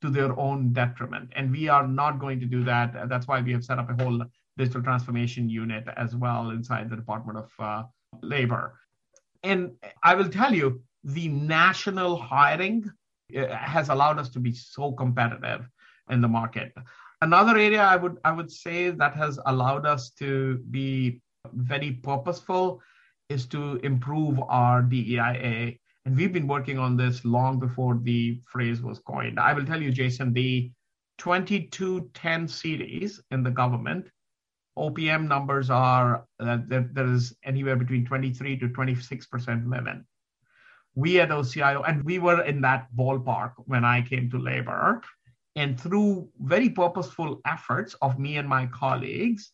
to 0.00 0.10
their 0.10 0.38
own 0.38 0.72
detriment 0.72 1.30
and 1.34 1.50
we 1.50 1.68
are 1.68 1.86
not 1.86 2.20
going 2.20 2.38
to 2.38 2.46
do 2.46 2.62
that 2.62 3.08
that's 3.08 3.26
why 3.26 3.40
we 3.40 3.52
have 3.52 3.64
set 3.64 3.78
up 3.78 3.90
a 3.90 4.02
whole 4.02 4.22
digital 4.56 4.82
transformation 4.82 5.48
unit 5.48 5.84
as 5.96 6.14
well 6.14 6.50
inside 6.50 6.88
the 6.88 6.96
department 6.96 7.38
of 7.38 7.50
uh, 7.58 7.82
labor 8.22 8.78
and 9.42 9.72
I 10.02 10.14
will 10.14 10.28
tell 10.28 10.54
you, 10.54 10.82
the 11.04 11.28
national 11.28 12.16
hiring 12.16 12.90
uh, 13.36 13.46
has 13.54 13.88
allowed 13.88 14.18
us 14.18 14.28
to 14.30 14.40
be 14.40 14.52
so 14.52 14.92
competitive 14.92 15.68
in 16.10 16.20
the 16.20 16.28
market. 16.28 16.72
Another 17.22 17.56
area 17.56 17.82
I 17.82 17.96
would 17.96 18.18
I 18.24 18.32
would 18.32 18.50
say 18.50 18.90
that 18.90 19.14
has 19.14 19.38
allowed 19.46 19.86
us 19.86 20.10
to 20.18 20.58
be 20.70 21.20
very 21.52 21.92
purposeful 21.92 22.80
is 23.28 23.46
to 23.46 23.76
improve 23.82 24.40
our 24.48 24.82
DEIA. 24.82 25.78
And 26.04 26.16
we've 26.16 26.32
been 26.32 26.46
working 26.46 26.78
on 26.78 26.96
this 26.96 27.24
long 27.24 27.58
before 27.58 28.00
the 28.02 28.40
phrase 28.46 28.82
was 28.82 28.98
coined. 29.00 29.38
I 29.38 29.52
will 29.52 29.66
tell 29.66 29.82
you, 29.82 29.90
Jason, 29.90 30.32
the 30.32 30.70
2210 31.18 32.48
series 32.48 33.20
in 33.30 33.42
the 33.42 33.50
government 33.50 34.08
OPM 34.78 35.26
numbers 35.26 35.70
are 35.70 36.24
that 36.38 36.60
uh, 36.72 36.82
there, 36.92 37.12
is 37.12 37.34
anywhere 37.44 37.76
between 37.76 38.06
23 38.06 38.58
to 38.58 38.68
26% 38.68 39.68
women. 39.68 40.06
We 40.94 41.20
at 41.20 41.30
OCIO, 41.30 41.82
and 41.86 42.02
we 42.04 42.18
were 42.18 42.42
in 42.42 42.60
that 42.62 42.88
ballpark 42.96 43.52
when 43.66 43.84
I 43.84 44.02
came 44.02 44.30
to 44.30 44.38
labor. 44.38 45.02
And 45.56 45.78
through 45.78 46.28
very 46.40 46.70
purposeful 46.70 47.40
efforts 47.44 47.94
of 48.00 48.18
me 48.18 48.36
and 48.36 48.48
my 48.48 48.66
colleagues, 48.66 49.52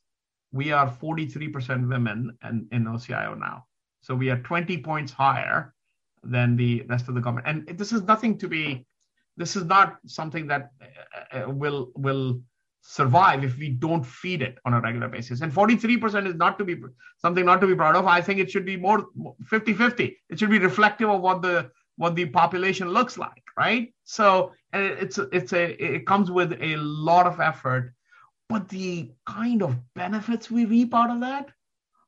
we 0.53 0.71
are 0.71 0.89
43% 0.89 1.89
women 1.89 2.37
in, 2.49 2.69
in 2.71 2.85
OCIO 2.85 3.39
now. 3.39 3.65
So 4.03 4.15
we 4.15 4.31
are 4.31 4.39
20 4.43 4.79
points 4.83 5.13
higher 5.13 5.75
than 6.27 6.57
the 6.57 6.83
rest 6.89 7.09
of 7.09 7.15
the 7.15 7.21
government. 7.21 7.47
And 7.47 7.79
this 7.79 7.93
is 7.93 8.03
nothing 8.03 8.39
to 8.39 8.49
be, 8.49 8.87
this 9.37 9.57
is 9.57 9.65
not 9.65 9.97
something 10.07 10.47
that 10.49 10.71
uh, 11.33 11.39
uh 11.39 11.51
will 11.51 11.91
will 11.97 12.41
survive 12.87 13.43
if 13.45 13.57
we 13.59 13.71
don't 13.71 14.05
feed 14.05 14.43
it 14.43 14.59
on 14.67 14.75
a 14.75 14.81
regular 14.81 15.09
basis. 15.09 15.41
And 15.41 15.51
43% 15.51 16.27
is 16.27 16.35
not 16.35 16.59
to 16.59 16.65
be 16.65 16.77
something 17.17 17.45
not 17.45 17.61
to 17.63 17.67
be 17.67 17.75
proud 17.75 17.97
of. 17.97 18.07
I 18.07 18.21
think 18.21 18.39
it 18.41 18.51
should 18.51 18.67
be 18.67 18.77
more 18.77 19.07
50-50. 19.51 20.15
It 20.29 20.39
should 20.39 20.51
be 20.51 20.59
reflective 20.59 21.09
of 21.09 21.23
what 21.23 21.41
the 21.43 21.71
what 21.97 22.15
the 22.17 22.27
population 22.27 22.89
looks 22.89 23.17
like, 23.17 23.43
right? 23.57 23.95
So 24.05 24.53
and 24.73 24.85
it's 24.85 25.19
it's 25.33 25.53
a 25.53 25.83
it 25.83 26.07
comes 26.07 26.31
with 26.31 26.53
a 26.61 26.77
lot 26.77 27.27
of 27.27 27.41
effort, 27.41 27.95
but 28.49 28.69
the 28.69 29.13
kind 29.27 29.63
of 29.63 29.77
benefits 29.95 30.51
we 30.51 30.65
reap 30.65 30.95
out 30.95 31.11
of 31.11 31.21
that, 31.21 31.51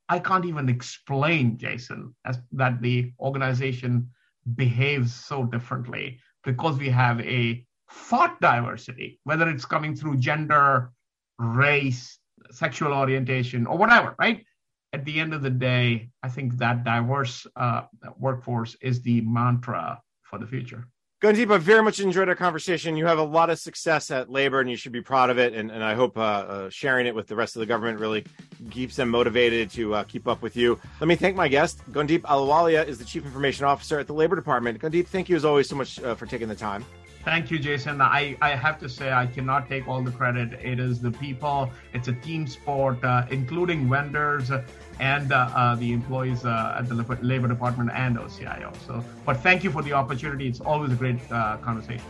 I 0.09 0.18
can't 0.20 0.44
even 0.44 0.68
explain, 0.68 1.59
Jason, 1.59 2.14
as 2.24 2.38
that 2.52 2.80
the 2.80 3.12
organization 3.18 4.11
behaves 4.54 5.12
so 5.12 5.44
differently 5.44 6.20
because 6.44 6.78
we 6.78 6.88
have 6.90 7.20
a 7.20 7.64
thought 7.90 8.40
diversity, 8.40 9.20
whether 9.24 9.48
it's 9.48 9.64
coming 9.64 9.96
through 9.96 10.18
gender, 10.18 10.92
race, 11.38 12.18
sexual 12.50 12.92
orientation, 12.92 13.66
or 13.66 13.76
whatever, 13.76 14.14
right? 14.18 14.44
At 14.92 15.04
the 15.04 15.18
end 15.18 15.34
of 15.34 15.42
the 15.42 15.50
day, 15.50 16.11
I 16.22 16.28
think 16.28 16.57
that 16.59 16.84
diverse 16.84 17.46
uh, 17.57 17.82
workforce 18.16 18.76
is 18.80 19.02
the 19.02 19.20
mantra 19.22 20.00
for 20.22 20.38
the 20.38 20.46
future. 20.46 20.86
Gundeep, 21.22 21.50
I 21.50 21.56
very 21.56 21.82
much 21.82 21.98
enjoyed 21.98 22.28
our 22.28 22.34
conversation. 22.34 22.94
You 22.94 23.06
have 23.06 23.16
a 23.18 23.22
lot 23.22 23.48
of 23.48 23.58
success 23.58 24.10
at 24.10 24.30
labor, 24.30 24.60
and 24.60 24.68
you 24.68 24.76
should 24.76 24.92
be 24.92 25.00
proud 25.00 25.30
of 25.30 25.38
it. 25.38 25.54
And, 25.54 25.70
and 25.70 25.82
I 25.82 25.94
hope 25.94 26.18
uh, 26.18 26.20
uh, 26.20 26.70
sharing 26.70 27.06
it 27.06 27.14
with 27.14 27.26
the 27.26 27.34
rest 27.34 27.56
of 27.56 27.60
the 27.60 27.66
government 27.66 27.98
really 27.98 28.26
keeps 28.70 28.96
them 28.96 29.08
motivated 29.08 29.70
to 29.70 29.94
uh, 29.94 30.04
keep 30.04 30.28
up 30.28 30.42
with 30.42 30.58
you. 30.58 30.78
Let 31.00 31.08
me 31.08 31.16
thank 31.16 31.34
my 31.34 31.48
guest. 31.48 31.80
Gundeep 31.90 32.20
Ahluwalia, 32.20 32.86
is 32.86 32.98
the 32.98 33.04
Chief 33.06 33.24
Information 33.24 33.64
Officer 33.64 33.98
at 33.98 34.06
the 34.06 34.12
Labor 34.12 34.36
Department. 34.36 34.78
Gundeep, 34.78 35.06
thank 35.06 35.30
you 35.30 35.36
as 35.36 35.46
always 35.46 35.70
so 35.70 35.76
much 35.76 35.98
uh, 36.02 36.14
for 36.14 36.26
taking 36.26 36.48
the 36.48 36.54
time. 36.54 36.84
Thank 37.27 37.51
you, 37.51 37.59
Jason. 37.59 38.01
I, 38.01 38.37
I 38.41 38.51
have 38.51 38.79
to 38.79 38.89
say, 38.89 39.11
I 39.11 39.27
cannot 39.27 39.68
take 39.68 39.89
all 39.89 40.01
the 40.01 40.12
credit. 40.12 40.53
It 40.62 40.79
is 40.79 41.01
the 41.01 41.11
people, 41.11 41.72
it's 41.93 42.07
a 42.07 42.12
team 42.12 42.47
sport, 42.47 43.03
uh, 43.03 43.27
including 43.33 43.91
vendors 43.91 44.53
and 45.01 45.33
uh, 45.33 45.51
uh, 45.53 45.74
the 45.74 45.93
employees 45.93 46.45
uh, 46.45 46.77
at 46.79 46.89
the 46.89 46.95
Labor 46.95 47.49
Department 47.49 47.91
and 47.93 48.16
OCIO. 48.16 48.72
So, 48.87 49.05
but 49.24 49.39
thank 49.39 49.64
you 49.64 49.72
for 49.72 49.83
the 49.83 49.93
opportunity. 49.93 50.47
It's 50.47 50.61
always 50.61 50.93
a 50.93 50.95
great 50.95 51.18
uh, 51.33 51.57
conversation. 51.57 52.07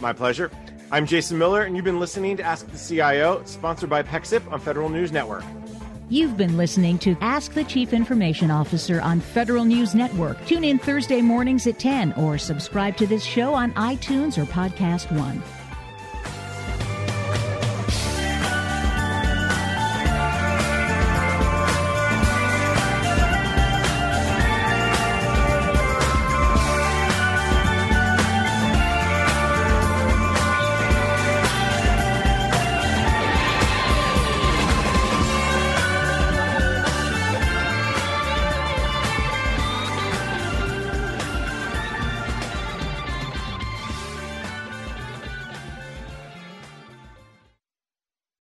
My 0.00 0.14
pleasure. 0.14 0.50
I'm 0.90 1.04
Jason 1.04 1.36
Miller, 1.36 1.64
and 1.64 1.76
you've 1.76 1.84
been 1.84 2.00
listening 2.00 2.38
to 2.38 2.42
Ask 2.42 2.66
the 2.68 2.78
CIO, 2.78 3.42
sponsored 3.44 3.90
by 3.90 4.02
PEXIP 4.02 4.50
on 4.50 4.60
Federal 4.60 4.88
News 4.88 5.12
Network. 5.12 5.44
You've 6.08 6.36
been 6.36 6.56
listening 6.56 6.98
to 7.00 7.16
Ask 7.20 7.52
the 7.52 7.64
Chief 7.64 7.92
Information 7.92 8.48
Officer 8.48 9.00
on 9.00 9.18
Federal 9.18 9.64
News 9.64 9.92
Network. 9.92 10.44
Tune 10.46 10.62
in 10.62 10.78
Thursday 10.78 11.20
mornings 11.20 11.66
at 11.66 11.80
10 11.80 12.12
or 12.12 12.38
subscribe 12.38 12.96
to 12.98 13.08
this 13.08 13.24
show 13.24 13.52
on 13.52 13.72
iTunes 13.72 14.38
or 14.38 14.44
Podcast 14.44 15.10
One. 15.18 15.42